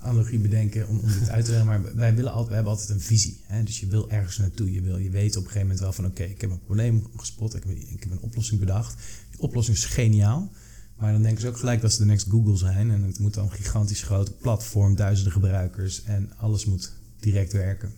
analogie 0.00 0.38
bedenken 0.38 0.88
om, 0.88 0.98
om 0.98 1.08
dit 1.18 1.28
uit 1.28 1.44
te 1.44 1.50
leggen. 1.50 1.68
Maar 1.68 1.94
wij, 1.94 2.14
willen 2.14 2.30
altijd, 2.30 2.46
wij 2.46 2.56
hebben 2.56 2.72
altijd 2.72 2.90
een 2.90 3.00
visie. 3.00 3.40
Hè? 3.42 3.62
Dus 3.62 3.80
je 3.80 3.86
wil 3.86 4.10
ergens 4.10 4.38
naartoe. 4.38 4.72
Je, 4.72 4.80
wil, 4.80 4.98
je 4.98 5.10
weet 5.10 5.36
op 5.36 5.42
een 5.42 5.50
gegeven 5.50 5.60
moment 5.60 5.80
wel 5.80 5.92
van... 5.92 6.06
oké, 6.06 6.22
ik 6.22 6.40
heb 6.40 6.50
een 6.50 6.64
probleem 6.64 7.06
gespot. 7.16 7.54
Ik 7.54 7.62
heb, 7.62 7.76
ik 7.76 8.02
heb 8.02 8.10
een 8.10 8.20
oplossing 8.20 8.60
bedacht. 8.60 9.02
Die 9.30 9.40
oplossing 9.40 9.76
is 9.76 9.84
geniaal. 9.84 10.52
Maar 10.96 11.12
dan 11.12 11.22
denken 11.22 11.40
ze 11.40 11.48
ook 11.48 11.58
gelijk 11.58 11.80
dat 11.80 11.92
ze 11.92 11.98
de 11.98 12.04
next 12.04 12.26
Google 12.30 12.56
zijn. 12.56 12.90
En 12.90 13.02
het 13.02 13.18
moet 13.18 13.34
dan 13.34 13.44
een 13.44 13.52
gigantisch 13.52 14.02
grote 14.02 14.32
platform, 14.32 14.96
duizenden 14.96 15.32
gebruikers. 15.32 16.02
En 16.02 16.32
alles 16.36 16.64
moet 16.64 16.92
direct 17.20 17.52
werken. 17.52 17.92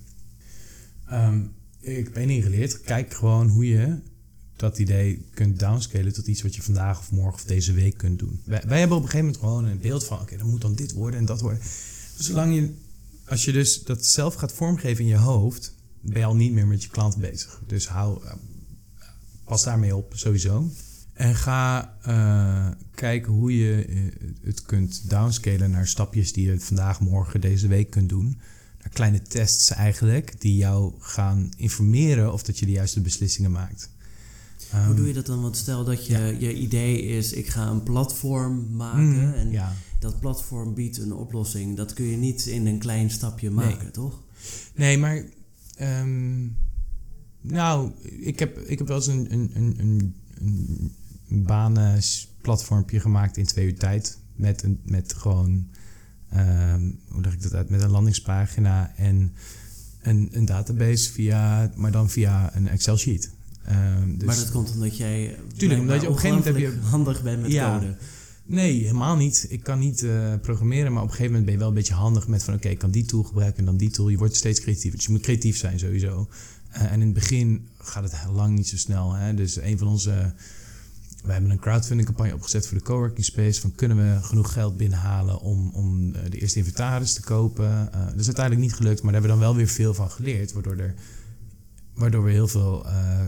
Ehm, 1.06 1.40
ik 1.80 2.04
heb 2.04 2.16
één 2.16 2.42
geleerd. 2.42 2.80
Kijk 2.80 3.14
gewoon 3.14 3.48
hoe 3.48 3.66
je 3.66 3.98
dat 4.56 4.78
idee 4.78 5.24
kunt 5.34 5.58
downscalen 5.58 6.12
tot 6.12 6.26
iets 6.26 6.42
wat 6.42 6.54
je 6.54 6.62
vandaag 6.62 6.98
of 6.98 7.10
morgen 7.10 7.34
of 7.34 7.44
deze 7.44 7.72
week 7.72 7.96
kunt 7.96 8.18
doen. 8.18 8.40
Wij, 8.44 8.78
hebben 8.78 8.96
op 8.96 9.02
een 9.02 9.08
gegeven 9.08 9.18
moment 9.18 9.36
gewoon 9.36 9.64
een 9.64 9.78
beeld 9.78 10.04
van, 10.04 10.20
oké, 10.20 10.36
dan 10.36 10.50
moet 10.50 10.60
dan 10.60 10.74
dit 10.74 10.92
worden 10.92 11.20
en 11.20 11.26
dat 11.26 11.40
worden. 11.40 11.60
Zolang 12.18 12.54
je, 12.54 12.74
als 13.26 13.44
je 13.44 13.52
dus 13.52 13.82
dat 13.82 14.06
zelf 14.06 14.34
gaat 14.34 14.52
vormgeven 14.52 15.04
in 15.04 15.10
je 15.10 15.16
hoofd, 15.16 15.74
ben 16.00 16.18
je 16.18 16.24
al 16.24 16.36
niet 16.36 16.52
meer 16.52 16.66
met 16.66 16.82
je 16.82 16.88
klant 16.88 17.16
bezig. 17.16 17.62
Dus 17.66 17.88
hou, 17.88 18.24
uh, 18.24 18.32
pas 19.44 19.64
daarmee 19.64 19.96
op, 19.96 20.12
sowieso. 20.16 20.70
En 21.12 21.34
ga 21.34 21.96
uh, 22.06 22.68
kijken 22.94 23.32
hoe 23.32 23.58
je 23.58 23.86
uh, 23.86 24.12
het 24.42 24.62
kunt 24.62 25.10
downscalen 25.10 25.70
naar 25.70 25.86
stapjes 25.86 26.32
die 26.32 26.46
je 26.46 26.60
vandaag, 26.60 27.00
morgen, 27.00 27.40
deze 27.40 27.68
week 27.68 27.90
kunt 27.90 28.08
doen. 28.08 28.40
Naar 28.78 28.92
kleine 28.92 29.22
tests 29.22 29.70
eigenlijk, 29.70 30.40
die 30.40 30.56
jou 30.56 30.92
gaan 30.98 31.50
informeren 31.56 32.32
of 32.32 32.42
dat 32.42 32.58
je 32.58 32.66
de 32.66 32.72
juiste 32.72 33.00
beslissingen 33.00 33.50
maakt. 33.50 33.90
Hoe 34.72 34.94
doe 34.94 35.04
je 35.04 35.08
um, 35.08 35.14
dat 35.14 35.26
dan? 35.26 35.42
Want 35.42 35.56
stel 35.56 35.84
dat 35.84 36.06
je, 36.06 36.12
ja. 36.12 36.26
je 36.26 36.54
idee 36.54 37.02
is, 37.02 37.32
ik 37.32 37.46
ga 37.46 37.66
een 37.66 37.82
platform 37.82 38.76
maken 38.76 39.26
mm, 39.28 39.32
en 39.32 39.50
ja. 39.50 39.72
dat 39.98 40.20
platform 40.20 40.74
biedt 40.74 40.98
een 40.98 41.12
oplossing. 41.12 41.76
Dat 41.76 41.92
kun 41.92 42.04
je 42.04 42.16
niet 42.16 42.46
in 42.46 42.66
een 42.66 42.78
klein 42.78 43.10
stapje 43.10 43.50
maken, 43.50 43.82
Nee. 43.82 43.90
toch? 43.90 44.22
Nee, 44.74 44.98
maar. 44.98 45.24
ehm, 45.76 46.46
nou, 47.40 47.90
ik 48.02 48.38
heb, 48.38 48.58
ik 48.58 48.78
heb 48.78 48.88
wel 48.88 48.96
eens 48.96 49.06
een, 49.06 49.32
een, 49.32 49.50
een, 49.54 49.74
een, 49.78 50.14
een, 51.28 51.42
banenplatformpje 51.44 53.00
gemaakt 53.00 53.36
in 53.36 53.44
twee 53.44 53.66
uur 53.66 53.78
tijd. 53.78 54.18
Met, 54.36 54.62
een, 54.62 54.80
met 54.84 55.14
gewoon. 55.14 55.68
ehm, 56.30 56.90
hoe 57.08 57.22
leg 57.22 57.32
ik 57.32 57.42
dat 57.42 57.54
uit? 57.54 57.70
Met 57.70 57.82
een 57.82 57.90
landingspagina 57.90 58.92
en 58.96 59.32
een, 60.02 60.28
een 60.32 60.44
database 60.44 61.12
via. 61.12 61.72
maar 61.76 61.90
dan 61.92 62.10
via 62.10 62.56
een 62.56 62.68
Excel-sheet. 62.68 63.30
Ehm, 63.64 64.16
dus, 64.16 64.26
maar 64.26 64.36
dat 64.36 64.50
komt 64.50 64.72
omdat 64.72 64.96
jij 64.96 65.38
Tuurlijk, 65.56 65.80
omdat 65.80 66.00
je 66.00 66.06
op 66.08 66.12
een 66.14 66.20
gegeven 66.20 66.38
moment 66.44 66.62
heb 66.62 66.72
je- 66.74 66.88
handig 66.88 67.22
bent 67.22 67.42
met 67.42 67.50
Ja. 67.52 67.74
code. 67.78 67.96
Nee, 68.46 68.80
helemaal 68.80 69.16
niet. 69.16 69.46
Ik 69.48 69.62
kan 69.62 69.78
niet 69.78 70.02
eh, 70.02 70.34
programmeren, 70.42 70.92
maar 70.92 71.02
op 71.02 71.08
een 71.08 71.14
gegeven 71.14 71.32
moment 71.32 71.44
ben 71.44 71.52
je 71.54 71.58
wel 71.60 71.68
een 71.68 71.74
beetje 71.74 71.94
handig 71.94 72.28
met 72.28 72.44
van 72.44 72.54
oké, 72.54 72.68
ik 72.68 72.78
kan 72.78 72.90
die 72.90 73.04
tool 73.04 73.22
gebruiken 73.22 73.58
en 73.58 73.64
dan 73.64 73.76
die 73.76 73.90
tool. 73.90 74.08
Je 74.08 74.16
wordt 74.18 74.36
steeds 74.36 74.60
creatiever. 74.60 74.96
Dus 74.96 75.06
je 75.06 75.12
moet 75.12 75.20
creatief 75.22 75.56
zijn 75.56 75.78
sowieso. 75.78 76.28
Eh, 76.70 76.82
en 76.82 76.92
in 76.92 77.00
het 77.00 77.12
begin 77.12 77.68
gaat 77.78 78.02
het 78.04 78.14
lang 78.34 78.56
niet 78.56 78.68
zo 78.68 78.76
snel. 78.76 79.12
Hè? 79.12 79.34
Dus 79.34 79.56
een 79.60 79.78
van 79.78 79.88
onze. 79.88 80.32
We 81.24 81.32
hebben 81.32 81.50
een 81.50 81.58
crowdfunding 81.58 82.06
campagne 82.08 82.34
opgezet 82.34 82.66
voor 82.66 82.78
de 82.78 82.84
coworking 82.84 83.24
space. 83.24 83.60
Van 83.60 83.72
kunnen 83.74 83.96
we 83.96 84.22
genoeg 84.22 84.52
geld 84.52 84.76
binnenhalen 84.76 85.40
om, 85.40 85.70
om 85.74 86.14
eh, 86.14 86.30
de 86.30 86.38
eerste 86.40 86.58
inventaris 86.58 87.12
te 87.12 87.20
kopen? 87.22 87.88
Dat 87.92 88.20
is 88.20 88.26
uiteindelijk 88.26 88.64
niet 88.66 88.74
gelukt, 88.74 89.02
maar 89.02 89.12
daar 89.12 89.20
hebben 89.20 89.38
we 89.38 89.44
dan 89.44 89.54
wel 89.54 89.56
weer 89.56 89.72
veel 89.74 89.94
van 89.94 90.10
geleerd. 90.10 90.52
Waardoor, 90.52 90.76
er, 90.76 90.94
waardoor 91.94 92.24
we 92.24 92.30
heel 92.30 92.48
veel 92.48 92.86
eh 92.86 93.20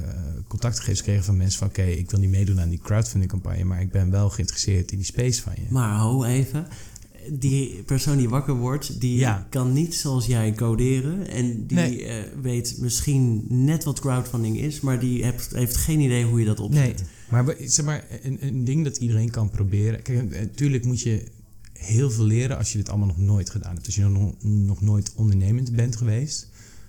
contactgegevens 0.49 1.03
kregen 1.03 1.25
van 1.25 1.37
mensen 1.37 1.59
van 1.59 1.69
oké, 1.69 1.83
ik 1.83 2.11
wil 2.11 2.21
niet 2.21 2.31
meedoen 2.31 2.61
aan 2.61 2.69
die 2.69 2.79
crowdfunding 2.83 3.31
campagne, 3.31 3.65
maar 3.65 3.81
ik 3.81 3.91
ben 3.91 4.11
wel 4.11 4.31
geïnteresseerd 4.31 4.91
in 4.93 4.97
die 4.97 5.07
space 5.07 5.43
van 5.43 5.53
je. 5.57 5.63
Maar 5.71 5.99
ho 5.99 6.25
even. 6.25 6.67
Die 7.33 7.83
persoon 7.87 8.17
die 8.17 8.29
wakker 8.29 8.55
wordt, 8.55 9.01
die 9.01 9.19
Ja. 9.19 9.47
kan 9.51 9.73
niet 9.73 9.95
zoals 9.95 10.27
jij 10.27 10.53
coderen. 10.53 11.29
En 11.29 11.67
die 11.67 11.77
Nee. 11.79 12.05
eh, 12.05 12.23
weet 12.43 12.77
misschien 12.81 13.45
net 13.49 13.85
wat 13.85 14.01
crowdfunding 14.01 14.59
is, 14.59 14.81
maar 14.81 15.01
die 15.01 15.25
heeft, 15.25 15.53
heeft 15.53 15.77
geen 15.77 16.01
idee 16.01 16.25
hoe 16.25 16.39
je 16.41 16.47
dat 16.47 16.61
opzet. 16.61 16.83
Nee, 16.85 16.95
maar 17.31 17.55
zeg 17.65 17.85
maar 17.85 18.05
een, 18.23 18.47
een 18.47 18.65
ding 18.65 18.85
dat 18.85 18.97
iedereen 18.97 19.31
kan 19.31 19.51
proberen. 19.51 20.03
Kijk, 20.03 20.31
natuurlijk 20.41 20.85
moet 20.85 21.01
je 21.01 21.25
heel 21.73 22.11
veel 22.11 22.25
leren 22.25 22.57
als 22.59 22.73
je 22.73 22.79
dit 22.79 22.89
allemaal 22.89 23.07
nog 23.09 23.19
nooit 23.19 23.51
gedaan 23.51 23.75
hebt. 23.75 23.87
Als 23.87 23.95
je 23.95 24.05
nog, 24.05 24.33
nog 24.41 24.81
nooit 24.81 25.13
ondernemend 25.15 25.77
bent 25.77 25.97
geweest, 25.97 26.49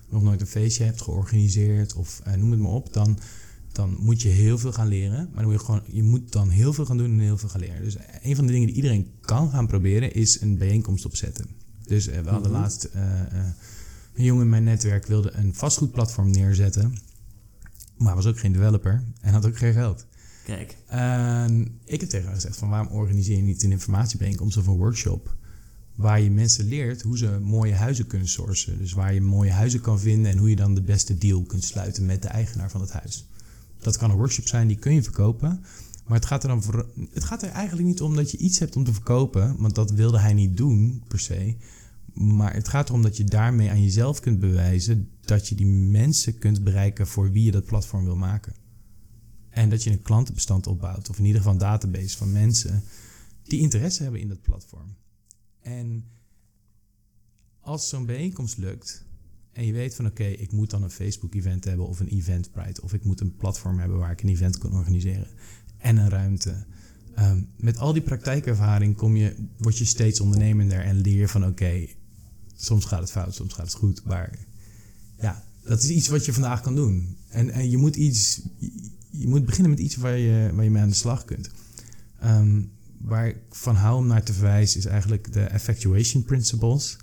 nog 0.10 0.24
nooit 0.24 0.41
een 0.41 0.48
feestje 0.48 0.84
hebt 0.84 1.02
georganiseerd 1.02 1.94
of 1.94 2.22
eh, 2.24 2.34
noem 2.34 2.52
het 2.52 2.60
maar 2.60 2.72
op, 2.72 2.94
dan, 2.94 3.20
dan 3.72 3.98
moet 4.00 4.22
je 4.22 4.30
heel 4.30 4.58
veel 4.58 4.72
gaan 4.72 4.88
leren. 4.88 5.30
Maar 5.34 5.44
dan 5.44 5.52
moet 5.52 5.60
je, 5.60 5.65
gewoon, 5.65 5.82
je 5.88 6.04
moet 6.04 6.32
dan 6.32 6.50
heel 6.50 6.74
veel 6.74 6.86
gaan 6.86 6.98
doen 6.98 7.12
en 7.12 7.20
heel 7.20 7.38
veel 7.38 7.50
gaan 7.50 7.60
leren. 7.60 7.84
Dus 7.84 7.98
een 8.22 8.36
van 8.36 8.46
de 8.46 8.52
dingen 8.52 8.68
die 8.68 8.76
iedereen 8.76 9.12
kan 9.22 9.50
gaan 9.50 9.68
proberen 9.68 10.13
is 10.13 10.41
een 10.41 10.58
bijeenkomst 10.58 11.06
opzetten. 11.06 11.46
Dus 11.84 12.08
eh, 12.08 12.22
we 12.22 12.30
hadden 12.30 12.52
Mhm. 12.52 12.62
laatst 12.62 12.84
eh, 12.84 13.22
eh, 13.22 13.46
een 14.13 14.24
jongen 14.24 14.44
in 14.44 14.50
mijn 14.50 14.63
netwerk 14.63 15.06
wilde 15.06 15.32
een 15.32 15.54
vastgoedplatform 15.56 16.32
neerzetten. 16.32 16.94
Maar 17.98 18.15
was 18.15 18.26
ook 18.26 18.39
geen 18.39 18.52
developer 18.52 19.04
en 19.22 19.34
had 19.34 19.46
ook 19.46 19.58
geen 19.58 19.74
geld. 19.74 20.06
Kijk, 20.46 20.78
ik 21.86 22.00
heb 22.00 22.10
tegen 22.10 22.26
haar 22.26 22.36
gezegd 22.36 22.58
van 22.58 22.70
waarom 22.70 22.94
organiseer 22.94 23.36
je 23.36 23.41
niet 23.41 23.63
een 23.63 23.72
informatiebijeenkomst 23.72 24.58
of 24.58 24.68
een 24.68 24.78
workshop 24.78 25.36
waar 25.96 26.22
je 26.22 26.32
mensen 26.32 26.66
leert 26.66 27.02
hoe 27.02 27.18
ze 27.18 27.40
mooie 27.42 27.74
huizen 27.74 28.08
kunnen 28.08 28.28
sourcen. 28.28 28.78
Dus 28.78 28.94
waar 28.94 29.14
je 29.14 29.22
mooie 29.22 29.52
huizen 29.52 29.82
kan 29.82 30.00
vinden 30.00 30.32
en 30.32 30.38
hoe 30.38 30.50
je 30.50 30.56
dan 30.56 30.76
de 30.76 30.82
beste 30.82 31.18
deal 31.18 31.44
kunt 31.44 31.64
sluiten 31.64 32.06
met 32.06 32.22
de 32.22 32.28
eigenaar 32.28 32.72
van 32.72 32.82
het 32.82 32.92
huis. 32.92 33.28
Dat 33.80 33.98
kan 33.98 34.10
een 34.10 34.18
workshop 34.18 34.48
zijn, 34.48 34.68
die 34.68 34.78
kun 34.78 34.94
je 34.94 35.04
verkopen. 35.04 35.64
Maar 36.06 36.18
het 36.18 36.26
gaat 36.26 36.44
er 36.44 36.50
dan 36.50 36.64
voor, 36.64 36.90
het 37.14 37.24
gaat 37.24 37.44
er 37.44 37.50
eigenlijk 37.50 37.88
niet 37.88 38.02
om 38.02 38.16
dat 38.16 38.32
je 38.32 38.38
iets 38.38 38.60
hebt 38.60 38.76
om 38.76 38.84
te 38.84 38.94
verkopen, 38.94 39.56
want 39.58 39.76
dat 39.76 39.92
wilde 39.92 40.20
hij 40.20 40.34
niet 40.34 40.58
doen 40.58 41.04
per 41.08 41.20
se. 41.20 41.56
Maar 42.14 42.54
het 42.54 42.68
gaat 42.68 42.90
erom 42.90 43.02
dat 43.02 43.18
je 43.18 43.24
daarmee 43.24 43.70
aan 43.70 43.84
jezelf 43.84 44.20
kunt 44.20 44.40
bewijzen 44.40 45.10
dat 45.22 45.48
je 45.48 45.56
die 45.56 45.66
mensen 45.66 46.38
kunt 46.38 46.64
bereiken 46.64 47.08
voor 47.08 47.32
wie 47.32 47.44
je 47.44 47.52
dat 47.52 47.66
platform 47.66 48.04
wil 48.04 48.16
maken. 48.16 48.54
En 49.50 49.70
dat 49.70 49.84
je 49.84 49.92
een 49.92 50.02
klantenbestand 50.02 50.68
opbouwt, 50.68 51.10
of 51.10 51.18
in 51.18 51.26
ieder 51.26 51.38
geval 51.38 51.54
een 51.54 51.60
database 51.60 52.18
van 52.18 52.32
mensen 52.32 52.84
die 53.44 53.60
interesse 53.60 54.04
hebben 54.04 54.22
in 54.22 54.28
dat 54.28 54.42
platform. 54.42 54.96
En 55.65 56.06
als 57.60 57.89
zo'n 57.89 58.06
bijeenkomst 58.06 58.58
lukt 58.58 59.06
en 59.51 59.65
je 59.65 59.73
weet 59.73 59.95
van 59.95 60.06
oké, 60.06 60.23
ik 60.23 60.51
moet 60.51 60.69
dan 60.69 60.84
een 60.84 60.91
Facebook-event 60.91 61.63
hebben 61.63 61.88
of 61.88 61.99
een 61.99 62.08
Eventbrite, 62.08 62.82
of 62.82 62.93
ik 62.93 63.04
moet 63.04 63.21
een 63.21 63.36
platform 63.36 63.80
hebben 63.80 63.97
waar 63.97 64.12
ik 64.12 64.21
een 64.21 64.30
event 64.30 64.58
kan 64.58 64.73
organiseren 64.73 65.28
en 65.78 65.97
een 65.97 66.10
ruimte. 66.10 66.65
Ehm, 67.15 67.41
met 67.58 67.78
al 67.78 67.93
die 67.93 68.01
praktijkervaring 68.01 68.95
kom 68.95 69.15
je, 69.15 69.36
word 69.58 69.78
je 69.78 69.86
steeds 69.86 70.19
ondernemender 70.19 70.80
en 70.80 71.01
leer 71.01 71.30
van 71.30 71.45
oké, 71.45 71.88
soms 72.56 72.86
gaat 72.86 72.99
het 72.99 73.12
fout, 73.12 73.36
soms 73.36 73.54
gaat 73.54 73.65
het 73.65 73.75
goed, 73.75 74.04
maar 74.04 74.39
ja, 75.19 75.43
dat 75.63 75.84
is 75.84 75.89
iets 75.89 76.08
wat 76.08 76.25
je 76.25 76.34
vandaag 76.34 76.62
kan 76.62 76.75
doen. 76.75 77.17
En, 77.28 77.49
en 77.49 77.69
je 77.69 77.78
moet 77.78 77.95
iets, 77.95 78.41
je 79.10 79.28
moet 79.28 79.45
beginnen 79.45 79.69
met 79.69 79.80
iets 79.80 79.95
waar 79.95 80.17
je, 80.17 80.51
waar 80.54 80.63
je 80.63 80.69
mee 80.69 80.82
aan 80.82 80.89
de 80.89 80.95
slag 80.95 81.25
kunt. 81.25 81.49
Ehm, 82.19 82.62
waar 83.06 83.28
ik 83.28 83.38
van 83.50 83.76
hou 83.76 83.98
om 83.98 84.08
naar 84.08 84.24
te 84.24 84.34
verwijzen 84.34 84.80
is 84.80 84.86
eigenlijk 84.86 85.34
de 85.34 85.44
effectuation 85.44 86.24
principles. 86.24 86.98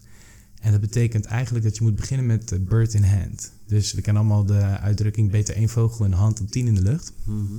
En 0.61 0.73
dat 0.73 0.81
betekent 0.81 1.25
eigenlijk 1.25 1.65
dat 1.65 1.77
je 1.77 1.83
moet 1.83 1.97
beginnen 1.97 2.27
met 2.27 2.69
bird 2.69 2.95
in 2.95 3.05
hand. 3.05 3.53
Dus 3.67 3.93
we 3.93 4.01
kennen 4.01 4.23
allemaal 4.23 4.45
de 4.45 4.63
uitdrukking 4.63 5.31
beter 5.31 5.55
één 5.55 5.69
vogel 5.69 6.05
in 6.05 6.11
de 6.11 6.17
hand 6.17 6.37
dan 6.37 6.47
tien 6.47 6.67
in 6.67 6.75
de 6.75 6.83
lucht. 6.83 7.13
Mhm. 7.25 7.55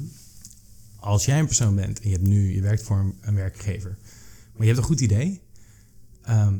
Als 0.95 1.25
jij 1.25 1.39
een 1.39 1.45
persoon 1.45 1.75
bent 1.75 1.99
en 1.99 2.09
je 2.09 2.15
hebt 2.15 2.27
nu, 2.27 2.53
je 2.53 2.61
werkt 2.61 2.83
voor 2.83 2.97
een, 2.97 3.13
een 3.21 3.35
werkgever, 3.35 3.97
maar 4.51 4.61
je 4.61 4.65
hebt 4.65 4.77
een 4.77 4.83
goed 4.83 5.01
idee, 5.01 5.41
ehm, 6.21 6.57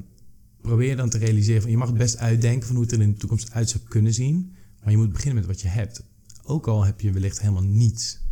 probeer 0.62 0.96
dan 0.96 1.10
te 1.10 1.18
realiseren 1.18 1.62
van 1.62 1.72
je 1.72 1.78
mag 1.78 1.88
het 1.88 1.98
best 1.98 2.18
uitdenken 2.18 2.68
van 2.68 2.76
hoe 2.76 2.86
het 2.86 2.94
er 2.94 3.02
in 3.02 3.12
de 3.12 3.18
toekomst 3.18 3.52
uit 3.52 3.70
zou 3.70 3.84
kunnen 3.84 4.14
zien, 4.14 4.56
maar 4.82 4.92
je 4.92 4.98
moet 4.98 5.14
beginnen 5.14 5.36
met 5.36 5.46
wat 5.46 5.62
je 5.62 5.68
hebt. 5.68 6.04
Ook 6.44 6.68
al 6.68 6.84
heb 6.84 7.02
je 7.02 7.12
wellicht 7.12 7.40
helemaal 7.40 7.64
niets. 7.64 8.23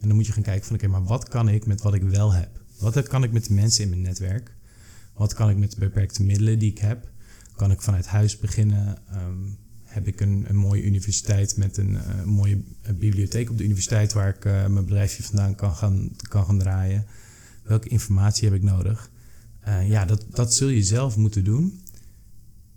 En 0.00 0.08
dan 0.08 0.16
moet 0.16 0.26
je 0.26 0.32
gaan 0.32 0.42
kijken 0.42 0.66
van 0.66 0.76
oké, 0.76 0.86
maar 0.86 1.04
wat 1.04 1.28
kan 1.28 1.48
ik 1.48 1.66
met 1.66 1.82
wat 1.82 1.94
ik 1.94 2.02
wel 2.02 2.32
heb? 2.32 2.64
Wat 2.78 3.02
kan 3.02 3.22
ik 3.22 3.32
met 3.32 3.44
de 3.44 3.54
mensen 3.54 3.82
in 3.82 3.90
mijn 3.90 4.02
netwerk? 4.02 4.54
Wat 5.14 5.34
kan 5.34 5.50
ik 5.50 5.56
met 5.56 5.70
de 5.70 5.78
beperkte 5.78 6.22
middelen 6.22 6.58
die 6.58 6.70
ik 6.70 6.78
heb? 6.78 7.08
Kan 7.56 7.70
ik 7.70 7.82
vanuit 7.82 8.06
huis 8.06 8.38
beginnen? 8.38 8.98
Ehm, 9.10 9.48
heb 9.96 10.06
ik 10.06 10.20
een, 10.20 10.44
een 10.48 10.56
mooie 10.56 10.82
universiteit 10.82 11.56
met 11.56 11.76
een 11.76 11.96
eh, 11.96 12.24
mooie 12.24 12.62
eh, 12.82 12.94
bibliotheek 12.94 13.50
op 13.50 13.58
de 13.58 13.64
universiteit 13.64 14.12
waar 14.12 14.28
ik 14.28 14.44
eh, 14.44 14.52
mijn 14.52 14.84
bedrijfje 14.84 15.22
vandaan 15.22 15.54
kan 15.54 15.74
gaan, 15.74 16.10
kan 16.28 16.44
gaan 16.44 16.58
draaien? 16.58 17.06
Welke 17.62 17.88
informatie 17.88 18.48
heb 18.48 18.56
ik 18.56 18.62
nodig? 18.62 19.10
Ja, 19.88 20.04
dat, 20.04 20.24
dat 20.30 20.54
zul 20.54 20.68
je 20.68 20.82
zelf 20.82 21.16
moeten 21.16 21.44
doen. 21.44 21.80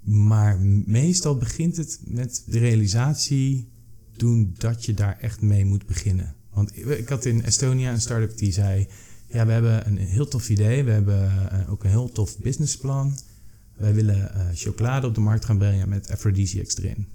Maar 0.03 0.59
meestal 0.85 1.37
begint 1.37 1.77
het 1.77 1.99
met 2.03 2.43
de 2.45 2.59
realisatie 2.59 3.69
doen 4.15 4.53
dat 4.57 4.85
je 4.85 4.93
daar 4.93 5.17
echt 5.19 5.41
mee 5.41 5.65
moet 5.65 5.85
beginnen. 5.85 6.35
Want 6.59 6.77
ik- 6.99 7.09
had 7.09 7.25
in 7.25 7.43
Estonia 7.43 7.91
een 7.93 8.01
start-up 8.01 8.37
die 8.37 8.51
zei... 8.51 8.87
Ja, 9.27 9.45
we 9.45 9.51
hebben 9.51 9.87
een 9.87 9.97
heel 9.97 10.27
tof 10.27 10.49
idee. 10.49 10.83
We 10.83 10.91
hebben 10.91 11.49
eh, 11.51 11.71
ook 11.71 11.83
een 11.83 11.89
heel 11.89 12.11
tof 12.11 12.37
businessplan. 12.39 13.17
Wij 13.75 13.93
willen 13.93 14.33
eh, 14.33 14.47
chocolade 14.53 15.07
op 15.07 15.15
de 15.15 15.21
markt 15.21 15.45
gaan 15.45 15.57
brengen 15.57 15.89
met 15.89 16.11
aphrodisiacs 16.11 16.77
erin. 16.77 17.07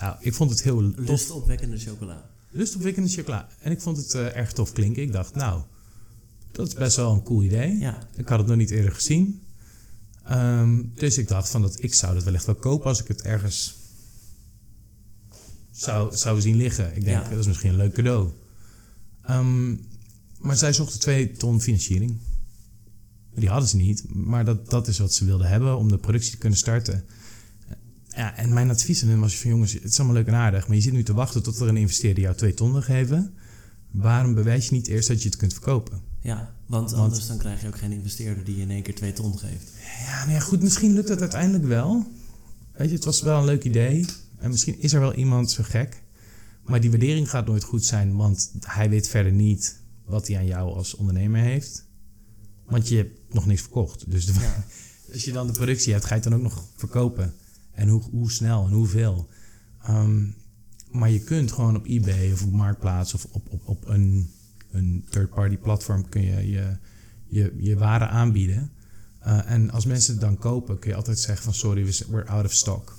Nou, 0.00 0.16
ik 0.20 0.34
vond 0.34 0.50
het 0.50 0.62
heel 0.62 0.90
tof. 0.94 1.08
lustopwekkende 1.08 1.78
chocola. 1.78 2.30
Lustopwekkende 2.50 3.08
chocola. 3.08 3.48
En 3.60 3.70
ik 3.70 3.80
vond 3.80 3.96
het 3.96 4.14
eh, 4.14 4.36
erg 4.36 4.52
tof 4.52 4.72
klinken. 4.72 5.02
Ik 5.02 5.12
dacht, 5.12 5.34
nou, 5.34 5.62
dat 6.52 6.66
is 6.66 6.74
best 6.74 6.96
wel 6.96 7.12
een 7.12 7.22
cool 7.22 7.42
idee. 7.42 7.78
Ja, 7.78 7.98
Ik 8.16 8.28
had 8.28 8.38
het 8.38 8.48
nog 8.48 8.56
niet 8.56 8.70
eerder 8.70 8.92
gezien. 8.92 9.42
Ehm, 10.24 10.82
dus 10.94 11.18
ik 11.18 11.28
dacht 11.28 11.48
van 11.50 11.62
dat 11.62 11.82
ik 11.82 11.94
zou 11.94 12.14
dat 12.14 12.24
wellicht 12.24 12.46
wel 12.46 12.54
kopen 12.54 12.86
als 12.86 13.00
ik 13.02 13.08
het 13.08 13.22
ergens 13.22 13.74
zou, 15.70 16.16
zou 16.16 16.40
zien 16.40 16.56
liggen. 16.56 16.96
Ik 16.96 17.04
denk, 17.04 17.22
Ja. 17.24 17.28
dat 17.30 17.38
is 17.38 17.46
misschien 17.46 17.70
een 17.70 17.76
leuk 17.76 17.92
cadeau. 17.94 18.30
Ehm, 19.22 19.70
maar 20.38 20.56
zij 20.56 20.72
zochten 20.72 21.00
twee 21.00 21.32
ton 21.32 21.60
financiering. 21.60 22.16
Die 23.34 23.48
hadden 23.48 23.68
ze 23.68 23.76
niet, 23.76 24.04
maar 24.14 24.44
dat, 24.44 24.70
dat 24.70 24.88
is 24.88 24.98
wat 24.98 25.12
ze 25.14 25.24
wilden 25.24 25.48
hebben 25.48 25.76
om 25.76 25.88
de 25.88 25.98
productie 25.98 26.30
te 26.30 26.38
kunnen 26.38 26.58
starten. 26.58 27.04
Ja, 28.08 28.36
en 28.36 28.52
mijn 28.52 28.70
advies 28.70 29.02
aan 29.02 29.08
hen 29.08 29.20
was 29.20 29.36
van 29.36 29.50
jongens, 29.50 29.72
het 29.72 29.84
is 29.84 29.98
allemaal 29.98 30.16
leuk 30.16 30.26
en 30.26 30.34
aardig, 30.34 30.66
maar 30.66 30.76
je 30.76 30.82
zit 30.82 30.92
nu 30.92 31.02
te 31.02 31.14
wachten 31.14 31.42
tot 31.42 31.60
er 31.60 31.68
een 31.68 31.76
investeerder 31.76 32.22
jou 32.22 32.36
twee 32.36 32.54
ton 32.54 32.72
wil 32.72 32.82
geven. 32.82 33.34
Waarom 33.90 34.34
bewijs 34.34 34.68
je 34.68 34.72
niet 34.74 34.86
eerst 34.86 35.08
dat 35.08 35.22
je 35.22 35.28
het 35.28 35.38
kunt 35.38 35.52
verkopen? 35.52 36.00
Ja, 36.20 36.54
want 36.66 36.90
Want- 36.90 37.02
anders 37.02 37.26
dan 37.26 37.38
krijg 37.38 37.60
je 37.60 37.66
ook 37.66 37.78
geen 37.78 37.92
investeerder 37.92 38.44
die 38.44 38.56
je 38.56 38.62
in 38.62 38.70
één 38.70 38.82
keer 38.82 38.94
twee 38.94 39.12
ton 39.12 39.38
geeft. 39.38 39.72
Ja, 40.06 40.18
nou 40.20 40.30
ja, 40.32 40.40
goed, 40.40 40.62
misschien 40.62 40.92
lukt 40.92 41.08
het 41.08 41.20
uiteindelijk 41.20 41.64
wel. 41.64 42.12
Weet 42.72 42.88
je, 42.88 42.94
het 42.94 43.04
was 43.04 43.22
wel 43.22 43.38
een 43.38 43.44
leuk 43.44 43.64
idee. 43.64 44.04
En 44.38 44.50
misschien 44.50 44.80
is 44.80 44.92
er 44.92 45.00
wel 45.00 45.14
iemand 45.14 45.50
zo 45.50 45.62
gek. 45.66 46.02
Maar 46.70 46.80
die 46.80 46.90
waardering 46.90 47.30
gaat 47.30 47.46
nooit 47.46 47.64
goed 47.64 47.84
zijn, 47.84 48.16
want 48.16 48.52
hij 48.60 48.90
weet 48.90 49.08
verder 49.08 49.32
niet 49.32 49.80
wat 50.04 50.26
hij 50.28 50.36
aan 50.36 50.46
jou 50.46 50.74
als 50.74 50.94
ondernemer 50.94 51.40
heeft. 51.40 51.88
Want 52.66 52.88
je 52.88 52.96
hebt 52.96 53.34
nog 53.34 53.46
niks 53.46 53.60
verkocht. 53.60 54.10
Dus 54.10 54.26
de- 54.26 54.32
Ja. 54.32 54.64
als 55.12 55.24
je 55.24 55.32
dan 55.32 55.46
de 55.46 55.52
productie 55.52 55.92
hebt, 55.92 56.04
ga 56.04 56.14
je 56.14 56.20
het 56.20 56.30
dan 56.30 56.38
ook 56.38 56.42
nog 56.44 56.64
verkopen. 56.76 57.34
En 57.72 57.88
hoe, 57.88 58.02
hoe 58.10 58.30
snel 58.30 58.66
en 58.66 58.72
hoeveel. 58.72 59.28
Ehm, 59.82 60.26
maar 60.90 61.10
je 61.10 61.20
kunt 61.20 61.52
gewoon 61.52 61.76
op 61.76 61.86
eBay 61.86 62.32
of 62.32 62.42
op 62.42 62.52
Marktplaats 62.52 63.14
of 63.14 63.24
op, 63.30 63.46
op, 63.52 63.68
op 63.68 63.88
een, 63.88 64.30
een 64.70 65.06
third-party 65.10 65.56
platform 65.56 66.08
kun 66.08 66.22
je 66.22 66.48
je, 66.50 66.76
je 67.26 67.54
je 67.58 67.76
waren 67.76 68.10
aanbieden. 68.10 68.70
Uh, 69.26 69.50
en 69.50 69.70
als 69.70 69.84
mensen 69.86 70.12
het 70.12 70.20
dan 70.20 70.38
kopen, 70.38 70.78
kun 70.78 70.90
je 70.90 70.96
altijd 70.96 71.18
zeggen 71.18 71.44
van 71.44 71.54
sorry, 71.54 71.84
we're 72.08 72.26
out 72.26 72.44
of 72.44 72.52
stock. 72.52 72.98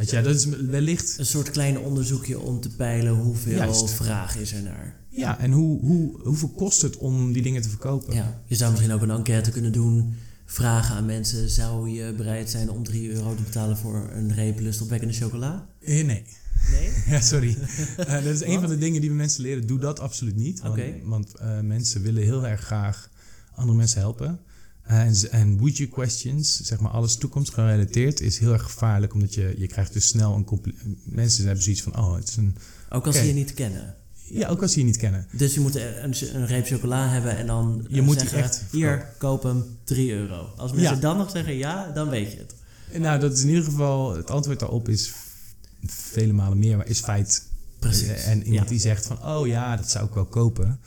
Weet 0.00 0.10
je, 0.10 0.20
dat 0.20 0.34
is 0.34 0.44
wellicht... 0.46 1.18
Een 1.18 1.26
soort 1.26 1.50
klein 1.50 1.78
onderzoekje 1.78 2.40
om 2.40 2.60
te 2.60 2.68
peilen 2.68 3.12
hoeveel 3.12 3.56
Juist. 3.56 3.90
vraag 3.90 4.36
is 4.36 4.52
er 4.52 4.62
naar. 4.62 4.96
Ja, 5.08 5.38
en 5.38 5.52
hoe, 5.52 5.80
hoe, 5.80 6.20
hoeveel 6.22 6.48
kost 6.48 6.82
het 6.82 6.96
om 6.96 7.32
die 7.32 7.42
dingen 7.42 7.62
te 7.62 7.68
verkopen? 7.68 8.14
Ja, 8.14 8.42
je 8.46 8.54
zou 8.54 8.70
misschien 8.70 8.92
ook 8.92 9.02
een 9.02 9.10
enquête 9.10 9.50
kunnen 9.50 9.72
doen. 9.72 10.14
Vragen 10.44 10.94
aan 10.94 11.06
mensen, 11.06 11.50
zou 11.50 11.88
je 11.90 12.14
bereid 12.16 12.50
zijn 12.50 12.70
om 12.70 12.84
3 12.84 13.10
euro 13.10 13.34
te 13.34 13.42
betalen 13.42 13.76
voor 13.76 14.10
een 14.12 14.34
reep 14.34 14.60
lustopwekkende 14.60 15.14
chocola? 15.14 15.66
Eh, 15.80 16.04
nee. 16.04 16.24
Nee? 16.70 16.92
Ja, 17.06 17.20
sorry. 17.20 17.56
Eh, 17.96 18.12
dat 18.12 18.34
is 18.34 18.42
een 18.42 18.60
van 18.60 18.68
de 18.68 18.78
dingen 18.78 19.00
die 19.00 19.10
we 19.10 19.16
mensen 19.16 19.42
leren. 19.42 19.66
Doe 19.66 19.78
dat 19.78 20.00
absoluut 20.00 20.36
niet. 20.36 20.60
Want, 20.60 20.80
want 21.04 21.34
eh, 21.34 21.60
mensen 21.60 22.02
willen 22.02 22.22
heel 22.22 22.46
erg 22.46 22.60
graag 22.60 23.10
andere 23.54 23.78
mensen 23.78 24.00
helpen. 24.00 24.40
Eh, 24.90 25.34
en, 25.34 25.58
would 25.58 25.76
you 25.76 25.88
questions, 25.88 26.60
zeg 26.62 26.80
maar 26.80 26.90
alles 26.90 27.16
toekomstgerelateerd, 27.16 28.20
is 28.20 28.38
heel 28.38 28.52
erg 28.52 28.62
gevaarlijk. 28.62 29.14
Omdat 29.14 29.34
je, 29.34 29.54
je 29.58 29.66
krijgt 29.66 29.92
dus 29.92 30.08
snel 30.08 30.34
een... 30.34 30.98
Mensen 31.04 31.44
hebben 31.44 31.62
zoiets 31.62 31.82
van, 31.82 31.98
oh, 31.98 32.14
het 32.14 32.28
is 32.28 32.36
een... 32.36 32.56
Ook 32.88 33.06
als 33.06 33.16
ze 33.16 33.26
je 33.26 33.32
niet 33.32 33.54
kennen. 33.54 33.94
Ja, 34.12 34.48
ook 34.48 34.62
als 34.62 34.72
ze 34.72 34.78
je 34.78 34.84
niet 34.84 34.96
kennen. 34.96 35.26
Dus 35.32 35.54
je 35.54 35.60
moet 35.60 35.74
een, 35.74 36.14
een 36.34 36.46
reep 36.46 36.66
chocola 36.66 37.08
hebben 37.08 37.36
en 37.36 37.46
dan 37.46 37.86
Je 37.88 37.98
eh, 37.98 38.04
moet 38.04 38.20
zeggen, 38.20 38.38
echt 38.38 38.62
hier, 38.70 39.06
koop 39.18 39.42
hem, 39.42 39.64
3 39.84 40.12
euro. 40.12 40.52
Als 40.56 40.72
mensen 40.72 40.94
Ja. 40.94 41.00
dan 41.00 41.16
nog 41.16 41.30
zeggen 41.30 41.54
ja, 41.54 41.90
dan 41.90 42.08
weet 42.08 42.32
je 42.32 42.38
het. 42.38 42.54
Nou, 43.00 43.20
dat 43.20 43.32
is 43.32 43.42
in 43.42 43.48
ieder 43.48 43.64
geval... 43.64 44.16
Het 44.16 44.30
antwoord 44.30 44.58
daarop 44.58 44.88
is 44.88 45.12
vele 45.86 46.32
malen 46.32 46.58
meer, 46.58 46.76
maar 46.76 46.88
is 46.88 47.00
feit. 47.00 47.48
Precies. 47.78 48.08
En 48.24 48.42
iemand 48.42 48.62
Ja. 48.64 48.70
die 48.70 48.80
zegt 48.80 49.06
van, 49.06 49.24
oh 49.24 49.46
ja, 49.46 49.76
dat 49.76 49.90
zou 49.90 50.06
ik 50.06 50.14
wel 50.14 50.26
kopen. 50.26 50.80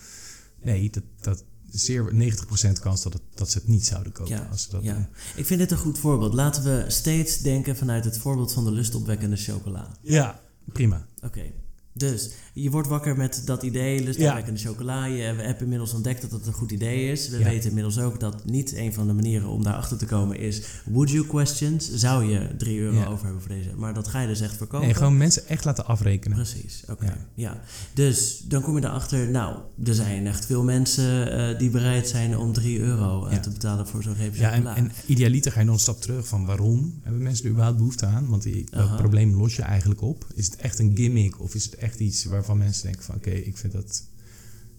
Nee, 0.62 0.90
dat, 0.90 1.04
dat 1.22 1.44
zeer 1.74 2.12
90% 2.14 2.80
kans 2.82 3.04
dat, 3.04 3.14
het, 3.14 3.22
dat 3.34 3.52
ze 3.52 3.58
het 3.58 3.68
niet 3.68 3.86
zouden 3.86 4.12
kopen. 4.12 4.36
Ja, 4.36 4.48
als 4.52 4.64
ze 4.64 4.70
dat 4.70 4.84
ja. 4.84 5.10
Ik 5.36 5.46
vind 5.46 5.60
dit 5.60 5.72
een 5.72 5.78
goed 5.78 6.00
voorbeeld. 6.00 6.34
Laten 6.34 6.64
we 6.64 6.86
steeds 6.88 7.38
denken 7.38 7.78
vanuit 7.78 8.06
het 8.06 8.18
voorbeeld 8.18 8.54
van 8.54 8.64
de 8.64 8.72
lustopwekkende 8.72 9.36
chocola. 9.36 9.98
Ja, 10.02 10.42
prima. 10.74 11.06
Oké. 11.22 11.52
Dus 11.94 12.30
je 12.54 12.70
wordt 12.70 12.88
wakker 12.88 13.18
met 13.18 13.42
dat 13.46 13.64
idee, 13.64 14.04
lustopwekkende 14.04 14.60
chocola. 14.60 15.06
Je, 15.06 15.34
we 15.34 15.42
hebben 15.44 15.64
inmiddels 15.64 15.94
ontdekt 15.94 16.22
dat 16.22 16.32
het 16.32 16.48
een 16.48 16.54
goed 16.54 16.72
idee 16.72 17.12
is. 17.12 17.30
We 17.30 17.38
Ja. 17.38 17.44
weten 17.44 17.68
inmiddels 17.70 18.00
ook 18.00 18.20
dat 18.20 18.46
niet 18.46 18.76
een 18.76 18.94
van 18.94 19.08
de 19.08 19.14
manieren 19.14 19.48
om 19.48 19.64
daarachter 19.64 19.98
te 19.98 20.06
komen 20.06 20.40
is... 20.40 20.62
Would 20.86 21.10
you 21.10 21.28
questions? 21.28 21.94
Zou 21.94 22.24
je 22.32 22.56
3 22.58 22.80
euro 22.80 22.98
Ja. 22.98 23.06
over 23.06 23.24
hebben 23.24 23.42
voor 23.42 23.52
deze? 23.56 23.70
Maar 23.76 23.94
dat 23.94 24.08
ga 24.08 24.22
je 24.22 24.28
dus 24.28 24.42
echt 24.42 24.58
verkopen. 24.58 24.86
Nee, 24.88 24.96
gewoon 24.96 25.18
mensen 25.18 25.48
echt 25.48 25.66
laten 25.66 25.86
afrekenen. 25.86 26.38
Precies, 26.38 26.84
oké. 26.90 27.06
Ja. 27.06 27.18
Ja. 27.34 27.62
Dus 27.94 28.44
dan 28.48 28.62
kom 28.62 28.76
je 28.78 28.84
erachter, 28.86 29.30
nou, 29.30 29.58
er 29.84 29.94
zijn 29.96 30.28
echt 30.28 30.46
veel 30.46 30.64
mensen 30.64 31.32
eh, 31.52 31.60
die 31.60 31.70
bereid 31.70 32.08
zijn 32.08 32.38
om 32.38 32.54
3 32.54 32.80
euro 32.80 33.26
eh, 33.26 33.34
Ja. 33.34 33.40
te 33.40 33.50
betalen 33.50 33.88
voor 33.88 34.04
zo'n 34.04 34.16
reep 34.16 34.36
Ja, 34.36 34.52
en, 34.76 34.92
idealiter 35.06 35.52
ga 35.52 35.60
je 35.60 35.66
nog 35.66 35.76
een 35.76 35.82
stap 35.82 36.02
terug 36.02 36.28
van 36.28 36.46
waarom 36.46 37.00
hebben 37.04 37.24
mensen 37.24 37.46
er 37.46 37.52
überhaupt 37.52 37.78
behoefte 37.78 38.06
aan? 38.06 38.28
Want 38.28 38.44
die, 38.44 38.66
dat 38.72 38.96
probleem 38.98 39.36
los 39.36 39.56
je 39.56 39.62
eigenlijk 39.62 40.02
op. 40.02 40.26
Is 40.36 40.46
het 40.46 40.56
echt 40.56 40.80
een 40.80 40.92
gimmick 40.96 41.40
of 41.42 41.56
is 41.56 41.66
het 41.66 41.76
echt 41.76 42.00
iets 42.00 42.26
waarvan 42.46 42.66
mensen 42.66 42.84
denken 42.84 43.04
van 43.04 43.16
oké, 43.16 43.30
ik 43.30 43.58
vind 43.58 43.74
dat... 43.74 44.04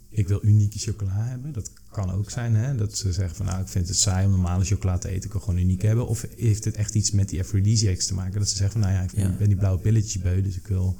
Ik 0.09 0.29
wil 0.29 0.39
unieke 0.43 0.79
chocola 0.79 1.25
hebben. 1.25 1.53
Dat 1.53 1.71
kan 1.91 2.11
ook 2.13 2.31
zijn, 2.31 2.55
hè? 2.55 2.75
Dat 2.75 2.97
ze 2.97 3.13
zeggen 3.13 3.37
van 3.37 3.47
nou, 3.47 3.61
ik 3.61 3.69
vind 3.69 3.89
het 3.89 3.97
saai 3.97 4.27
om 4.27 4.31
normale 4.31 4.65
chocola 4.65 4.99
te 4.99 5.09
eten. 5.09 5.25
Ik 5.25 5.33
wil 5.33 5.41
gewoon 5.41 5.61
uniek 5.61 5.83
hebben. 5.83 6.07
Of 6.07 6.27
heeft 6.37 6.65
het 6.65 6.75
echt 6.75 6.95
iets 6.95 7.11
met 7.11 7.29
die 7.29 7.41
aphrodisiacs 7.41 8.07
te 8.07 8.15
maken? 8.15 8.39
Dat 8.39 8.49
ze 8.49 8.57
zeggen 8.57 8.81
van 8.81 8.91
nou 8.91 9.01
ja, 9.01 9.03
ik 9.03 9.13
ben, 9.13 9.31
Ja. 9.31 9.37
ben 9.37 9.49
die 9.49 9.57
blauwe 9.57 9.81
pilletjes 9.81 10.23
beu, 10.23 10.43
dus 10.43 10.57
ik 10.57 10.67
wil... 10.67 10.97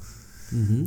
Mhm. 0.49 0.85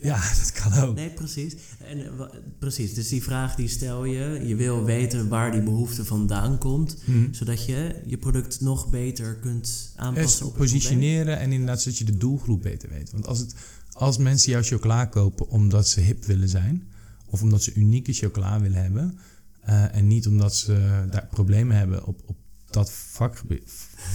Ja, 0.00 0.20
dat 0.40 0.52
kan 0.52 0.72
ook. 0.72 0.94
Nee, 0.94 1.10
precies. 1.10 1.54
En, 1.78 1.98
eh, 1.98 2.26
precies, 2.58 2.94
dus 2.94 3.08
die 3.08 3.22
vraag 3.22 3.54
die 3.54 3.68
stel 3.68 4.04
je. 4.04 4.42
Je 4.46 4.54
wil 4.54 4.84
weten 4.84 5.28
waar 5.28 5.52
die 5.52 5.62
behoefte 5.62 6.04
vandaan 6.04 6.58
komt. 6.58 6.96
Hm. 7.04 7.32
Zodat 7.32 7.66
je 7.66 8.00
je 8.06 8.18
product 8.18 8.60
nog 8.60 8.90
beter 8.90 9.36
kunt 9.36 9.92
aanpassen 9.96 10.46
op 10.46 10.56
positioneren 10.56 11.38
en 11.38 11.52
inderdaad 11.52 11.82
zodat 11.82 11.98
je 11.98 12.04
de 12.04 12.16
doelgroep 12.16 12.62
beter 12.62 12.88
weet. 12.88 13.10
Want 13.10 13.26
als, 13.26 13.38
het, 13.38 13.54
als 13.98 14.18
mensen 14.18 14.52
jouw 14.52 14.62
chocola 14.62 15.04
kopen 15.04 15.48
omdat 15.48 15.88
ze 15.88 16.00
hip 16.00 16.24
willen 16.24 16.48
zijn, 16.48 16.88
of 17.26 17.42
omdat 17.42 17.62
ze 17.62 17.74
unieke 17.74 18.12
chocola 18.12 18.60
willen 18.60 18.82
hebben, 18.82 19.18
eh, 19.60 19.94
en 19.94 20.06
niet 20.06 20.26
omdat 20.26 20.56
ze 20.56 21.06
daar 21.10 21.26
problemen 21.30 21.76
hebben 21.76 22.06
op, 22.06 22.20
op 22.26 22.36
dat 22.70 22.92
vakgebied, 22.92 23.70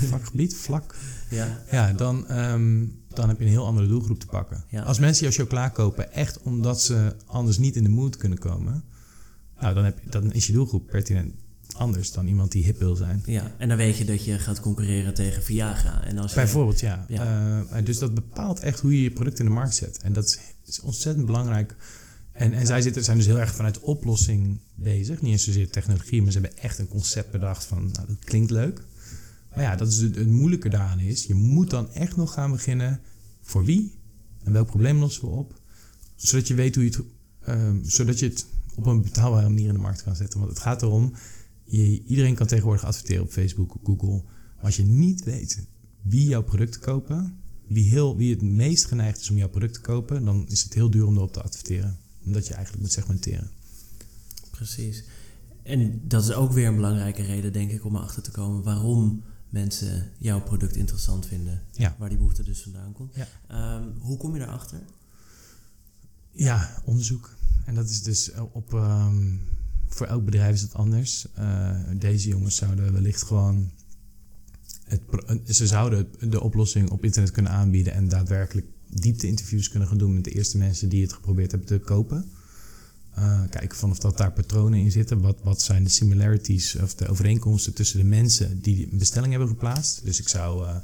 vakgebied, 0.10 0.56
vlak, 0.66 0.96
Ja, 1.30 1.64
ja, 1.72 1.94
dan, 1.94 2.28
ehm, 2.28 2.86
dan 3.10 3.30
heb 3.30 3.40
je 3.40 3.46
een 3.46 3.52
heel 3.52 3.66
andere 3.66 3.88
doelgroep 3.88 4.20
te 4.20 4.26
pakken. 4.26 4.64
Ja. 4.70 4.84
Als 4.84 5.00
mensen 5.00 5.24
jouw 5.24 5.46
chocola 5.46 5.70
kopen 5.70 6.14
echt 6.14 6.42
omdat 6.42 6.82
ze 6.82 7.16
anders 7.26 7.58
niet 7.58 7.76
in 7.76 7.84
de 7.84 7.90
mood 7.90 8.18
kunnen 8.18 8.40
komen, 8.40 8.84
nou, 9.60 9.74
dan, 9.74 9.84
heb 9.84 10.00
je, 10.00 10.10
dan 10.10 10.34
is 10.34 10.48
je 10.48 10.54
doelgroep 10.54 10.88
pertinent 10.88 11.34
anders 11.74 12.12
dan 12.12 12.28
iemand 12.28 12.52
die 12.52 12.64
hip 12.64 12.80
wil 12.80 12.96
zijn. 12.96 13.22
ja, 13.26 13.56
en 13.58 13.68
dan 13.68 13.78
weet 13.78 13.98
je 13.98 14.06
dat 14.06 14.26
je 14.26 14.40
gaat 14.40 14.60
concurreren 14.60 15.14
tegen 15.14 15.44
Viagra. 15.44 16.04
En 16.04 16.18
als 16.18 16.34
je, 16.34 16.40
Bijvoorbeeld, 16.40 16.80
ja. 16.80 17.06
Ja. 17.08 17.64
Eh, 17.72 17.86
dus 17.86 17.98
dat 17.98 18.14
bepaalt 18.14 18.60
echt 18.60 18.80
hoe 18.80 18.96
je 18.96 19.02
je 19.02 19.12
product 19.12 19.40
in 19.40 19.46
de 19.46 19.52
markt 19.52 19.76
zet. 19.76 19.98
En 19.98 20.14
dat 20.14 20.26
is, 20.26 20.40
is 20.66 20.80
ontzettend 20.80 21.26
belangrijk. 21.26 21.76
En, 22.32 22.54
en 22.54 22.66
zij 22.66 22.82
zitten, 22.82 23.04
zijn 23.04 23.18
dus 23.18 23.26
heel 23.26 23.40
erg 23.40 23.56
vanuit 23.56 23.80
oplossing 23.80 24.60
bezig. 24.76 25.22
Niet 25.22 25.32
eens 25.32 25.44
zozeer 25.44 25.70
technologie, 25.70 26.22
maar 26.22 26.32
ze 26.32 26.40
hebben 26.40 26.58
echt 26.58 26.80
een 26.80 26.88
concept 26.88 27.32
bedacht 27.32 27.66
van, 27.66 27.78
nou, 27.78 28.08
dat 28.08 28.24
klinkt 28.24 28.52
leuk. 28.52 28.82
Maar 29.56 29.64
ja, 29.64 29.76
dat 29.76 29.88
is 29.88 29.98
het, 29.98 30.16
het 30.16 30.30
moeilijke 30.30 30.70
daaraan 30.70 31.00
is, 31.00 31.26
je 31.26 31.34
moet 31.34 31.70
dan 31.70 31.94
echt 31.94 32.16
nog 32.16 32.34
gaan 32.34 32.52
beginnen 32.52 33.02
voor 33.42 33.66
wie 33.66 33.94
en 34.44 34.52
welk 34.52 34.68
probleem 34.68 35.00
lossen 35.00 35.24
we 35.24 35.36
op. 35.36 35.62
Zodat 36.16 36.48
je 36.48 36.54
weet 36.54 36.76
hoe 36.76 36.84
je 36.84 36.90
het, 36.90 37.02
ehm, 37.46 37.78
zodat 37.84 38.20
je 38.20 38.28
het 38.28 38.46
op 38.76 38.86
een 38.86 39.02
betaalbare 39.02 39.50
manier 39.50 39.68
in 39.68 39.74
de 39.74 39.80
markt 39.80 40.04
kan 40.04 40.16
zetten. 40.16 40.40
Want 40.40 40.52
het 40.52 40.62
gaat 40.62 40.82
erom, 40.82 41.14
je, 41.64 42.04
iedereen 42.04 42.36
kan 42.36 42.48
tegenwoordig 42.48 42.86
adverteren 42.86 43.24
op 43.24 43.32
Facebook, 43.32 43.76
op 43.76 43.86
Google. 43.86 44.24
Maar 44.56 44.66
als 44.66 44.76
je 44.76 44.84
niet 44.84 45.24
weet 45.24 45.68
wie 46.02 46.28
jouw 46.28 46.44
product 46.44 46.80
kopen, 46.80 47.38
wie, 47.68 47.90
heel, 47.90 48.18
wie 48.18 48.34
het 48.34 48.42
meest 48.42 48.86
geneigd 48.86 49.20
is 49.20 49.30
om 49.30 49.38
jouw 49.38 49.50
product 49.50 49.74
te 49.74 49.82
kopen, 49.82 50.26
dan 50.26 50.48
is 50.48 50.64
het 50.64 50.74
heel 50.74 50.90
duur 50.90 51.06
om 51.06 51.16
erop 51.16 51.34
te 51.34 51.42
adverteren. 51.42 51.98
Omdat 52.26 52.48
je 52.48 52.54
eigenlijk 52.54 52.84
moet 52.84 52.94
segmenteren. 52.94 53.50
Precies. 54.52 55.04
En 55.64 56.02
dat 56.08 56.24
is 56.24 56.32
ook 56.32 56.52
weer 56.52 56.68
een 56.68 56.76
belangrijke 56.76 57.22
reden, 57.22 57.54
denk 57.54 57.72
ik, 57.72 57.86
om 57.86 57.96
erachter 57.96 58.24
te 58.24 58.32
komen 58.32 58.64
waarom 58.64 59.24
mensen 59.50 60.12
jouw 60.18 60.42
product 60.42 60.76
interessant 60.76 61.26
vinden. 61.26 61.62
Ja. 61.72 61.96
Waar 62.00 62.10
die 62.10 62.18
behoefte 62.18 62.44
dus 62.44 62.62
vandaan 62.62 62.92
komt. 62.94 63.16
Ja. 63.16 63.28
Ehm, 63.48 63.88
hoe 64.00 64.18
kom 64.18 64.34
je 64.34 64.40
daarachter? 64.40 64.82
Ja, 66.32 66.82
onderzoek. 66.86 67.36
En 67.66 67.76
dat 67.76 67.90
is 67.90 68.02
dus 68.04 68.32
op. 68.52 68.74
ehm, 68.74 69.36
voor 69.94 70.08
elk 70.08 70.26
bedrijf 70.26 70.54
is 70.56 70.62
het 70.62 70.74
anders. 70.74 71.26
Eh, 71.34 71.78
deze 71.98 72.28
jongens 72.30 72.56
zouden 72.56 72.94
wellicht 72.94 73.24
gewoon. 73.24 73.70
Het, 74.84 75.06
pro- 75.06 75.38
ze 75.48 75.68
zouden 75.68 76.08
de 76.20 76.42
oplossing 76.42 76.90
op 76.90 77.04
internet 77.06 77.32
kunnen 77.32 77.52
aanbieden 77.52 77.94
en 77.94 78.08
daadwerkelijk 78.08 78.66
diepte-interviews 78.90 79.70
kunnen 79.70 79.88
gaan 79.88 79.98
doen 79.98 80.14
met 80.14 80.24
de 80.24 80.32
eerste 80.32 80.58
mensen 80.58 80.90
die 80.90 81.02
het 81.02 81.14
geprobeerd 81.14 81.52
hebben 81.52 81.70
te 81.70 81.80
kopen. 81.80 82.32
Eh, 83.14 83.42
kijken 83.50 83.78
van 83.78 83.90
of 83.92 84.00
dat 84.00 84.18
daar 84.18 84.32
patronen 84.34 84.80
in 84.80 84.92
zitten. 84.92 85.22
Wat, 85.22 85.38
wat 85.44 85.62
zijn 85.62 85.84
de 85.84 85.90
similarities 85.90 86.76
of 86.76 86.96
de 86.96 87.08
overeenkomsten 87.08 87.74
tussen 87.74 87.98
de 88.00 88.06
mensen 88.06 88.62
die 88.62 88.92
een 88.92 88.98
bestelling 88.98 89.32
hebben 89.32 89.50
geplaatst. 89.50 90.06
Dus 90.06 90.20
ik 90.20 90.30
zou, 90.30 90.68
eh, 90.68 90.76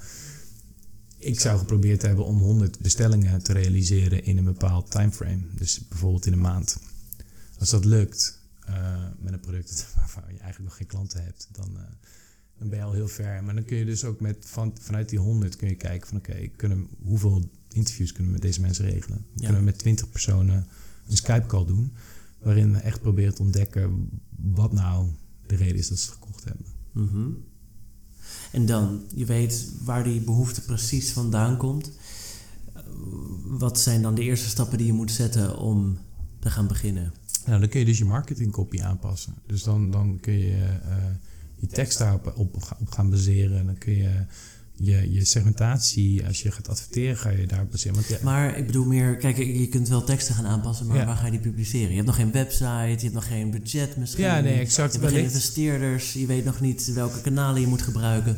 ik 1.17 1.39
zou 1.39 1.59
geprobeerd 1.59 2.01
hebben 2.01 2.25
om 2.25 2.37
100 2.37 2.79
bestellingen 2.79 3.43
te 3.43 3.53
realiseren 3.53 4.23
in 4.25 4.37
een 4.37 4.43
bepaald 4.43 4.91
timeframe. 4.91 5.41
Dus 5.55 5.81
bijvoorbeeld 5.89 6.25
in 6.25 6.33
een 6.33 6.41
maand. 6.41 6.77
Als 7.59 7.69
dat 7.69 7.85
lukt 7.85 8.38
eh, 8.73 9.05
met 9.19 9.33
een 9.33 9.39
product 9.39 9.87
waarvan 9.95 10.23
je 10.23 10.39
eigenlijk 10.39 10.59
nog 10.59 10.75
geen 10.75 10.87
klanten 10.87 11.23
hebt, 11.23 11.47
dan, 11.51 11.77
eh, 11.77 11.83
dan 12.57 12.69
ben 12.69 12.77
je 12.77 12.83
al 12.83 12.93
heel 12.93 13.07
ver. 13.07 13.43
Maar 13.43 13.55
dan 13.55 13.65
kun 13.65 13.77
je 13.77 13.85
dus 13.85 14.03
ook 14.03 14.19
met 14.19 14.37
van, 14.39 14.77
vanuit 14.79 15.09
die 15.09 15.19
100 15.19 15.55
kun 15.55 15.67
je 15.67 15.75
kijken 15.75 16.07
van 16.07 16.17
oké, 16.17 16.47
kunnen 16.47 16.87
hoeveel 17.03 17.49
interviews 17.69 18.11
kunnen 18.11 18.27
we 18.27 18.33
met 18.33 18.41
deze 18.41 18.61
mensen 18.61 18.85
regelen? 18.85 19.25
Ja. 19.33 19.41
Kunnen 19.41 19.57
we 19.59 19.65
met 19.65 19.77
20 19.77 20.09
personen 20.09 20.67
een 21.07 21.17
Skype 21.17 21.45
call 21.45 21.65
doen, 21.65 21.93
waarin 22.39 22.73
we 22.73 22.79
echt 22.79 23.01
proberen 23.01 23.35
te 23.35 23.41
ontdekken 23.41 24.09
wat 24.29 24.73
nou 24.73 25.09
de 25.47 25.55
reden 25.55 25.75
is 25.75 25.87
dat 25.87 25.99
ze 25.99 26.09
het 26.09 26.13
gekocht 26.13 26.43
hebben. 26.43 26.65
Mhm. 26.91 27.29
En 28.51 28.65
dan, 28.65 29.03
je 29.15 29.25
weet 29.25 29.71
waar 29.83 30.03
die 30.03 30.21
behoefte 30.21 30.61
precies 30.61 31.11
vandaan 31.11 31.57
komt. 31.57 31.91
Eh, 32.73 32.81
Wat 33.45 33.79
zijn 33.79 34.01
dan 34.01 34.15
de 34.15 34.21
eerste 34.21 34.49
stappen 34.49 34.77
die 34.77 34.87
je 34.87 34.93
moet 34.93 35.11
zetten 35.11 35.57
om 35.57 35.97
te 36.39 36.49
gaan 36.49 36.67
beginnen? 36.67 37.13
Nou, 37.49 37.61
dan 37.61 37.69
kun 37.69 37.79
je 37.79 37.85
dus 37.85 37.97
je 37.97 38.05
marketingcopy 38.05 38.81
aanpassen. 38.81 39.33
Dus 39.47 39.63
dan, 39.63 39.91
dan 39.91 40.17
kun 40.21 40.33
je 40.39 40.51
eh, 40.83 40.95
je 41.55 41.67
tekst 41.67 41.97
daarop 41.97 42.33
op, 42.35 42.55
op 42.79 42.89
gaan 42.91 43.09
baseren. 43.09 43.65
Dan 43.65 43.77
kun 43.77 43.95
je 43.95 44.09
je, 44.75 45.11
je 45.13 45.25
segmentatie, 45.25 46.25
als 46.25 46.41
je 46.41 46.51
gaat 46.51 46.69
adverteren, 46.69 47.17
ga 47.17 47.29
je 47.29 47.47
daar 47.47 47.65
baseren. 47.67 47.95
Want 47.95 48.07
ja, 48.07 48.17
Maar 48.23 48.57
ik 48.57 48.65
bedoel 48.65 48.85
meer, 48.85 49.15
kijk, 49.17 49.37
je 49.37 49.67
kunt 49.67 49.87
wel 49.87 50.03
teksten 50.03 50.35
gaan 50.35 50.45
aanpassen, 50.45 50.87
maar 50.87 50.97
Ja. 50.97 51.05
waar 51.05 51.15
ga 51.15 51.25
je 51.25 51.31
die 51.31 51.39
publiceren? 51.39 51.89
Je 51.89 51.95
hebt 51.95 52.07
nog 52.07 52.15
geen 52.15 52.31
website, 52.31 52.65
je 52.97 53.01
hebt 53.01 53.13
nog 53.13 53.27
geen 53.27 53.51
budget 53.51 53.97
misschien. 53.97 54.23
Ja, 54.23 54.39
nee, 54.39 54.53
Je 54.53 54.59
exact. 54.59 54.91
hebt 54.91 55.03
nog 55.03 55.13
geen 55.13 55.23
investeerders, 55.23 56.13
je 56.13 56.25
weet 56.25 56.45
nog 56.45 56.59
niet 56.61 56.93
welke 56.93 57.21
kanalen 57.21 57.61
je 57.61 57.67
moet 57.67 57.81
gebruiken. 57.81 58.37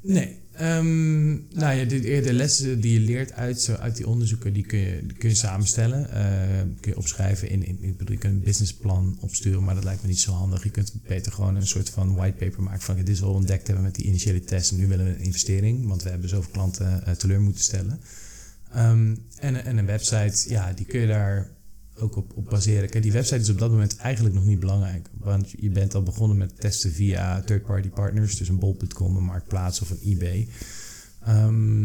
Nee. 0.00 0.40
Ehm, 0.52 1.30
nou 1.32 1.76
ja, 1.76 1.84
de, 1.84 2.00
de 2.00 2.32
lessen 2.32 2.80
die 2.80 2.92
je 2.92 3.00
leert 3.00 3.32
uit, 3.32 3.60
zo, 3.60 3.74
uit 3.74 3.96
die 3.96 4.06
onderzoeken, 4.06 4.52
die 4.52 4.66
kun 4.66 4.78
je, 4.78 5.06
kun 5.18 5.28
je 5.28 5.34
samenstellen. 5.34 6.10
Eh, 6.10 6.60
kun 6.80 6.90
je 6.90 6.96
opschrijven 6.96 7.48
in, 7.48 7.66
in, 7.66 7.78
ik 7.82 7.96
bedoel, 7.96 8.14
je 8.14 8.20
kunt 8.20 8.34
een 8.34 8.42
businessplan 8.42 9.16
opsturen, 9.20 9.64
maar 9.64 9.74
dat 9.74 9.84
lijkt 9.84 10.02
me 10.02 10.08
niet 10.08 10.20
zo 10.20 10.32
handig. 10.32 10.62
Je 10.62 10.70
kunt 10.70 10.92
beter 11.06 11.32
gewoon 11.32 11.56
een 11.56 11.66
soort 11.66 11.90
van 11.90 12.14
whitepaper 12.14 12.62
maken 12.62 12.80
van, 12.80 12.96
dit 12.96 13.08
is 13.08 13.22
al 13.22 13.32
ontdekt 13.32 13.66
hebben 13.66 13.84
met 13.84 13.94
die 13.94 14.04
initiële 14.04 14.44
test 14.44 14.70
en 14.70 14.76
nu 14.76 14.86
willen 14.86 15.04
we 15.04 15.10
een 15.10 15.24
investering, 15.24 15.86
want 15.86 16.02
we 16.02 16.10
hebben 16.10 16.28
zoveel 16.28 16.50
klanten 16.50 17.06
eh, 17.06 17.14
teleur 17.14 17.40
moeten 17.40 17.62
stellen. 17.62 18.00
Ehm, 18.72 19.16
en, 19.38 19.64
en 19.64 19.78
een 19.78 19.86
website, 19.86 20.50
ja, 20.50 20.72
die 20.72 20.86
kun 20.86 21.00
je 21.00 21.06
daar 21.06 21.50
ook 21.98 22.16
op, 22.16 22.32
op 22.34 22.44
baseren. 22.50 22.90
Kijk, 22.90 23.02
die 23.02 23.12
website 23.12 23.40
is 23.40 23.48
op 23.48 23.58
dat 23.58 23.70
moment 23.70 23.96
eigenlijk 23.96 24.34
nog 24.34 24.44
niet 24.44 24.60
belangrijk. 24.60 25.08
Want 25.18 25.50
je 25.50 25.70
bent 25.70 25.94
al 25.94 26.02
begonnen 26.02 26.36
met 26.36 26.60
testen 26.60 26.92
via 26.92 27.42
third-party 27.42 27.88
partners. 27.88 28.36
Dus 28.36 28.48
een 28.48 28.58
bol.com, 28.58 29.16
een 29.16 29.24
Marktplaats 29.24 29.80
of 29.80 29.90
een 29.90 30.00
eBay. 30.02 30.48
Ehm, 31.20 31.84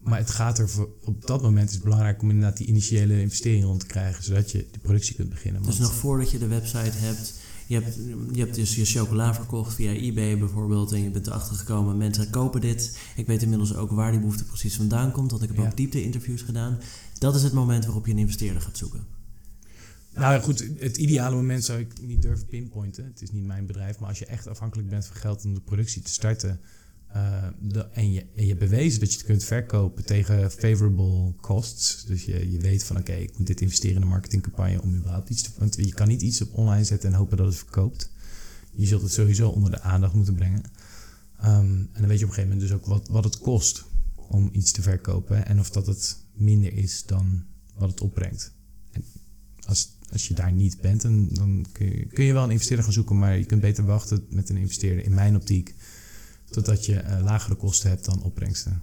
maar 0.00 0.18
het 0.18 0.30
gaat 0.30 0.58
er 0.58 0.68
voor, 0.68 0.88
op 1.04 1.26
dat 1.26 1.42
moment 1.42 1.68
is 1.68 1.74
het 1.74 1.84
belangrijk 1.84 2.22
om 2.22 2.30
inderdaad 2.30 2.56
die 2.56 2.66
initiële 2.66 3.20
investering 3.20 3.64
rond 3.64 3.80
te 3.80 3.86
krijgen. 3.86 4.24
Zodat 4.24 4.50
je 4.50 4.66
de 4.72 4.78
productie 4.78 5.14
kunt 5.14 5.28
beginnen. 5.28 5.62
Dus 5.62 5.78
nog 5.78 5.94
voordat 5.94 6.30
je 6.30 6.38
de 6.38 6.46
website 6.46 6.96
hebt, 6.96 7.39
je 7.70 7.80
hebt, 7.80 7.94
je 8.32 8.40
hebt 8.40 8.54
dus 8.54 8.74
je 8.76 8.84
chocola 8.84 9.34
verkocht 9.34 9.74
via 9.74 9.90
eBay 9.92 10.38
bijvoorbeeld 10.38 10.92
en 10.92 11.02
je 11.02 11.10
bent 11.10 11.26
erachter 11.26 11.56
gekomen, 11.56 11.96
mensen 11.96 12.30
kopen 12.30 12.60
dit. 12.60 12.98
Ik 13.16 13.26
weet 13.26 13.42
inmiddels 13.42 13.74
ook 13.74 13.90
waar 13.90 14.10
die 14.10 14.20
behoefte 14.20 14.44
precies 14.44 14.76
vandaan 14.76 15.12
komt, 15.12 15.30
want 15.30 15.42
ik 15.42 15.48
heb 15.48 15.56
Ja. 15.58 15.64
ook 15.66 15.76
diepte-interviews 15.76 16.42
gedaan. 16.42 16.78
Dat 17.18 17.34
is 17.34 17.42
het 17.42 17.52
moment 17.52 17.84
waarop 17.84 18.06
je 18.06 18.12
een 18.12 18.18
investeerder 18.18 18.62
gaat 18.62 18.76
zoeken. 18.76 19.04
Nou 20.14 20.40
goed, 20.42 20.68
het 20.78 20.96
ideale 20.96 21.34
moment 21.36 21.64
zou 21.64 21.78
ik 21.80 21.92
niet 22.02 22.22
durven 22.22 22.46
pinpointen. 22.46 23.04
Het 23.04 23.22
is 23.22 23.30
niet 23.30 23.46
mijn 23.46 23.66
bedrijf. 23.66 23.98
Maar 23.98 24.08
als 24.08 24.18
je 24.18 24.26
echt 24.26 24.46
afhankelijk 24.46 24.88
bent 24.88 25.06
van 25.06 25.16
geld 25.16 25.44
om 25.44 25.54
de 25.54 25.60
productie 25.60 26.02
te 26.02 26.10
starten. 26.12 26.60
Eh, 27.12 27.44
en, 27.92 28.12
je, 28.12 28.26
je 28.34 28.56
bewezen 28.56 29.00
dat 29.00 29.10
je 29.10 29.16
het 29.16 29.26
kunt 29.26 29.44
verkopen 29.44 30.04
tegen 30.04 30.50
favorable 30.50 31.34
costs. 31.40 32.04
Dus 32.04 32.24
je, 32.24 32.50
je 32.50 32.58
weet 32.58 32.84
van 32.84 32.96
oké, 32.96 33.12
ik 33.12 33.38
moet 33.38 33.46
dit 33.46 33.60
investeren 33.60 33.96
in 33.96 34.02
een 34.02 34.08
marketingcampagne 34.08 34.82
om 34.82 34.94
überhaupt 34.94 35.30
iets 35.30 35.42
te. 35.42 35.50
Want 35.58 35.76
je 35.76 35.94
kan 35.94 36.08
niet 36.08 36.22
iets 36.22 36.42
op 36.42 36.54
online 36.54 36.84
zetten 36.84 37.10
en 37.10 37.18
hopen 37.18 37.36
dat 37.36 37.46
het 37.46 37.56
verkoopt. 37.56 38.10
Je 38.72 38.86
zult 38.86 39.02
het 39.02 39.12
sowieso 39.12 39.48
onder 39.48 39.70
de 39.70 39.80
aandacht 39.80 40.14
moeten 40.14 40.34
brengen. 40.34 40.62
Ehm, 41.38 41.64
en 41.64 41.88
dan 41.92 42.06
weet 42.06 42.18
je 42.18 42.24
op 42.24 42.30
een 42.30 42.36
gegeven 42.36 42.48
moment 42.48 42.60
dus 42.60 42.72
ook 42.72 42.86
wat, 42.86 43.08
wat 43.08 43.24
het 43.24 43.38
kost 43.38 43.84
om 44.14 44.48
iets 44.52 44.72
te 44.72 44.82
verkopen. 44.82 45.46
En 45.46 45.58
of 45.58 45.70
dat 45.70 45.86
het 45.86 46.16
minder 46.34 46.72
is 46.72 47.04
dan 47.06 47.44
wat 47.74 47.90
het 47.90 48.00
opbrengt. 48.00 48.52
En 48.92 49.04
als, 49.66 49.96
als 50.12 50.28
je 50.28 50.34
daar 50.34 50.52
niet 50.52 50.80
bent, 50.80 51.02
dan, 51.02 51.28
dan 51.28 51.66
kun, 51.72 51.86
je, 51.86 52.06
kun 52.06 52.24
je 52.24 52.32
wel 52.32 52.44
een 52.44 52.50
investeerder 52.50 52.84
gaan 52.84 52.94
zoeken. 52.94 53.18
Maar 53.18 53.38
je 53.38 53.44
kunt 53.44 53.60
beter 53.60 53.84
wachten 53.84 54.26
met 54.28 54.48
een 54.48 54.56
investeerder, 54.56 55.04
in 55.04 55.14
mijn 55.14 55.36
optiek. 55.36 55.74
Totdat 56.50 56.86
je 56.86 56.96
eh, 56.96 57.22
lagere 57.22 57.54
kosten 57.54 57.90
hebt 57.90 58.04
dan 58.04 58.22
opbrengsten. 58.22 58.82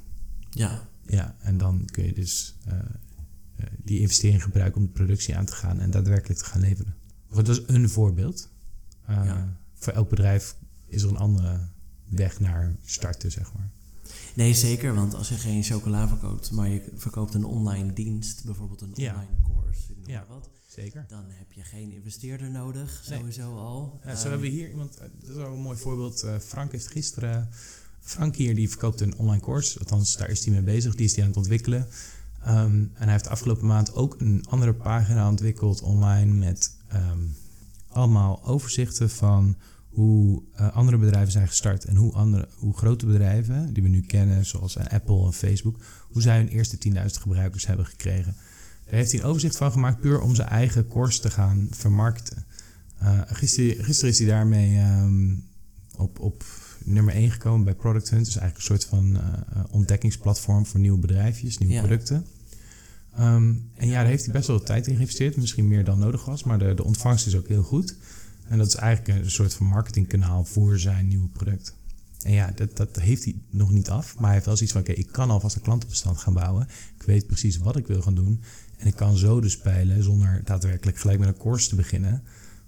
Ja, 0.49 0.89
Ja, 1.05 1.35
en 1.39 1.57
dan 1.57 1.85
kun 1.91 2.05
je 2.05 2.13
dus 2.13 2.55
eh, 2.65 2.77
eh, 2.77 3.65
die 3.83 3.99
investering 3.99 4.43
gebruiken 4.43 4.81
om 4.81 4.87
de 4.87 4.93
productie 4.93 5.37
aan 5.37 5.45
te 5.45 5.55
gaan 5.55 5.79
en 5.79 5.91
daadwerkelijk 5.91 6.39
te 6.39 6.45
gaan 6.45 6.61
leveren. 6.61 6.95
Dat 7.33 7.47
is 7.47 7.61
een 7.67 7.89
voorbeeld. 7.89 8.49
Ja. 9.07 9.57
Voor 9.73 9.93
elk 9.93 10.09
bedrijf 10.09 10.55
is 10.85 11.01
er 11.01 11.09
een 11.09 11.17
andere 11.17 11.59
weg 12.09 12.39
naar 12.39 12.75
starten, 12.85 13.31
zeg 13.31 13.53
maar. 13.53 13.69
nee 14.35 14.53
zeker, 14.53 14.93
want 14.93 15.13
als 15.13 15.29
je 15.29 15.35
geen 15.35 15.63
chocola 15.63 16.07
verkoopt, 16.07 16.51
maar 16.51 16.69
je 16.69 16.91
verkoopt 16.95 17.33
een 17.33 17.45
online 17.45 17.93
dienst, 17.93 18.45
bijvoorbeeld 18.45 18.81
een 18.81 18.91
Ja. 18.93 19.27
Ik 19.89 19.97
noem 19.97 20.09
Ja. 20.09 20.17
maar 20.17 20.27
wat, 20.27 20.49
Zeker. 20.67 21.05
dan 21.07 21.23
heb 21.27 21.51
je 21.51 21.63
geen 21.63 21.91
investeerder 21.91 22.49
nodig, 22.51 23.03
Nee. 23.09 23.19
sowieso 23.19 23.55
al. 23.57 23.99
Ja, 24.03 24.09
zo 24.09 24.21
Ehm, 24.21 24.21
hebben 24.29 24.49
we 24.49 24.55
hier 24.55 24.69
iemand, 24.69 24.97
eh, 24.97 25.07
dat 25.19 25.29
is 25.29 25.35
wel 25.35 25.53
een 25.53 25.59
mooi 25.61 25.77
voorbeeld. 25.77 26.23
Eh, 26.23 26.37
Frank 26.39 26.71
heeft 26.71 26.87
gisteren, 26.87 27.49
Frank 27.99 28.35
hier, 28.35 28.55
die 28.55 28.69
verkoopt 28.69 29.01
een 29.01 29.17
online 29.17 29.41
course. 29.41 29.79
Althans, 29.79 30.17
daar 30.17 30.29
is 30.29 30.45
hij 30.45 30.53
mee 30.53 30.63
bezig, 30.63 30.95
die 30.95 31.05
is 31.05 31.11
hij 31.13 31.21
aan 31.23 31.29
het 31.29 31.37
ontwikkelen. 31.37 31.87
Ehm, 32.43 32.71
en 32.75 32.89
hij 33.03 33.11
heeft 33.11 33.23
de 33.23 33.29
afgelopen 33.29 33.67
maand 33.67 33.93
ook 33.93 34.15
een 34.19 34.45
andere 34.49 34.73
pagina 34.73 35.29
ontwikkeld 35.29 35.81
online 35.81 36.33
met 36.33 36.75
ehm, 36.87 37.19
allemaal 37.87 38.43
overzichten 38.45 39.09
van 39.09 39.57
hoe 39.89 40.43
eh, 40.53 40.75
andere 40.75 40.97
bedrijven 40.97 41.31
zijn 41.31 41.47
gestart 41.47 41.85
en 41.85 41.95
hoe, 41.95 42.13
andere, 42.13 42.47
hoe 42.55 42.77
grote 42.77 43.05
bedrijven 43.05 43.73
die 43.73 43.83
we 43.83 43.89
nu 43.89 44.01
kennen, 44.01 44.45
zoals 44.45 44.75
eh, 44.75 44.85
Apple 44.85 45.25
en 45.25 45.33
Facebook, 45.33 45.79
hoe 46.11 46.21
zij 46.21 46.37
hun 46.37 46.47
eerste 46.47 46.77
10.000 46.77 46.93
gebruikers 47.21 47.67
hebben 47.67 47.85
gekregen. 47.85 48.35
Daar 48.87 48.95
heeft 48.99 49.11
hij 49.11 49.19
een 49.21 49.25
overzicht 49.25 49.57
van 49.57 49.71
gemaakt, 49.71 49.99
puur 49.99 50.21
om 50.21 50.35
zijn 50.35 50.47
eigen 50.47 50.87
course 50.87 51.21
te 51.21 51.29
gaan 51.29 51.67
vermarkten. 51.71 52.45
Uh, 53.03 53.21
gisteren, 53.25 53.83
gisteren 53.83 54.11
is 54.11 54.19
hij 54.19 54.27
daarmee 54.27 54.77
ehm, 54.77 55.33
op, 55.95 56.19
op 56.19 56.43
nummer 56.83 57.13
1 57.13 57.31
gekomen 57.31 57.63
bij 57.65 57.75
Product 57.75 58.09
Hunt. 58.09 58.25
Dus 58.25 58.37
eigenlijk 58.37 58.69
een 58.69 58.77
soort 58.77 58.85
van 58.89 59.15
eh, 59.17 59.63
ontdekkingsplatform 59.69 60.65
voor 60.65 60.79
nieuwe 60.79 60.99
bedrijfjes, 60.99 61.57
nieuwe 61.57 61.73
Ja. 61.73 61.81
producten. 61.81 62.25
Ehm, 63.15 63.53
en 63.75 63.87
ja, 63.87 63.93
daar 63.93 64.05
heeft 64.05 64.23
hij 64.23 64.33
best 64.33 64.47
wel 64.47 64.63
tijd 64.63 64.87
in 64.87 64.95
geïnvesteerd. 64.95 65.37
Misschien 65.37 65.67
meer 65.67 65.83
dan 65.83 65.99
nodig 65.99 66.25
was, 66.25 66.43
maar 66.43 66.59
de, 66.59 66.73
de 66.73 66.83
ontvangst 66.83 67.27
is 67.27 67.35
ook 67.35 67.47
heel 67.47 67.63
goed. 67.63 67.95
En 68.47 68.57
dat 68.57 68.67
is 68.67 68.75
eigenlijk 68.75 69.19
een 69.23 69.31
soort 69.31 69.53
van 69.53 69.65
marketingkanaal 69.65 70.43
voor 70.43 70.79
zijn 70.79 71.07
nieuwe 71.07 71.27
product. 71.27 71.75
En 72.21 72.31
ja, 72.31 72.51
dat, 72.55 72.77
dat 72.77 72.95
heeft 72.99 73.23
hij 73.23 73.35
nog 73.49 73.71
niet 73.71 73.89
af. 73.89 74.15
Maar 74.15 74.23
hij 74.23 74.33
heeft 74.33 74.45
wel 74.45 74.55
zoiets 74.55 74.73
van, 74.73 74.81
oké, 74.81 74.91
ik 74.91 75.07
kan 75.11 75.29
alvast 75.29 75.55
een 75.55 75.61
klantenbestand 75.61 76.17
gaan 76.17 76.33
bouwen. 76.33 76.67
Ik 76.99 77.03
weet 77.05 77.27
precies 77.27 77.57
wat 77.57 77.75
ik 77.75 77.87
wil 77.87 78.01
gaan 78.01 78.15
doen. 78.15 78.41
En 78.77 78.87
ik 78.87 78.95
kan 78.95 79.17
zo 79.17 79.41
dus 79.41 79.57
peilen, 79.57 80.03
zonder 80.03 80.41
daadwerkelijk 80.43 80.97
gelijk 80.97 81.19
met 81.19 81.27
een 81.27 81.37
course 81.37 81.69
te 81.69 81.75
beginnen, 81.75 82.23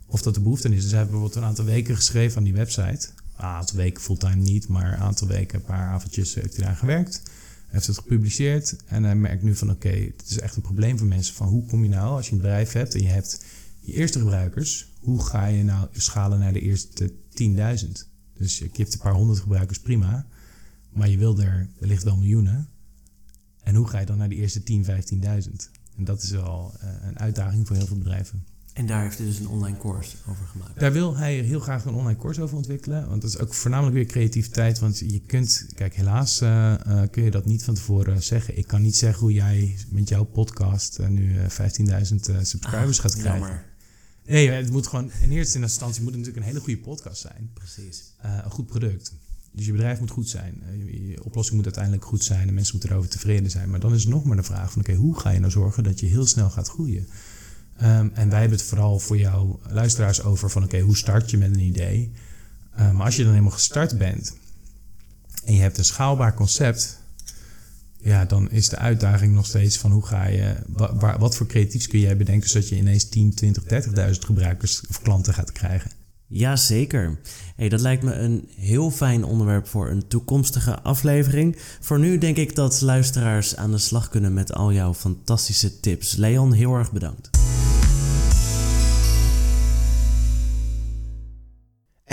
of 0.05 0.21
dat 0.21 0.33
de 0.33 0.41
behoefte 0.41 0.69
is. 0.69 0.81
Dus 0.81 0.91
hij 0.91 0.99
heeft 0.99 1.11
bijvoorbeeld 1.11 1.41
een 1.41 1.49
aantal 1.49 1.65
weken 1.65 1.95
geschreven 1.95 2.37
aan 2.37 2.43
die 2.43 2.53
website. 2.53 3.09
Een 3.37 3.45
aantal 3.45 3.77
weken 3.77 4.01
fulltime 4.01 4.35
niet, 4.35 4.67
maar 4.67 4.93
een 4.93 4.99
aantal 4.99 5.27
weken, 5.27 5.59
een 5.59 5.65
paar 5.65 5.87
avondjes 5.87 6.33
heeft 6.33 6.55
hij 6.55 6.63
eraan 6.63 6.77
gewerkt. 6.77 7.21
Hij 7.23 7.77
heeft 7.77 7.87
het 7.87 7.97
gepubliceerd 7.97 8.75
en 8.85 9.03
hij 9.03 9.15
merkt 9.15 9.43
nu 9.43 9.55
van 9.55 9.69
oké, 9.69 9.89
het 9.89 10.29
is 10.29 10.39
echt 10.39 10.55
een 10.55 10.61
probleem 10.61 10.97
voor 10.97 11.07
mensen. 11.07 11.35
Van 11.35 11.47
hoe 11.47 11.65
kom 11.65 11.83
je 11.83 11.89
nou, 11.89 12.15
als 12.15 12.25
je 12.25 12.31
een 12.31 12.41
bedrijf 12.41 12.71
hebt 12.71 12.93
en 12.93 13.01
je 13.01 13.07
hebt 13.07 13.45
je 13.79 13.93
eerste 13.93 14.19
gebruikers, 14.19 14.91
hoe 14.99 15.23
ga 15.23 15.45
je 15.45 15.63
nou 15.63 15.87
schalen 15.91 16.39
naar 16.39 16.53
de 16.53 16.61
eerste 16.61 17.11
10.000? 17.11 17.91
Dus 18.33 18.57
je 18.57 18.69
hebt 18.73 18.93
een 18.93 18.99
paar 18.99 19.13
honderd 19.13 19.39
gebruikers, 19.39 19.79
prima. 19.79 20.25
Maar 20.89 21.09
je 21.09 21.17
wil 21.17 21.39
er 21.39 21.69
wellicht 21.79 22.03
wel 22.03 22.17
miljoenen. 22.17 22.69
En 23.63 23.75
hoe 23.75 23.87
ga 23.87 23.99
je 23.99 24.05
dan 24.05 24.17
naar 24.17 24.29
de 24.29 24.35
eerste 24.35 24.63
10, 24.63 24.85
15.000? 24.85 25.78
En 25.99 26.05
dat 26.05 26.21
is 26.23 26.29
wel 26.31 26.73
eh, 26.79 26.89
een 27.07 27.19
uitdaging 27.19 27.67
voor 27.67 27.75
heel 27.75 27.85
veel 27.87 27.97
bedrijven. 27.97 28.43
En 28.73 28.85
daar 28.85 29.01
heeft 29.03 29.17
hij 29.17 29.27
dus 29.27 29.39
een 29.39 29.47
online 29.47 29.77
course 29.77 30.15
over 30.27 30.45
gemaakt. 30.45 30.79
Daar 30.79 30.91
wil 30.91 31.15
hij 31.17 31.35
heel 31.35 31.59
graag 31.59 31.85
een 31.85 31.93
online 31.93 32.19
course 32.19 32.41
over 32.41 32.57
ontwikkelen. 32.57 33.09
Want 33.09 33.21
dat 33.21 33.29
is 33.31 33.37
ook 33.39 33.53
voornamelijk 33.53 33.95
weer 33.95 34.05
creativiteit. 34.05 34.79
Want 34.79 34.99
je 34.99 35.21
kunt, 35.25 35.65
kijk, 35.75 35.95
helaas 35.95 36.41
eh, 36.41 36.73
eh, 36.73 37.09
kun 37.11 37.23
je 37.23 37.31
dat 37.31 37.45
niet 37.45 37.63
van 37.63 37.73
tevoren 37.73 38.23
zeggen. 38.23 38.57
Ik 38.57 38.67
kan 38.67 38.81
niet 38.81 38.95
zeggen 38.95 39.19
hoe 39.19 39.33
jij 39.33 39.77
met 39.89 40.09
jouw 40.09 40.23
podcast 40.23 40.99
nu 41.07 41.37
eh, 41.37 41.49
15.000 41.49 41.55
eh, 41.85 42.37
subscribers 42.41 42.97
Ah, 42.97 43.03
gaat 43.03 43.15
krijgen. 43.17 43.39
Jammer, 43.39 43.65
Nee, 44.25 44.49
het 44.49 44.71
moet 44.71 44.87
gewoon 44.87 45.11
in 45.21 45.31
eerste 45.31 45.59
instantie 45.59 46.01
moet 46.03 46.13
het 46.13 46.19
natuurlijk 46.19 46.45
een 46.45 46.51
hele 46.53 46.63
goede 46.65 46.79
podcast 46.81 47.21
zijn. 47.21 47.49
precies. 47.53 48.13
Een 48.21 48.51
goed 48.51 48.65
product. 48.65 49.13
Dus 49.59 49.67
je 49.67 49.73
bedrijf 49.73 49.99
moet 49.99 50.09
goed 50.09 50.29
zijn. 50.29 50.63
Eh, 50.69 51.09
je, 51.09 51.23
oplossing 51.23 51.55
moet 51.55 51.65
uiteindelijk 51.65 52.05
goed 52.05 52.23
zijn. 52.23 52.47
En 52.47 52.53
mensen 52.53 52.73
moeten 52.73 52.91
erover 52.91 53.11
tevreden 53.11 53.51
zijn. 53.51 53.69
Maar 53.69 53.79
dan 53.79 53.93
is 53.93 54.05
nog 54.05 54.23
maar 54.23 54.37
de 54.37 54.43
vraag 54.43 54.71
van... 54.71 54.81
oké, 54.81 54.93
hoe 54.93 55.19
ga 55.19 55.29
je 55.29 55.39
nou 55.39 55.51
zorgen 55.51 55.83
dat 55.83 55.99
je 55.99 56.05
heel 56.05 56.25
snel 56.25 56.49
gaat 56.49 56.69
groeien? 56.69 57.07
Ehm, 57.77 58.09
en 58.13 58.29
wij 58.29 58.39
hebben 58.39 58.57
het 58.57 58.67
vooral 58.67 58.99
voor 58.99 59.17
jouw 59.17 59.59
luisteraars 59.69 60.23
over 60.23 60.49
van... 60.49 60.63
oké, 60.63 60.79
hoe 60.79 60.97
start 60.97 61.31
je 61.31 61.37
met 61.37 61.51
een 61.51 61.59
idee? 61.59 62.11
Eh, 62.71 62.91
maar 62.91 63.05
als 63.05 63.15
je 63.15 63.21
dan 63.21 63.31
helemaal 63.31 63.51
gestart 63.51 63.97
bent... 63.97 64.37
en 65.45 65.53
je 65.53 65.61
hebt 65.61 65.77
een 65.77 65.85
schaalbaar 65.85 66.33
concept... 66.33 67.01
ja, 67.97 68.25
dan 68.25 68.51
is 68.51 68.69
de 68.69 68.77
uitdaging 68.77 69.33
nog 69.33 69.45
steeds 69.45 69.77
van 69.77 69.91
hoe 69.91 70.05
ga 70.05 70.25
je... 70.25 70.55
wat 71.19 71.35
voor 71.35 71.47
creatiefs 71.47 71.87
kun 71.87 71.99
jij 71.99 72.17
bedenken... 72.17 72.49
zodat 72.49 72.69
je 72.69 72.75
ineens 72.75 73.09
10, 73.09 73.33
20, 73.33 73.63
30.000 73.63 73.69
gebruikers 74.19 74.87
of 74.89 75.01
klanten 75.01 75.33
gaat 75.33 75.51
krijgen? 75.51 75.98
Jazeker. 76.29 77.19
Hey, 77.55 77.69
dat 77.69 77.81
lijkt 77.81 78.03
me 78.03 78.13
een 78.13 78.49
heel 78.55 78.91
fijn 78.91 79.23
onderwerp 79.23 79.67
voor 79.67 79.89
een 79.89 80.07
toekomstige 80.07 80.81
aflevering. 80.81 81.57
Voor 81.79 81.99
nu 81.99 82.17
denk 82.17 82.37
ik 82.37 82.55
dat 82.55 82.81
luisteraars 82.81 83.55
aan 83.55 83.71
de 83.71 83.77
slag 83.77 84.09
kunnen 84.09 84.33
met 84.33 84.53
al 84.53 84.73
jouw 84.73 84.93
fantastische 84.93 85.79
tips. 85.79 86.15
Leon, 86.15 86.53
heel 86.53 86.73
erg 86.75 86.91
bedankt. 86.91 87.38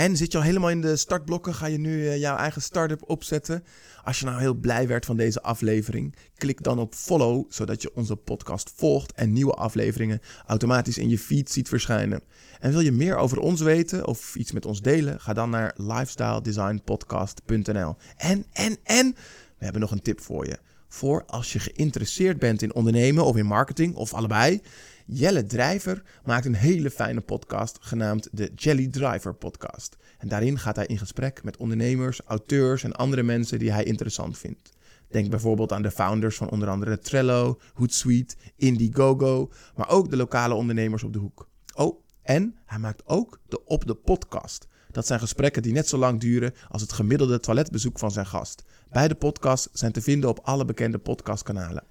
En 0.07 0.17
zit 0.17 0.31
je 0.31 0.37
al 0.37 0.43
helemaal 0.43 0.69
in 0.69 0.81
de 0.81 0.95
startblokken? 0.95 1.53
Ga 1.53 1.65
je 1.65 1.77
nu 1.77 2.07
eh, 2.07 2.17
jouw 2.17 2.37
eigen 2.37 2.61
start-up 2.61 3.09
opzetten? 3.09 3.63
Als 4.03 4.19
je 4.19 4.25
nou 4.25 4.39
heel 4.39 4.53
blij 4.53 4.87
werd 4.87 5.05
van 5.05 5.17
deze 5.17 5.41
aflevering, 5.41 6.15
klik 6.35 6.63
dan 6.63 6.79
op 6.79 6.95
follow, 6.95 7.45
zodat 7.49 7.81
je 7.81 7.95
onze 7.95 8.15
podcast 8.15 8.71
volgt 8.75 9.13
en 9.13 9.33
nieuwe 9.33 9.51
afleveringen 9.51 10.21
automatisch 10.45 10.97
in 10.97 11.09
je 11.09 11.19
feed 11.19 11.51
ziet 11.51 11.69
verschijnen. 11.69 12.21
En 12.59 12.71
wil 12.71 12.79
je 12.79 12.91
meer 12.91 13.17
over 13.17 13.39
ons 13.39 13.61
weten 13.61 14.07
of 14.07 14.35
iets 14.35 14.51
met 14.51 14.65
ons 14.65 14.81
delen? 14.81 15.19
Ga 15.19 15.33
dan 15.33 15.49
naar 15.49 15.73
lifestyledesignpodcast.nl. 15.75 17.95
En, 18.17 18.45
en, 18.53 18.77
en, 18.83 19.15
we 19.57 19.63
hebben 19.63 19.81
nog 19.81 19.91
een 19.91 20.01
tip 20.01 20.21
voor 20.21 20.45
je. 20.45 20.57
Voor 20.89 21.23
als 21.25 21.53
je 21.53 21.59
geïnteresseerd 21.59 22.39
bent 22.39 22.61
in 22.61 22.75
ondernemen 22.75 23.25
of 23.25 23.35
in 23.35 23.45
marketing 23.45 23.95
of 23.95 24.13
allebei. 24.13 24.61
Jelle 25.09 25.45
Drijver 25.45 26.03
maakt 26.25 26.45
een 26.45 26.55
hele 26.55 26.91
fijne 26.91 27.21
podcast 27.21 27.77
genaamd 27.81 28.27
de 28.31 28.51
Jelly 28.55 28.87
Driver 28.87 29.33
Podcast. 29.33 29.97
En 30.17 30.27
daarin 30.27 30.59
gaat 30.59 30.75
hij 30.75 30.85
in 30.85 30.97
gesprek 30.97 31.43
met 31.43 31.57
ondernemers, 31.57 32.21
auteurs 32.25 32.83
en 32.83 32.93
andere 32.93 33.23
mensen 33.23 33.59
die 33.59 33.71
hij 33.71 33.83
interessant 33.83 34.37
vindt. 34.37 34.69
Denk 35.09 35.29
bijvoorbeeld 35.29 35.71
aan 35.71 35.81
de 35.81 35.91
founders 35.91 36.37
van 36.37 36.49
onder 36.49 36.69
andere 36.69 36.99
Trello, 36.99 37.59
Hootsuite, 37.73 38.35
Indiegogo, 38.55 39.51
maar 39.75 39.89
ook 39.89 40.09
de 40.09 40.17
lokale 40.17 40.53
ondernemers 40.53 41.03
op 41.03 41.13
de 41.13 41.19
hoek. 41.19 41.47
Oh, 41.75 42.03
en 42.21 42.55
hij 42.65 42.79
maakt 42.79 43.05
ook 43.05 43.39
de 43.47 43.65
Op 43.65 43.85
de 43.85 43.95
Podcast. 43.95 44.67
Dat 44.91 45.07
zijn 45.07 45.19
gesprekken 45.19 45.61
die 45.61 45.73
net 45.73 45.87
zo 45.87 45.97
lang 45.97 46.19
duren 46.19 46.53
als 46.69 46.81
het 46.81 46.91
gemiddelde 46.91 47.39
toiletbezoek 47.39 47.99
van 47.99 48.11
zijn 48.11 48.25
gast. 48.25 48.63
Beide 48.91 49.15
podcasts 49.15 49.69
zijn 49.71 49.91
te 49.91 50.01
vinden 50.01 50.29
op 50.29 50.39
alle 50.39 50.65
bekende 50.65 50.97
podcastkanalen. 50.97 51.83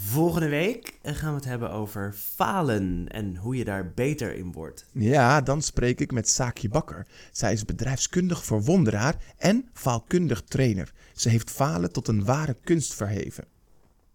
Volgende 0.00 0.48
week 0.48 0.98
gaan 1.02 1.30
we 1.30 1.36
het 1.36 1.44
hebben 1.44 1.70
over 1.70 2.12
falen 2.12 3.08
en 3.08 3.36
hoe 3.36 3.56
je 3.56 3.64
daar 3.64 3.92
beter 3.94 4.34
in 4.34 4.52
wordt. 4.52 4.86
Ja, 4.92 5.40
dan 5.40 5.62
spreek 5.62 6.00
ik 6.00 6.12
met 6.12 6.28
Saakje 6.28 6.68
Bakker. 6.68 7.06
Zij 7.32 7.52
is 7.52 7.64
bedrijfskundig 7.64 8.44
verwonderaar 8.44 9.16
en 9.36 9.68
faalkundig 9.72 10.42
trainer. 10.42 10.92
Ze 11.14 11.28
heeft 11.28 11.50
falen 11.50 11.92
tot 11.92 12.08
een 12.08 12.24
ware 12.24 12.56
kunst 12.64 12.94
verheven. 12.94 13.44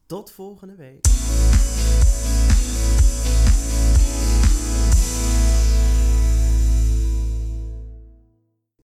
Tot 0.06 0.32
volgende 0.32 0.76
week. 0.76 1.06